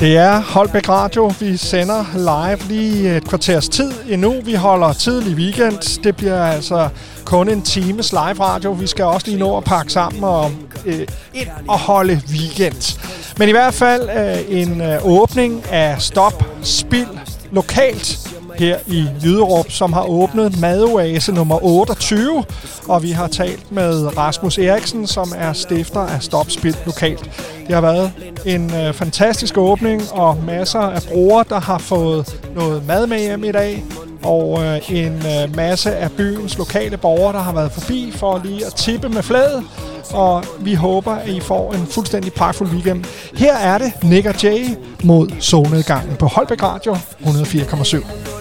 Det 0.00 0.16
er 0.16 0.40
Holbæk 0.40 0.88
Radio. 0.88 1.32
Vi 1.40 1.56
sender 1.56 2.04
live 2.14 2.68
lige 2.68 3.16
et 3.16 3.28
kvarters 3.28 3.68
tid 3.68 3.92
endnu. 4.08 4.40
Vi 4.40 4.54
holder 4.54 4.92
tidlig 4.92 5.36
weekend. 5.36 6.02
Det 6.02 6.16
bliver 6.16 6.44
altså 6.44 6.88
kun 7.24 7.48
en 7.48 7.62
times 7.62 8.12
live 8.12 8.40
radio. 8.40 8.72
Vi 8.72 8.86
skal 8.86 9.04
også 9.04 9.26
lige 9.26 9.38
nå 9.38 9.56
at 9.56 9.64
pakke 9.64 9.92
sammen 9.92 10.24
og 10.24 10.50
øh, 10.86 11.06
ind 11.34 11.48
og 11.68 11.78
holde 11.78 12.22
weekend. 12.30 12.98
Men 13.38 13.48
i 13.48 13.52
hvert 13.52 13.74
fald 13.74 14.10
øh, 14.10 14.60
en 14.60 14.80
øh, 14.80 15.06
åbning 15.06 15.64
af 15.70 16.02
Stop 16.02 16.44
Spil 16.62 17.08
lokalt 17.52 18.29
her 18.58 18.78
i 18.86 19.06
Jyderup, 19.24 19.70
som 19.70 19.92
har 19.92 20.04
åbnet 20.04 20.60
madoase 20.60 21.32
nummer 21.32 21.64
28. 21.64 22.44
Og 22.88 23.02
vi 23.02 23.10
har 23.10 23.28
talt 23.28 23.72
med 23.72 24.16
Rasmus 24.16 24.58
Eriksen, 24.58 25.06
som 25.06 25.32
er 25.36 25.52
stifter 25.52 26.00
af 26.00 26.22
Stop 26.22 26.50
Spil 26.50 26.76
lokalt. 26.86 27.30
Det 27.66 27.74
har 27.74 27.80
været 27.80 28.12
en 28.46 28.74
øh, 28.74 28.94
fantastisk 28.94 29.58
åbning, 29.58 30.02
og 30.12 30.36
masser 30.46 30.80
af 30.80 31.02
brugere, 31.02 31.44
der 31.48 31.60
har 31.60 31.78
fået 31.78 32.40
noget 32.54 32.86
mad 32.86 33.06
med 33.06 33.18
hjem 33.18 33.44
i 33.44 33.52
dag. 33.52 33.84
Og 34.22 34.64
øh, 34.64 34.90
en 34.90 35.12
øh, 35.12 35.56
masse 35.56 35.96
af 35.96 36.10
byens 36.12 36.58
lokale 36.58 36.96
borgere, 36.96 37.32
der 37.32 37.38
har 37.38 37.52
været 37.52 37.72
forbi 37.72 38.12
for 38.14 38.40
lige 38.44 38.66
at 38.66 38.74
tippe 38.74 39.08
med 39.08 39.22
fladet. 39.22 39.64
Og 40.12 40.44
vi 40.60 40.74
håber, 40.74 41.12
at 41.12 41.28
I 41.28 41.40
får 41.40 41.72
en 41.72 41.86
fuldstændig 41.86 42.32
pragtfuld 42.32 42.70
weekend. 42.70 43.04
Her 43.36 43.56
er 43.56 43.78
det 43.78 43.92
Nick 44.02 44.26
og 44.26 44.42
Jay 44.42 44.64
mod 45.04 45.30
solnedgangen 45.38 46.16
på 46.16 46.26
Holbæk 46.26 46.62
Radio 46.62 46.94
104,7 46.94 48.39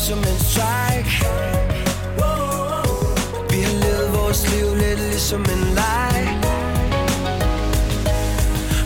som 0.00 0.18
en 0.18 0.38
strike. 0.50 1.26
Vi 3.50 3.60
har 3.66 3.74
levet 3.84 4.12
vores 4.12 4.40
liv 4.52 4.74
lidt 4.74 5.00
ligesom 5.00 5.40
en 5.40 5.64
leg. 5.80 6.38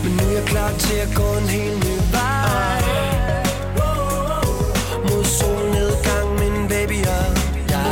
Men 0.03 0.11
nu 0.17 0.23
er 0.29 0.31
jeg 0.31 0.45
klar 0.45 0.71
til 0.79 0.95
at 0.95 1.11
gå 1.15 1.27
en 1.41 1.47
helt 1.57 1.77
ny 1.85 1.95
vej. 2.11 2.81
Mod 5.07 5.23
solnedgang, 5.37 6.27
min 6.39 6.67
baby 6.67 6.99
og 7.17 7.25
jeg 7.69 7.85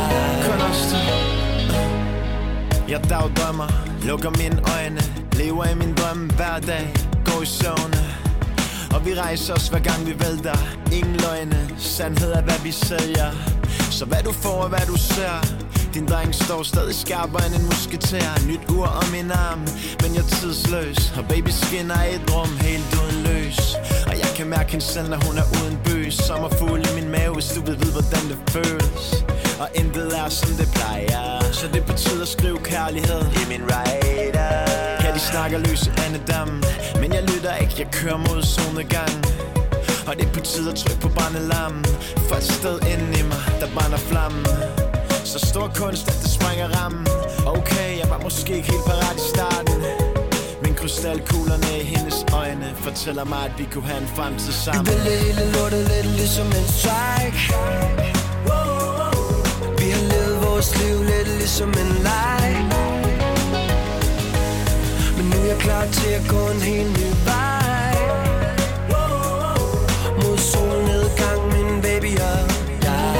Jeg 2.88 3.10
dagdrømmer, 3.10 3.70
lukker 4.02 4.30
mine 4.30 4.58
øjne 4.76 5.00
Lever 5.32 5.64
i 5.64 5.74
min 5.74 5.94
drøm 5.94 6.30
hver 6.36 6.58
dag, 6.60 6.94
går 7.24 7.42
i 7.42 7.46
søvne. 7.46 8.23
Og 8.94 9.06
vi 9.06 9.14
rejser 9.14 9.54
os 9.54 9.68
hver 9.68 9.78
gang 9.78 10.06
vi 10.06 10.14
vælter. 10.24 10.58
Ingen 10.92 11.16
løgne, 11.16 11.70
sandhed 11.78 12.32
er 12.32 12.42
hvad 12.42 12.60
vi 12.62 12.72
sælger. 12.72 13.30
Så 13.90 14.04
hvad 14.04 14.22
du 14.22 14.32
får 14.32 14.62
og 14.62 14.68
hvad 14.68 14.86
du 14.86 14.96
ser. 14.96 15.36
Din 15.94 16.06
dreng 16.06 16.34
står 16.34 16.62
stadig 16.62 16.94
skarpere 16.94 17.46
end 17.46 17.54
en 17.54 17.64
musketer 17.64 18.46
Nyt 18.48 18.60
ur 18.76 18.86
om 18.86 19.08
min 19.16 19.30
arm, 19.30 19.60
men 20.02 20.10
jeg 20.14 20.22
er 20.24 20.28
tidsløs. 20.28 21.12
Og 21.18 21.24
baby 21.28 21.48
skinner 21.48 22.02
i 22.04 22.14
et 22.14 22.24
rum 22.34 22.52
helt 22.68 22.90
uden 23.02 23.18
løs 23.26 23.74
Og 24.06 24.14
jeg 24.22 24.30
kan 24.36 24.46
mærke 24.46 24.70
hende 24.72 24.84
selv, 24.84 25.08
når 25.08 25.20
hun 25.26 25.38
er 25.42 25.46
uden 25.58 25.78
bøs 25.84 26.14
Sommerfugl 26.14 26.80
i 26.90 26.92
min 27.00 27.08
mave, 27.10 27.34
hvis 27.34 27.48
du 27.56 27.60
vil 27.66 27.76
vide, 27.82 27.92
hvordan 27.98 28.24
det 28.30 28.38
føles. 28.54 29.04
Og 29.64 29.70
intet 29.74 30.18
er 30.18 30.28
som 30.28 30.50
det 30.60 30.68
plejer. 30.74 31.52
Så 31.52 31.66
det 31.74 31.84
betyder 31.86 32.22
at 32.22 32.28
skrive 32.28 32.58
kærlighed 32.58 33.20
i 33.40 33.42
min 33.52 33.62
rider. 33.72 34.50
Ja, 35.04 35.08
de 35.14 35.18
snakker 35.32 35.58
løs 35.58 35.82
i 35.86 35.90
andedammen 36.06 36.64
Men 37.00 37.12
jeg 37.12 37.22
lytter 37.22 37.54
ikke, 37.54 37.74
jeg 37.78 37.88
kører 37.92 38.16
mod 38.16 38.42
solnedgang. 38.42 39.14
Og 40.08 40.14
det 40.20 40.28
betyder 40.32 40.70
at 40.72 40.78
trykke 40.78 41.00
på 41.00 41.08
brændelammen 41.08 41.84
For 42.28 42.36
et 42.36 42.42
sted 42.58 42.76
inden 42.92 43.12
i 43.20 43.22
mig, 43.32 43.42
der 43.60 43.68
brænder 43.74 44.00
flammen 44.10 44.46
Så 45.32 45.38
stor 45.52 45.66
kunst, 45.80 46.08
at 46.08 46.18
det 46.22 46.30
sprænger 46.38 46.68
rammen 46.78 47.06
Okay, 47.46 47.90
jeg 48.00 48.08
var 48.10 48.20
måske 48.26 48.50
ikke 48.56 48.68
helt 48.72 48.86
parat 48.90 49.16
i 49.22 49.26
starten. 49.34 49.74
Men 50.62 50.74
krystalkuglerne 50.74 51.70
i 51.82 51.84
hendes 51.94 52.18
øjne 52.32 52.66
Fortæller 52.86 53.24
mig, 53.24 53.42
at 53.48 53.54
vi 53.58 53.64
kunne 53.72 53.88
have 53.92 54.00
en 54.02 54.08
fremtid 54.16 54.52
sammen. 54.52 54.86
Vi 54.86 54.92
vælger 54.92 55.18
hele 55.26 55.44
lortet 55.54 55.82
lidt 55.92 56.08
ligesom 56.20 56.46
en 56.46 56.66
strike 56.78 58.23
vores 60.64 60.82
liv 60.82 61.02
lidt 61.02 61.28
ligesom 61.38 61.68
en 61.68 62.02
leg. 62.02 62.66
Men 65.16 65.26
nu 65.30 65.36
er 65.42 65.46
jeg 65.46 65.58
klar 65.58 65.86
til 65.86 66.10
at 66.10 66.24
gå 66.28 66.42
en 66.54 66.62
helt 66.62 66.92
ny 67.00 67.10
vej. 67.24 67.94
Mod 70.22 70.38
solnedgang, 70.38 71.40
min 71.54 71.82
baby 71.82 72.12
og 72.20 72.48
dig 72.82 73.14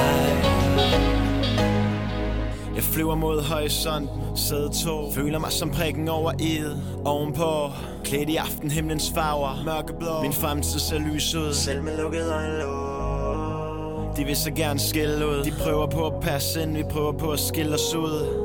Jeg 2.74 2.82
flyver 2.82 3.14
mod 3.14 3.42
horisont, 3.42 4.10
sæde 4.36 4.70
to 4.84 5.12
Føler 5.12 5.38
mig 5.38 5.52
som 5.52 5.70
prikken 5.70 6.08
over 6.08 6.32
i'et 6.32 6.76
Ovenpå, 7.04 7.70
klædt 8.04 8.28
i 8.28 8.36
aftenhimlens 8.36 9.12
farver. 9.14 9.64
Mørkeblå, 9.64 10.22
min 10.22 10.32
fremtid 10.32 10.80
ser 10.80 10.98
lys 10.98 11.34
ud. 11.34 11.54
Selv 11.54 11.82
med 11.82 11.96
lukkede 11.96 12.32
øjne 12.32 12.93
de 14.16 14.24
vil 14.24 14.36
så 14.36 14.50
gerne 14.50 14.80
skille 14.80 15.26
ud. 15.28 15.44
De 15.44 15.52
prøver 15.62 15.86
på 15.86 16.06
at 16.06 16.12
passe 16.22 16.62
ind, 16.62 16.76
vi 16.76 16.82
prøver 16.82 17.12
på 17.12 17.30
at 17.30 17.40
skille 17.40 17.74
os 17.74 17.94
ud. 17.94 18.44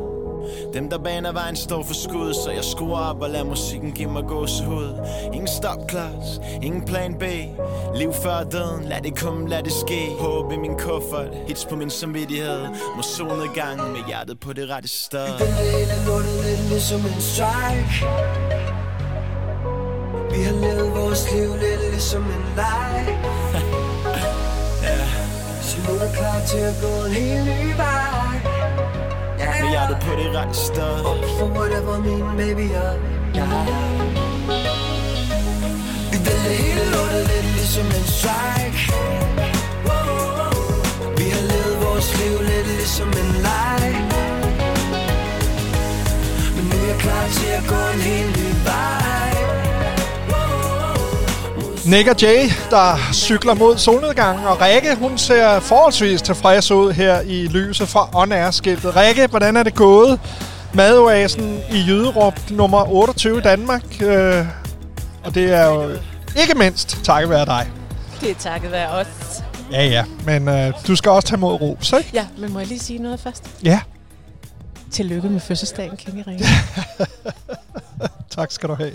Dem 0.73 0.89
der 0.89 0.97
baner 0.97 1.31
vejen 1.31 1.55
står 1.55 1.83
for 1.83 1.93
skud 1.93 2.33
Så 2.33 2.51
jeg 2.51 2.63
skruer 2.63 2.99
op 2.99 3.21
og 3.21 3.29
lader 3.29 3.43
musikken 3.45 3.91
give 3.91 4.11
mig 4.11 4.23
gåsehud. 4.27 5.07
Ingen 5.33 5.47
stopklods, 5.47 6.41
ingen 6.61 6.85
plan 6.85 7.13
B. 7.13 7.23
Liv 7.95 8.13
før 8.13 8.43
døden, 8.43 8.85
lad 8.85 9.01
det 9.01 9.19
komme, 9.19 9.49
lad 9.49 9.63
det 9.63 9.71
ske. 9.71 10.15
Håb 10.19 10.51
i 10.51 10.57
min 10.57 10.77
kuffert, 10.77 11.29
hits 11.47 11.65
på 11.65 11.75
min 11.75 11.89
samvittighed. 11.89 12.59
Må 12.95 13.01
solnedgang 13.01 13.91
med 13.91 14.07
hjertet 14.07 14.39
på 14.39 14.53
det 14.53 14.69
rette 14.69 14.89
sted. 14.89 15.25
Vi 15.25 15.43
vælger 15.43 15.77
hele 15.77 16.05
lortet 16.07 16.45
lidt 16.45 16.69
ligesom 16.69 16.99
en 16.99 17.21
strike. 17.21 18.05
Vi 20.31 20.43
har 20.43 20.53
levet 20.61 20.91
vores 20.95 21.33
liv 21.33 21.49
lidt 21.61 21.91
ligesom 21.91 22.23
en 22.23 22.43
leg 22.55 23.19
Er 25.89 26.13
klar 26.13 26.39
til 26.47 26.57
at 26.57 26.75
gå 26.81 27.05
en 27.05 27.11
helt 27.11 27.45
ny 27.45 27.75
vej. 27.77 28.33
Med 29.61 29.69
hjertet 29.69 29.97
på 30.01 30.11
det 30.19 30.35
rette 30.37 30.53
sted 30.53 30.93
For 31.39 31.49
whatever 31.57 31.97
min 31.99 32.25
baby 32.37 32.67
og 32.85 32.93
jeg. 33.35 33.67
Vi 36.11 36.17
vælger 36.27 36.55
hele 36.63 36.83
lortet 36.93 37.23
lidt 37.31 37.47
ligesom 37.57 37.85
en 37.85 38.05
strike. 38.17 38.81
Vi 41.17 41.25
har 41.35 41.43
levet 41.51 41.75
vores 41.85 42.07
liv 42.19 42.35
lidt 42.49 42.67
ligesom 42.67 43.07
en 43.07 43.31
leg. 43.47 43.85
Men 46.55 46.63
nu 46.69 46.75
er 46.83 46.87
jeg 46.87 46.97
klar 46.99 47.25
til 47.37 47.51
at 47.59 47.63
gå 47.71 47.81
en 47.93 48.01
helt 48.09 48.37
ny 48.37 48.49
vej 48.65 49.18
Nick 51.89 52.07
og 52.07 52.21
Jay, 52.21 52.49
der 52.69 52.97
cykler 53.13 53.53
mod 53.53 53.77
solnedgangen, 53.77 54.45
og 54.45 54.61
Rikke, 54.61 54.95
hun 54.95 55.17
ser 55.17 55.59
forholdsvis 55.59 56.21
tilfreds 56.21 56.71
ud 56.71 56.91
her 56.91 57.21
i 57.21 57.47
lyset 57.47 57.87
fra 57.87 58.09
On 58.13 58.31
Air-skiltet. 58.31 58.95
Rikke, 58.95 59.27
hvordan 59.27 59.57
er 59.57 59.63
det 59.63 59.75
gået? 59.75 60.19
Madoasen 60.73 61.59
i 61.71 61.83
Jyderup, 61.87 62.39
nummer 62.49 62.93
28 62.93 63.37
i 63.37 63.41
Danmark. 63.41 64.01
Øh, 64.01 64.45
og 65.23 65.35
det 65.35 65.53
er 65.53 65.65
jo 65.65 65.89
ikke 66.41 66.53
mindst 66.55 66.99
takket 67.03 67.29
være 67.29 67.45
dig. 67.45 67.69
Det 68.21 68.31
er 68.31 68.35
takket 68.35 68.71
være 68.71 68.89
os. 68.89 69.07
Ja, 69.71 69.85
ja, 69.85 70.03
men 70.25 70.47
øh, 70.47 70.73
du 70.87 70.95
skal 70.95 71.11
også 71.11 71.27
tage 71.27 71.39
mod 71.39 71.53
ros, 71.53 71.93
ikke? 71.97 72.09
Ja, 72.13 72.25
men 72.37 72.53
må 72.53 72.59
jeg 72.59 72.67
lige 72.67 72.79
sige 72.79 72.99
noget 72.99 73.19
først? 73.19 73.49
Ja, 73.63 73.79
Tillykke 74.91 75.29
med 75.29 75.39
fødselsdagen, 75.39 75.97
Kenny 75.97 76.23
Ringe. 76.27 76.45
tak 78.35 78.51
skal 78.51 78.69
du 78.69 78.75
have. 78.75 78.91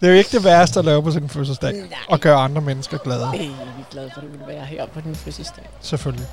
Det 0.00 0.06
er 0.06 0.10
jo 0.12 0.18
ikke 0.18 0.30
det 0.30 0.44
værste 0.44 0.78
at 0.78 0.84
lave 0.84 1.02
på 1.02 1.10
sin 1.10 1.28
fødselsdag, 1.28 1.72
Nej. 1.72 1.82
og 2.08 2.20
gøre 2.20 2.36
andre 2.36 2.60
mennesker 2.62 2.98
glade. 2.98 3.26
Jeg 3.30 3.44
er 3.44 3.90
glad 3.90 4.10
for, 4.14 4.20
at 4.20 4.26
du 4.26 4.30
vil 4.46 4.56
være 4.56 4.64
her 4.64 4.86
på 4.86 5.00
din 5.00 5.14
fødselsdag. 5.16 5.68
Selvfølgelig. 5.80 6.26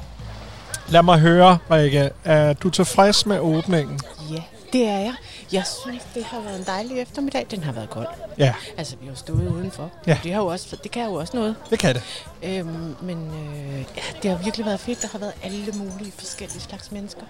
Lad 0.89 1.03
mig 1.03 1.19
høre, 1.19 1.57
Rikke, 1.71 2.09
er 2.23 2.53
du 2.53 2.69
tilfreds 2.69 3.25
med 3.25 3.39
åbningen? 3.39 3.99
Ja, 4.31 4.41
det 4.73 4.87
er 4.87 4.97
jeg. 4.99 5.13
Jeg 5.51 5.63
synes, 5.83 6.03
det 6.15 6.23
har 6.23 6.39
været 6.41 6.59
en 6.59 6.65
dejlig 6.65 6.99
eftermiddag. 7.01 7.47
Den 7.51 7.63
har 7.63 7.71
været 7.71 7.89
kold. 7.89 8.07
Ja. 8.37 8.53
Altså, 8.77 8.95
vi 9.01 9.07
har 9.07 9.15
stået 9.15 9.47
udenfor. 9.47 9.89
Ja. 10.07 10.17
Det, 10.23 10.33
har 10.33 10.39
jo 10.41 10.47
også, 10.47 10.77
det 10.83 10.91
kan 10.91 11.05
jo 11.05 11.13
også 11.13 11.37
noget. 11.37 11.55
Det 11.69 11.79
kan 11.79 11.95
det. 11.95 12.03
Øhm, 12.43 12.95
men 13.01 13.17
øh, 13.33 13.77
ja, 13.79 14.01
det 14.23 14.31
har 14.31 14.37
virkelig 14.43 14.65
været 14.65 14.79
fedt. 14.79 15.01
Der 15.01 15.07
har 15.11 15.19
været 15.19 15.33
alle 15.43 15.71
mulige 15.75 16.11
forskellige 16.17 16.61
slags 16.61 16.91
mennesker. 16.91 17.21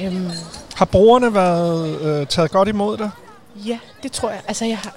Øhm, 0.00 0.30
Har 0.74 0.84
brugerne 0.84 1.34
været 1.34 2.00
øh, 2.00 2.26
taget 2.26 2.50
godt 2.50 2.68
imod 2.68 2.96
dig? 2.96 3.10
ja, 3.66 3.78
det 4.02 4.12
tror 4.12 4.30
jeg. 4.30 4.40
Altså, 4.48 4.64
jeg 4.64 4.78
har, 4.78 4.96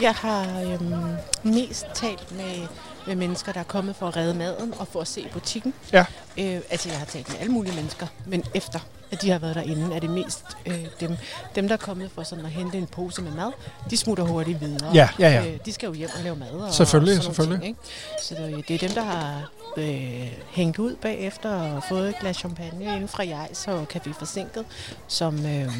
jeg 0.00 0.14
har 0.14 0.60
øhm, 0.60 1.16
mest 1.42 1.86
talt 1.94 2.32
med 2.36 2.66
med 3.06 3.16
mennesker, 3.16 3.52
der 3.52 3.60
er 3.60 3.64
kommet 3.64 3.96
for 3.96 4.08
at 4.08 4.16
redde 4.16 4.34
maden 4.34 4.74
og 4.78 4.88
for 4.88 5.00
at 5.00 5.08
se 5.08 5.28
butikken. 5.32 5.74
Ja. 5.92 6.04
Øh, 6.38 6.60
altså, 6.70 6.88
jeg 6.88 6.98
har 6.98 7.06
talt 7.06 7.28
med 7.28 7.36
alle 7.40 7.52
mulige 7.52 7.74
mennesker, 7.74 8.06
men 8.26 8.44
efter 8.54 8.80
at 9.10 9.22
de 9.22 9.30
har 9.30 9.38
været 9.38 9.54
derinde, 9.54 9.96
er 9.96 10.00
det 10.00 10.10
mest 10.10 10.44
øh, 10.66 10.86
dem, 11.00 11.16
dem, 11.54 11.68
der 11.68 11.74
er 11.74 11.78
kommet 11.78 12.10
for 12.14 12.22
sådan 12.22 12.44
at 12.44 12.50
hente 12.50 12.78
en 12.78 12.86
pose 12.86 13.22
med 13.22 13.32
mad, 13.32 13.52
de 13.90 13.96
smutter 13.96 14.24
hurtigt 14.24 14.60
videre. 14.60 14.90
Ja, 14.94 15.08
ja, 15.18 15.28
ja. 15.28 15.46
Øh, 15.46 15.58
de 15.64 15.72
skal 15.72 15.86
jo 15.86 15.92
hjem 15.92 16.10
og 16.16 16.22
lave 16.24 16.36
mad. 16.36 16.50
Og, 16.50 16.74
Selvfølgelig, 16.74 17.18
og 17.18 17.24
selvfølgelig. 17.24 17.60
Ting, 17.60 17.68
ikke? 17.68 17.80
Så 18.22 18.34
det, 18.34 18.68
det 18.68 18.74
er 18.74 18.88
dem, 18.88 18.90
der 18.90 19.02
har 19.02 19.50
øh, 19.76 20.32
hængt 20.50 20.78
ud 20.78 20.96
bagefter 20.96 21.50
og 21.50 21.82
fået 21.88 22.08
et 22.08 22.18
glas 22.20 22.36
champagne 22.36 22.84
inden 22.84 23.08
fra 23.08 23.26
Jejs 23.26 23.68
og 23.68 23.86
Café 23.94 24.12
Forsinket, 24.12 24.64
som, 25.08 25.46
øh, 25.46 25.72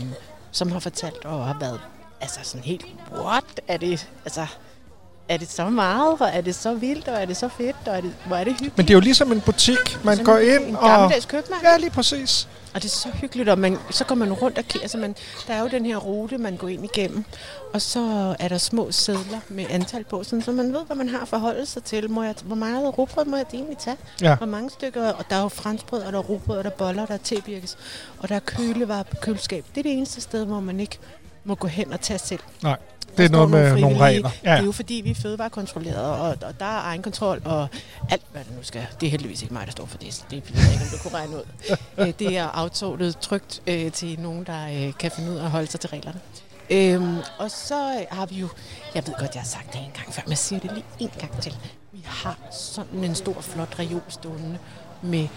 som 0.50 0.72
har 0.72 0.78
fortalt 0.78 1.24
og 1.24 1.46
har 1.46 1.56
været 1.60 1.80
altså 2.20 2.40
sådan 2.42 2.64
helt, 2.64 2.84
what? 3.12 3.44
Er 3.68 3.76
det, 3.76 4.08
altså, 4.24 4.46
er 5.28 5.36
det 5.36 5.50
så 5.50 5.68
meget, 5.70 6.20
og 6.20 6.28
er 6.32 6.40
det 6.40 6.54
så 6.54 6.74
vildt, 6.74 7.08
og 7.08 7.14
er 7.22 7.24
det 7.24 7.36
så 7.36 7.48
fedt, 7.48 7.76
og 7.86 7.96
er 7.96 8.00
det, 8.00 8.14
hvor 8.26 8.36
er 8.36 8.44
det 8.44 8.52
hyggeligt? 8.52 8.76
Men 8.76 8.86
det 8.86 8.90
er 8.92 8.94
jo 8.96 9.00
ligesom 9.00 9.32
en 9.32 9.40
butik. 9.40 10.04
Man 10.04 10.24
går 10.24 10.36
en- 10.36 10.48
ind 10.62 10.64
en 10.68 10.76
og... 10.76 10.88
gammeldags 10.88 11.24
købmand. 11.26 11.62
Ja, 11.62 11.76
lige 11.76 11.90
præcis. 11.90 12.48
Og 12.74 12.82
det 12.82 12.88
er 12.88 12.92
så 12.92 13.08
hyggeligt, 13.14 13.48
og 13.48 13.58
man, 13.58 13.78
så 13.90 14.04
går 14.04 14.14
man 14.14 14.32
rundt 14.32 14.58
og 14.58 14.64
kigger. 14.64 14.82
Altså 14.84 14.98
man, 14.98 15.14
der 15.46 15.54
er 15.54 15.60
jo 15.60 15.68
den 15.68 15.86
her 15.86 15.96
rute, 15.96 16.38
man 16.38 16.56
går 16.56 16.68
ind 16.68 16.84
igennem, 16.84 17.24
og 17.74 17.82
så 17.82 18.36
er 18.38 18.48
der 18.48 18.58
små 18.58 18.92
sædler 18.92 19.40
med 19.48 19.66
antal 19.70 20.04
på, 20.04 20.24
sådan, 20.24 20.42
så 20.42 20.52
man 20.52 20.72
ved, 20.72 20.84
hvad 20.86 20.96
man 20.96 21.08
har 21.08 21.18
at 21.20 21.28
forholde 21.28 21.66
sig 21.66 21.84
til. 21.84 22.10
Må 22.10 22.22
jeg, 22.22 22.34
hvor 22.44 22.56
meget 22.56 22.98
rugbrød 22.98 23.24
må 23.24 23.36
jeg 23.36 23.46
egentlig 23.54 23.78
tage? 23.78 23.96
Ja. 24.20 24.36
Hvor 24.36 24.46
mange 24.46 24.70
stykker? 24.70 25.12
Og 25.12 25.24
der 25.30 25.36
er 25.36 25.42
jo 25.42 25.48
franskbrød, 25.48 26.02
og 26.02 26.12
der 26.12 26.18
er 26.18 26.22
rugbrød, 26.22 26.58
og 26.58 26.64
der 26.64 26.70
er 26.70 26.74
boller, 26.74 27.06
der 27.06 27.14
er 27.14 27.18
tebirkes, 27.24 27.78
og 28.18 28.28
der 28.28 28.34
er 28.36 28.40
kølevarer 28.40 29.02
på 29.02 29.16
køleskab. 29.20 29.64
Det 29.74 29.78
er 29.78 29.82
det 29.82 29.92
eneste 29.92 30.20
sted, 30.20 30.44
hvor 30.44 30.60
man 30.60 30.80
ikke 30.80 30.98
må 31.46 31.54
gå 31.54 31.66
hen 31.66 31.92
og 31.92 32.00
tage 32.00 32.18
selv. 32.18 32.40
Nej, 32.62 32.76
det 33.16 33.24
er 33.24 33.28
noget 33.28 33.50
med 33.50 33.80
nogle 33.80 33.98
regler. 33.98 34.30
Det 34.30 34.50
er 34.50 34.62
jo 34.62 34.72
fordi, 34.72 34.94
vi 34.94 35.10
er 35.10 35.14
fødevarekontrolleret, 35.14 36.04
og, 36.04 36.28
og 36.28 36.60
der 36.60 36.66
er 36.66 36.80
egenkontrol, 36.80 37.42
og 37.44 37.68
alt, 38.10 38.22
hvad 38.32 38.44
det 38.44 38.56
nu 38.56 38.62
skal. 38.62 38.86
Det 39.00 39.06
er 39.06 39.10
heldigvis 39.10 39.42
ikke 39.42 39.54
mig, 39.54 39.66
der 39.66 39.72
står 39.72 39.86
for 39.86 39.98
det. 39.98 40.14
så 40.14 40.22
Det 40.30 40.54
ved 40.54 40.62
jeg 40.62 40.72
ikke, 40.72 40.84
om 40.84 40.90
du 40.90 41.02
kunne 41.02 41.18
regne 41.18 41.36
ud. 41.36 41.42
Øh, 41.98 42.12
det 42.18 42.36
er 42.36 42.48
outsortet 42.54 43.18
trygt 43.18 43.62
øh, 43.66 43.92
til 43.92 44.20
nogen, 44.20 44.44
der 44.44 44.86
øh, 44.86 44.92
kan 44.98 45.10
finde 45.10 45.30
ud 45.30 45.36
af 45.36 45.44
at 45.44 45.50
holde 45.50 45.66
sig 45.66 45.80
til 45.80 45.90
reglerne. 45.90 46.20
Øhm, 46.70 47.18
og 47.38 47.50
så 47.50 48.06
har 48.10 48.26
vi 48.26 48.34
jo, 48.36 48.48
jeg 48.94 49.06
ved 49.06 49.14
godt, 49.18 49.34
jeg 49.34 49.42
har 49.42 49.48
sagt 49.48 49.72
det 49.72 49.80
en 49.80 49.90
gang 49.94 50.14
før, 50.14 50.22
men 50.24 50.30
jeg 50.30 50.38
siger 50.38 50.60
det 50.60 50.72
lige 50.72 50.84
en 50.98 51.10
gang 51.18 51.42
til. 51.42 51.56
Vi 51.92 52.00
har 52.04 52.38
sådan 52.52 53.04
en 53.04 53.14
stor, 53.14 53.40
flot 53.40 53.78
reol 53.78 54.02
stående 54.08 54.58
med 55.02 55.28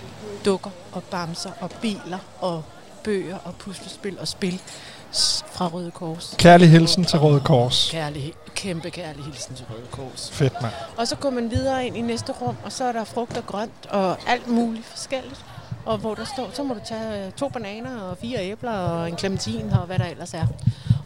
dukker 0.45 0.69
og 0.91 1.03
bamser 1.03 1.51
og 1.59 1.71
biler 1.81 2.19
og 2.39 2.63
bøger 3.03 3.37
og 3.37 3.55
puslespil 3.55 4.19
og 4.19 4.27
spil 4.27 4.61
fra 5.59 5.67
Røde 5.67 5.91
Kors. 5.91 6.35
Kærlig 6.37 6.69
hilsen 6.69 7.05
til 7.05 7.19
Røde 7.19 7.39
Kors. 7.39 7.89
Kærlig, 7.91 8.33
kæmpe 8.55 8.89
kærlig 8.89 9.23
hilsen 9.23 9.55
til 9.55 9.65
Røde 9.69 9.87
Kors. 9.91 10.29
Fedt, 10.31 10.61
mand. 10.61 10.73
Og 10.97 11.07
så 11.07 11.15
går 11.15 11.29
man 11.29 11.51
videre 11.51 11.87
ind 11.87 11.97
i 11.97 12.01
næste 12.01 12.31
rum, 12.31 12.55
og 12.63 12.71
så 12.71 12.83
er 12.83 12.91
der 12.91 13.03
frugt 13.03 13.37
og 13.37 13.45
grønt 13.45 13.85
og 13.89 14.17
alt 14.27 14.47
muligt 14.47 14.85
forskelligt. 14.85 15.45
Og 15.85 15.97
hvor 15.97 16.15
der 16.15 16.25
står, 16.25 16.49
så 16.53 16.63
må 16.63 16.73
du 16.73 16.79
tage 16.85 17.25
øh, 17.25 17.31
to 17.31 17.49
bananer 17.49 18.01
og 18.01 18.17
fire 18.17 18.39
æbler 18.39 18.71
og 18.71 19.09
en 19.09 19.17
clementin 19.17 19.69
og 19.69 19.85
hvad 19.85 19.99
der 19.99 20.05
ellers 20.05 20.33
er. 20.33 20.47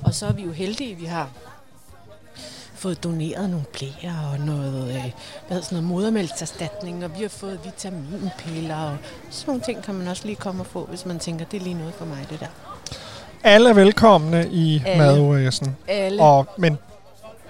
Og 0.04 0.14
så 0.14 0.26
er 0.26 0.32
vi 0.32 0.43
jo 0.43 0.51
heldige, 0.51 0.95
vi 0.95 1.06
har 1.06 1.30
fået 2.74 3.04
doneret 3.04 3.49
nogle 3.49 3.66
blæer 3.74 4.32
og 4.34 4.39
noget, 4.39 4.95
øh, 4.95 5.12
hvad 5.47 5.62
sådan 5.62 5.76
noget 5.76 5.84
modermælkserstatning, 5.84 7.06
og 7.06 7.16
vi 7.18 7.22
har 7.22 7.30
fået 7.30 7.60
vitaminpiller 7.66 8.78
og 8.78 8.97
sådan 9.30 9.51
nogle 9.51 9.62
ting 9.62 9.84
kan 9.84 9.95
man 9.95 10.08
også 10.08 10.26
lige 10.26 10.36
komme 10.36 10.62
og 10.62 10.68
få, 10.68 10.86
hvis 10.86 11.06
man 11.06 11.20
tænker, 11.20 11.45
det 11.45 11.60
er 11.60 11.64
lige 11.64 11.78
noget 11.78 11.93
for 11.93 12.06
mig, 12.06 12.28
det 12.30 12.39
der. 12.39 12.72
Alle 13.44 13.70
er 13.70 13.74
velkomne 13.74 14.48
i. 14.52 14.82
Alle. 15.88 16.22
Og, 16.24 16.48
men 16.58 16.78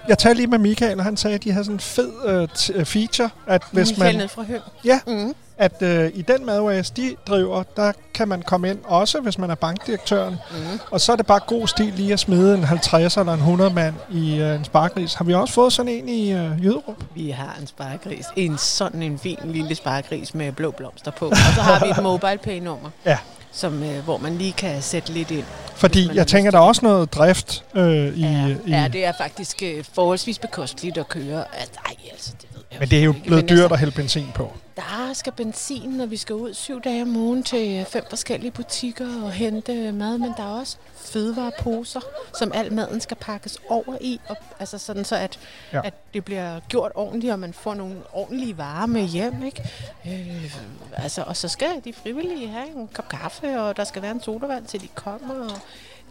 jeg 0.08 0.18
talte 0.18 0.36
lige 0.36 0.46
med 0.46 0.58
Michael, 0.58 0.98
og 0.98 1.04
han 1.04 1.16
sagde, 1.16 1.34
at 1.34 1.44
de 1.44 1.52
havde 1.52 1.64
sådan 1.64 1.76
en 1.76 1.80
fed 1.80 2.12
øh, 2.26 2.48
t- 2.54 2.72
øh, 2.78 2.84
feature, 2.84 3.30
at 3.46 3.62
hvis 3.72 3.90
Michael 3.90 4.14
man... 4.14 4.22
ned 4.22 4.28
fra 4.28 4.42
Høng. 4.42 4.62
Ja, 4.84 5.00
mm. 5.06 5.34
at 5.58 5.82
øh, 5.82 6.10
i 6.14 6.22
den 6.22 6.46
madoas, 6.46 6.90
de 6.90 7.14
driver, 7.28 7.62
der 7.76 7.92
kan 8.14 8.28
man 8.28 8.42
komme 8.42 8.70
ind, 8.70 8.78
også 8.84 9.20
hvis 9.20 9.38
man 9.38 9.50
er 9.50 9.54
bankdirektøren. 9.54 10.36
Mm. 10.50 10.56
Og 10.90 11.00
så 11.00 11.12
er 11.12 11.16
det 11.16 11.26
bare 11.26 11.40
god 11.46 11.68
stil 11.68 11.92
lige 11.96 12.12
at 12.12 12.20
smide 12.20 12.54
en 12.54 12.64
50 12.64 13.16
eller 13.16 13.32
en 13.32 13.38
100 13.38 13.70
mand 13.74 13.94
i 14.10 14.36
øh, 14.40 14.54
en 14.54 14.64
sparkris. 14.64 15.14
Har 15.14 15.24
vi 15.24 15.34
også 15.34 15.54
fået 15.54 15.72
sådan 15.72 15.92
en 15.92 16.08
i 16.08 16.32
øh, 16.32 16.64
Jyderup? 16.64 17.04
Vi 17.14 17.30
har 17.30 17.56
en 17.60 17.66
sparegris. 17.66 18.26
En 18.36 18.58
sådan 18.58 19.02
en 19.02 19.18
fin 19.18 19.38
lille 19.44 19.74
sparegris 19.74 20.34
med 20.34 20.52
blå 20.52 20.70
blomster 20.70 21.10
på. 21.10 21.26
Og 21.26 21.36
så 21.54 21.60
har 21.60 21.84
vi 21.84 21.90
et 21.90 22.02
mobile 22.12 22.38
pay 22.38 22.58
nummer, 22.60 22.90
Ja. 23.06 23.18
Som, 23.54 23.82
øh, 23.82 24.04
hvor 24.04 24.18
man 24.18 24.38
lige 24.38 24.52
kan 24.52 24.82
sætte 24.82 25.12
lidt 25.12 25.30
ind. 25.30 25.44
Fordi 25.76 26.10
jeg 26.14 26.26
tænker, 26.26 26.50
der 26.50 26.58
er 26.58 26.62
også 26.62 26.84
noget 26.84 27.12
drift 27.12 27.64
øh, 27.74 28.18
i... 28.18 28.20
Ja, 28.20 28.46
i 28.46 28.70
ja, 28.70 28.88
det 28.92 29.04
er 29.04 29.12
faktisk 29.18 29.62
øh, 29.62 29.84
forholdsvis 29.92 30.38
bekosteligt 30.38 30.98
at 30.98 31.08
køre. 31.08 31.44
Altså, 31.60 32.32
det 32.42 32.43
ved 32.43 32.43
jeg 32.43 32.43
men 32.78 32.88
det 32.88 32.98
er 32.98 33.02
jo 33.04 33.12
blevet 33.12 33.42
Men 33.44 33.48
dyrt 33.48 33.58
altså, 33.60 33.74
at 33.74 33.78
hælde 33.80 33.92
benzin 33.94 34.26
på. 34.34 34.52
Der 34.76 35.10
skal 35.12 35.32
benzin, 35.32 35.90
når 35.90 36.06
vi 36.06 36.16
skal 36.16 36.34
ud 36.34 36.54
syv 36.54 36.80
dage 36.82 37.02
om 37.02 37.16
ugen 37.16 37.42
til 37.42 37.78
øh, 37.80 37.86
fem 37.86 38.04
forskellige 38.08 38.50
butikker 38.50 39.22
og 39.24 39.32
hente 39.32 39.92
mad, 39.92 40.18
men 40.18 40.32
der 40.36 40.42
er 40.42 40.60
også 40.60 40.76
fødevareposer, 40.96 42.00
som 42.38 42.52
al 42.54 42.72
maden 42.72 43.00
skal 43.00 43.16
pakkes 43.16 43.58
over 43.68 43.96
i, 44.00 44.20
og, 44.28 44.36
altså 44.60 44.78
sådan 44.78 45.04
så, 45.04 45.16
at, 45.16 45.38
Ja. 45.72 45.80
at 45.84 45.94
det 46.14 46.24
bliver 46.24 46.60
gjort 46.68 46.92
ordentligt, 46.94 47.32
og 47.32 47.38
man 47.38 47.52
får 47.52 47.74
nogle 47.74 47.96
ordentlige 48.12 48.58
varer 48.58 48.86
med 48.86 49.02
hjem, 49.06 49.42
ikke? 49.44 49.62
Øh, 50.06 50.56
altså, 50.96 51.22
og 51.26 51.36
så 51.36 51.48
skal 51.48 51.82
de 51.84 51.92
frivillige 51.92 52.48
have 52.48 52.66
en 52.68 52.88
kop 52.94 53.08
kaffe, 53.08 53.60
og 53.60 53.76
der 53.76 53.84
skal 53.84 54.02
være 54.02 54.10
en 54.10 54.22
sodavand, 54.22 54.66
til 54.66 54.80
de 54.80 54.88
kommer, 54.94 55.34
og 55.34 55.58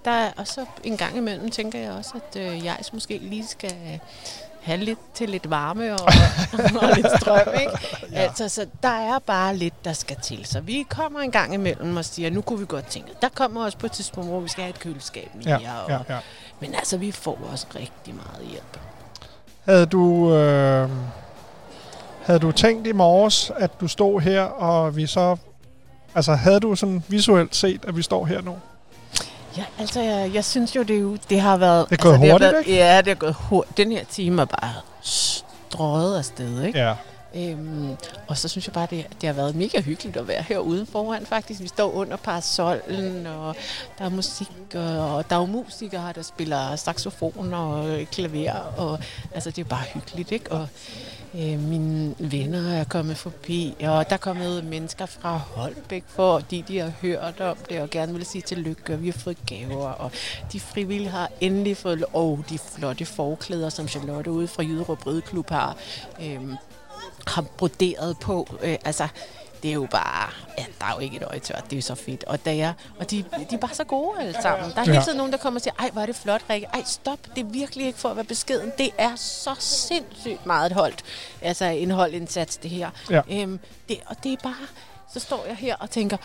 der 0.06 0.12
er, 0.12 0.32
og 0.38 0.48
så 0.48 0.66
en 0.84 0.98
gang 0.98 1.18
imellem 1.18 1.50
tænker 1.52 1.80
jeg 1.80 1.92
også, 1.92 2.12
at 2.16 2.42
øh, 2.42 2.66
jeg 2.66 2.78
måske 2.94 3.18
lige 3.18 3.48
skal 3.48 4.00
have 4.64 4.78
lidt 4.78 5.00
til 5.14 5.30
lidt 5.30 5.50
varme 5.50 5.94
og, 5.94 6.00
og 6.82 6.90
lidt 6.96 7.08
strøm, 7.22 7.48
ikke? 7.62 7.72
Ja. 8.12 8.18
Altså, 8.18 8.50
så 8.50 8.66
der 8.84 8.90
er 8.90 9.20
bare 9.20 9.56
lidt, 9.56 9.86
der 9.86 9.94
skal 9.94 10.18
til. 10.22 10.46
Så 10.46 10.62
vi 10.62 10.86
kommer 10.90 11.20
en 11.20 11.32
gang 11.32 11.54
imellem 11.54 11.98
og 11.98 12.06
siger, 12.06 12.30
nu 12.30 12.42
kunne 12.42 12.60
vi 12.60 12.66
godt 12.66 12.86
tænke, 12.86 13.12
der 13.22 13.30
kommer 13.30 13.66
også 13.66 13.78
på 13.78 13.86
et 13.86 13.92
tidspunkt, 13.92 14.30
hvor 14.30 14.40
vi 14.40 14.50
skal 14.50 14.64
have 14.64 14.70
et 14.70 14.80
køleskab 14.80 15.30
mere. 15.36 15.60
Ja, 15.62 15.78
og, 15.84 15.90
ja, 15.90 16.14
ja. 16.14 16.20
Men 16.60 16.76
altså, 16.76 16.98
vi 16.98 17.12
får 17.12 17.40
også 17.52 17.68
rigtig 17.76 18.16
meget 18.16 18.50
hjælp. 18.50 18.80
Havde 19.66 19.86
du, 19.86 20.34
øh, 20.34 20.90
havde 22.22 22.40
du 22.40 22.52
tænkt 22.52 22.88
i 22.88 22.92
morges, 22.92 23.52
at 23.58 23.72
du 23.82 23.88
stod 23.88 24.22
her, 24.22 24.42
og 24.42 24.96
vi 24.96 25.08
så... 25.08 25.38
Altså, 26.16 26.34
havde 26.34 26.60
du 26.60 26.76
sådan 26.76 27.04
visuelt 27.08 27.56
set, 27.56 27.86
at 27.88 27.98
vi 27.98 28.02
står 28.02 28.26
her 28.26 28.42
nu? 28.42 28.58
Ja, 29.58 29.66
altså, 29.80 30.02
jeg, 30.02 30.32
jeg 30.34 30.46
synes 30.46 30.76
jo, 30.76 30.84
det, 30.84 30.96
er 30.96 31.00
jo, 31.00 31.18
det 31.30 31.42
har 31.42 31.58
været... 31.58 31.90
Det 31.90 32.00
er 32.00 32.04
gået 32.04 32.14
altså, 32.14 32.32
hurtigt, 32.32 32.52
været, 32.52 32.68
ikke? 32.68 32.76
Ja, 32.76 33.02
det 33.02 33.12
er 33.12 33.16
gået 33.16 33.36
hurtigt. 33.40 33.78
Den 33.78 33.92
her 33.92 34.04
time 34.10 34.42
er 34.42 34.46
bare 34.46 34.74
strøget 35.02 36.18
afsted, 36.18 36.64
ikke? 36.64 36.80
Ja. 36.80 36.94
Øhm, 37.36 37.90
og 38.28 38.38
så 38.38 38.48
synes 38.48 38.68
jeg 38.68 38.74
bare, 38.74 38.88
det, 38.90 39.06
det 39.22 39.28
har 39.28 39.34
været 39.34 39.56
mega 39.56 39.82
hyggeligt 39.82 40.18
at 40.18 40.28
være 40.28 40.44
herude 40.48 40.86
foran 40.86 41.26
faktisk. 41.26 41.62
Vi 41.62 41.68
står 41.68 41.92
under 41.92 42.18
parasollen, 42.18 43.28
og 43.28 43.56
der 43.98 44.06
er 44.06 44.10
musik, 44.10 44.48
og, 44.76 45.16
og 45.16 45.30
der 45.30 45.36
er 45.36 45.40
jo 45.40 45.46
musikere 45.46 46.02
her, 46.02 46.12
der 46.12 46.22
spiller 46.22 46.76
saxofon 46.76 47.54
og 47.54 48.00
klaver, 48.12 48.52
og 48.78 49.00
altså 49.34 49.52
det 49.52 49.60
er 49.60 49.70
bare 49.70 49.84
hyggeligt, 49.94 50.32
ikke? 50.32 50.52
Og 50.52 50.68
Øh, 51.36 51.60
mine 51.60 52.16
venner 52.20 52.74
er 52.74 52.84
kommet 52.84 53.18
forbi, 53.18 53.76
og 53.80 54.10
der 54.10 54.14
er 54.14 54.18
kommet 54.18 54.64
mennesker 54.64 55.06
fra 55.06 55.38
Holbæk, 55.38 56.04
fordi 56.08 56.64
de 56.68 56.78
har 56.78 56.92
hørt 57.02 57.42
om 57.42 57.58
det, 57.70 57.82
og 57.82 57.90
gerne 57.90 58.14
vil 58.14 58.26
sige 58.26 58.42
tillykke, 58.42 58.94
og 58.94 59.02
vi 59.02 59.08
har 59.10 59.20
fået 59.20 59.38
gaver, 59.46 59.88
og 59.90 60.12
de 60.52 60.60
frivillige 60.60 61.10
har 61.10 61.30
endelig 61.42 61.78
fået, 61.78 62.06
og 62.14 62.44
de 62.50 62.58
flotte 62.58 63.06
forklæder, 63.06 63.70
som 63.70 63.88
Charlotte 63.88 64.32
ude 64.32 64.48
fra 64.48 64.64
Jyderup 64.64 65.08
Rideklub 65.08 65.50
har, 65.50 65.78
øh, 66.22 66.42
har 67.28 67.42
broderet 67.42 68.18
på. 68.20 68.48
Øh, 68.64 68.76
altså, 68.86 69.08
det 69.64 69.70
er 69.70 69.74
jo 69.74 69.88
bare, 69.92 70.30
ja, 70.58 70.66
der 70.80 70.86
er 70.86 70.94
jo 70.94 71.00
ikke 71.00 71.18
et 71.18 71.24
øje 71.24 71.40
tørt, 71.40 71.64
det 71.64 71.74
er 71.74 71.78
jo 71.78 71.82
så 71.82 71.96
fedt. 71.96 72.24
Og, 72.24 72.46
der 72.46 72.52
er, 72.52 72.74
og 73.00 73.12
de, 73.12 73.26
de 73.50 73.56
er 73.56 73.60
bare 73.60 73.74
så 73.74 73.84
gode 73.84 74.20
alle 74.20 74.36
sammen. 74.42 74.72
Der 74.72 74.82
er 74.82 74.86
hele 74.86 75.04
tiden 75.04 75.18
nogen, 75.18 75.32
der 75.32 75.38
kommer 75.38 75.58
og 75.60 75.62
siger, 75.62 75.74
ej, 75.80 75.90
hvor 75.90 76.02
er 76.02 76.06
det 76.06 76.16
flot, 76.16 76.42
Rikke. 76.50 76.68
Ej, 76.74 76.84
stop, 76.86 77.20
det 77.36 77.42
er 77.42 77.50
virkelig 77.50 77.88
ikke 77.88 78.00
for 78.00 78.10
at 78.10 78.16
være 78.16 78.26
beskeden. 78.26 78.72
Det 78.78 78.90
er 78.98 79.16
så 79.16 79.56
sindssygt 79.60 80.46
meget 80.46 80.72
et 80.72 80.72
holdt, 80.72 81.04
altså 81.42 81.66
en 81.66 81.92
holdindsats, 81.92 82.58
det 82.58 82.72
her. 82.72 82.90
Ja. 83.10 83.22
Øhm, 83.32 83.60
det, 83.90 83.98
og 84.06 84.16
det 84.24 84.34
er 84.34 84.38
bare, 84.44 84.68
så 85.14 85.20
står 85.20 85.46
jeg 85.48 85.56
her 85.56 85.76
og 85.76 85.90
tænker, 85.90 86.18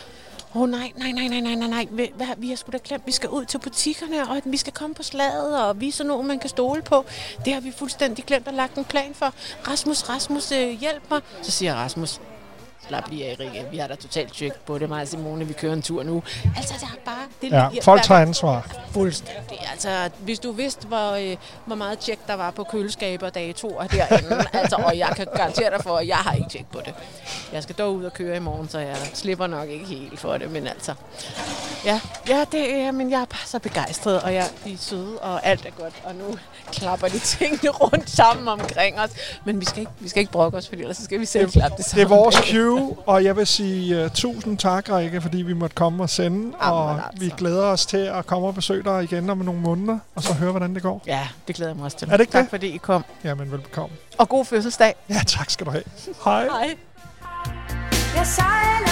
åh 0.55 0.61
oh, 0.61 0.69
nej, 0.69 0.91
nej, 0.95 1.11
nej, 1.11 1.27
nej, 1.27 1.39
nej, 1.39 1.55
nej, 1.55 1.67
nej, 1.67 1.87
vi, 1.91 2.11
hvad, 2.15 2.27
vi 2.37 2.49
har 2.49 2.55
sgu 2.55 2.71
da 2.71 2.79
glemt, 2.83 3.05
vi 3.05 3.11
skal 3.11 3.29
ud 3.29 3.45
til 3.45 3.59
butikkerne, 3.59 4.29
og 4.29 4.41
vi 4.45 4.57
skal 4.57 4.73
komme 4.73 4.95
på 4.95 5.03
slaget, 5.03 5.63
og 5.63 5.81
vise 5.81 6.03
nogen, 6.03 6.27
man 6.27 6.39
kan 6.39 6.49
stole 6.49 6.81
på. 6.81 7.05
Det 7.45 7.53
har 7.53 7.61
vi 7.61 7.71
fuldstændig 7.71 8.25
glemt 8.25 8.47
at 8.47 8.53
lagt 8.53 8.77
en 8.77 8.85
plan 8.85 9.13
for. 9.13 9.33
Rasmus, 9.67 10.09
Rasmus, 10.09 10.51
øh, 10.51 10.69
hjælp 10.79 11.03
mig. 11.09 11.21
Så 11.41 11.51
siger 11.51 11.75
Rasmus, 11.75 12.19
af, 12.97 13.35
Rikke. 13.39 13.65
Vi 13.71 13.77
har 13.77 13.87
da 13.87 13.95
totalt 13.95 14.33
tjek 14.33 14.51
på 14.65 14.77
det, 14.77 14.89
mig 14.89 15.01
og 15.01 15.07
Simone. 15.07 15.47
Vi 15.47 15.53
kører 15.53 15.73
en 15.73 15.81
tur 15.81 16.03
nu. 16.03 16.23
Altså, 16.57 16.73
det 16.73 16.83
er 16.83 16.87
bare... 17.05 17.15
Det 17.41 17.51
Ja, 17.51 17.81
folk 17.81 18.03
tager 18.03 18.21
ansvar. 18.21 18.75
Fuldstændig. 18.91 19.67
Altså, 19.71 20.09
hvis 20.19 20.39
du 20.39 20.51
vidste, 20.51 20.87
hvor, 20.87 21.11
øh, 21.11 21.37
hvor 21.65 21.75
meget 21.75 21.99
tjek 21.99 22.19
der 22.27 22.33
var 22.33 22.51
på 22.51 22.63
køleskab 22.63 23.23
og 23.23 23.35
datoer 23.35 23.87
derinde, 23.87 24.45
altså, 24.59 24.75
og 24.75 24.97
jeg 24.97 25.09
kan 25.15 25.27
garantere 25.35 25.69
dig 25.69 25.83
for, 25.83 25.97
at 25.97 26.07
jeg 26.07 26.17
har 26.17 26.33
ikke 26.33 26.49
tjek 26.49 26.65
på 26.71 26.79
det. 26.85 26.93
Jeg 27.53 27.63
skal 27.63 27.75
dog 27.75 27.95
ud 27.95 28.03
og 28.03 28.13
køre 28.13 28.35
i 28.35 28.39
morgen, 28.39 28.69
så 28.69 28.79
jeg 28.79 28.95
slipper 29.13 29.47
nok 29.47 29.69
ikke 29.69 29.85
helt 29.85 30.19
for 30.19 30.37
det, 30.37 30.51
men 30.51 30.67
altså... 30.67 30.93
Ja, 31.85 32.01
ja 32.27 32.45
det 32.51 32.75
er, 32.75 32.91
men 32.91 33.11
jeg 33.11 33.21
er 33.21 33.25
bare 33.25 33.45
så 33.45 33.59
begejstret, 33.59 34.21
og 34.21 34.33
jeg, 34.33 34.45
de 34.65 34.73
er 34.73 34.77
søde, 34.77 35.17
og 35.21 35.45
alt 35.45 35.65
er 35.65 35.69
godt, 35.69 35.93
og 36.03 36.15
nu 36.15 36.37
klapper 36.71 37.07
de 37.07 37.19
tingene 37.19 37.69
rundt 37.69 38.09
sammen 38.09 38.47
omkring 38.47 38.99
os. 38.99 39.09
Men 39.45 39.59
vi 39.59 39.65
skal 39.65 39.79
ikke, 39.79 39.91
vi 39.99 40.09
skal 40.09 40.19
ikke 40.19 40.31
brokke 40.31 40.57
os, 40.57 40.67
for 40.67 40.75
ellers 40.75 40.97
så 40.97 41.03
skal 41.03 41.19
vi 41.19 41.25
selv 41.25 41.51
klappe 41.51 41.77
det 41.77 41.85
Det 41.85 41.93
er 41.93 42.07
sammen. 42.07 42.09
vores 42.09 42.35
cue, 42.35 42.78
og 43.05 43.23
jeg 43.23 43.35
vil 43.37 43.47
sige 43.47 44.03
uh, 44.05 44.11
tusind 44.11 44.57
tak, 44.57 44.89
Rikke, 44.89 45.21
fordi 45.21 45.37
vi 45.37 45.53
måtte 45.53 45.75
komme 45.75 46.03
og 46.03 46.09
sende. 46.09 46.57
og 46.57 46.91
altså. 46.91 47.09
vi 47.19 47.33
glæder 47.37 47.63
os 47.63 47.85
til 47.85 47.97
at 47.97 48.25
komme 48.25 48.47
og 48.47 48.55
besøge 48.55 48.83
dig 48.83 49.03
igen 49.03 49.29
om 49.29 49.37
nogle 49.37 49.61
måneder, 49.61 49.99
og 50.15 50.23
så 50.23 50.33
høre, 50.33 50.51
hvordan 50.51 50.75
det 50.75 50.83
går. 50.83 51.03
Ja, 51.07 51.27
det 51.47 51.55
glæder 51.55 51.71
jeg 51.71 51.75
mig 51.77 51.85
også 51.85 51.97
til. 51.97 52.07
Er 52.07 52.11
det 52.11 52.19
ikke 52.19 52.31
tak 52.31 52.43
det? 52.43 52.49
fordi 52.49 52.67
I 52.67 52.77
kom. 52.77 53.05
Jamen, 53.23 53.51
velbekomme. 53.51 53.95
Og 54.17 54.29
god 54.29 54.45
fødselsdag. 54.45 54.95
Ja, 55.09 55.21
tak 55.27 55.49
skal 55.49 55.65
du 55.65 55.71
have. 55.71 55.83
Hej. 56.23 56.43
Hej. 56.43 56.75
Jeg 58.15 58.27
sejler 58.27 58.88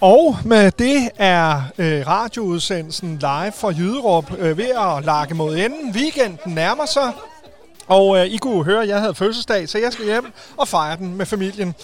Og 0.00 0.36
med 0.44 0.70
det 0.70 1.10
er 1.16 1.62
øh, 1.78 2.06
radioudsendelsen 2.06 3.18
live 3.18 3.52
fra 3.52 3.68
Jyderup 3.68 4.32
øh, 4.38 4.58
ved 4.58 4.68
at 4.68 5.04
lakke 5.04 5.34
mod 5.34 5.56
enden. 5.56 5.90
Weekenden 5.94 6.54
nærmer 6.54 6.86
sig, 6.86 7.12
og 7.86 8.18
øh, 8.18 8.26
I 8.26 8.36
kunne 8.36 8.64
høre, 8.64 8.82
at 8.82 8.88
jeg 8.88 9.00
havde 9.00 9.14
fødselsdag, 9.14 9.68
så 9.68 9.78
jeg 9.78 9.92
skal 9.92 10.04
hjem 10.04 10.32
og 10.56 10.68
fejre 10.68 10.96
den 10.96 11.16
med 11.16 11.26
familien. 11.26 11.74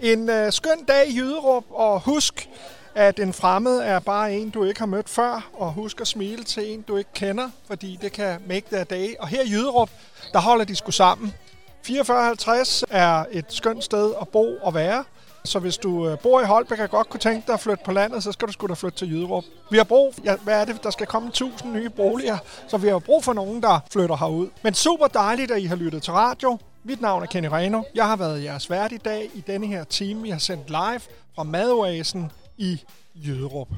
En 0.00 0.30
øh, 0.30 0.52
skøn 0.52 0.84
dag 0.88 1.08
i 1.08 1.16
Jyderup, 1.16 1.64
og 1.70 2.00
husk, 2.00 2.48
at 2.94 3.18
en 3.18 3.32
fremmed 3.32 3.78
er 3.78 3.98
bare 3.98 4.32
en, 4.32 4.50
du 4.50 4.64
ikke 4.64 4.80
har 4.80 4.86
mødt 4.86 5.08
før, 5.08 5.50
og 5.54 5.72
husk 5.72 6.00
at 6.00 6.06
smile 6.06 6.44
til 6.44 6.72
en, 6.72 6.82
du 6.82 6.96
ikke 6.96 7.12
kender, 7.14 7.48
fordi 7.66 7.98
det 8.02 8.12
kan 8.12 8.40
make 8.46 8.66
their 8.72 8.84
day. 8.84 9.14
Og 9.18 9.28
her 9.28 9.42
i 9.42 9.50
Jyderup, 9.50 9.90
der 10.32 10.38
holder 10.38 10.64
de 10.64 10.76
sgu 10.76 10.90
sammen. 10.90 11.34
4450 11.82 12.84
er 12.90 13.24
et 13.30 13.44
skønt 13.48 13.84
sted 13.84 14.12
at 14.20 14.28
bo 14.28 14.56
og 14.62 14.74
være. 14.74 15.04
Så 15.44 15.58
hvis 15.58 15.76
du 15.76 16.08
øh, 16.08 16.18
bor 16.18 16.40
i 16.40 16.44
Holbæk 16.44 16.78
og 16.78 16.90
godt 16.90 17.08
kunne 17.08 17.20
tænke 17.20 17.46
dig 17.46 17.54
at 17.54 17.60
flytte 17.60 17.84
på 17.84 17.92
landet, 17.92 18.22
så 18.22 18.32
skal 18.32 18.48
du 18.48 18.52
skulle 18.52 18.68
da 18.68 18.74
flytte 18.74 18.98
til 18.98 19.10
Jyderup. 19.10 19.44
Vi 19.70 19.76
har 19.76 19.84
brug, 19.84 20.14
ja, 20.24 20.36
hvad 20.36 20.60
er 20.60 20.64
det, 20.64 20.82
der 20.82 20.90
skal 20.90 21.06
komme 21.06 21.28
1000 21.28 21.72
nye 21.72 21.90
boliger, 21.90 22.38
så 22.68 22.76
vi 22.76 22.88
har 22.88 22.98
brug 22.98 23.24
for 23.24 23.32
nogen, 23.32 23.62
der 23.62 23.80
flytter 23.92 24.16
herud. 24.16 24.48
Men 24.62 24.74
super 24.74 25.06
dejligt, 25.06 25.50
at 25.50 25.60
I 25.62 25.64
har 25.64 25.76
lyttet 25.76 26.02
til 26.02 26.12
radio. 26.12 26.58
Mit 26.84 27.00
navn 27.00 27.22
er 27.22 27.26
Kenny 27.26 27.48
Reno. 27.48 27.82
Jeg 27.94 28.06
har 28.06 28.16
været 28.16 28.44
jeres 28.44 28.70
vært 28.70 28.92
i 28.92 28.96
dag 28.96 29.30
i 29.34 29.44
denne 29.46 29.66
her 29.66 29.84
time, 29.84 30.22
vi 30.22 30.30
har 30.30 30.38
sendt 30.38 30.68
live 30.68 31.00
fra 31.34 31.42
Madoasen 31.42 32.32
i 32.56 32.80
Jyderup. 33.14 33.68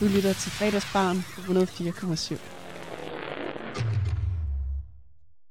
Du 0.00 0.04
lytter 0.04 0.32
til 0.32 0.52
fredagsbarn 0.52 1.24
på 1.34 1.40
104,7. 1.40 2.55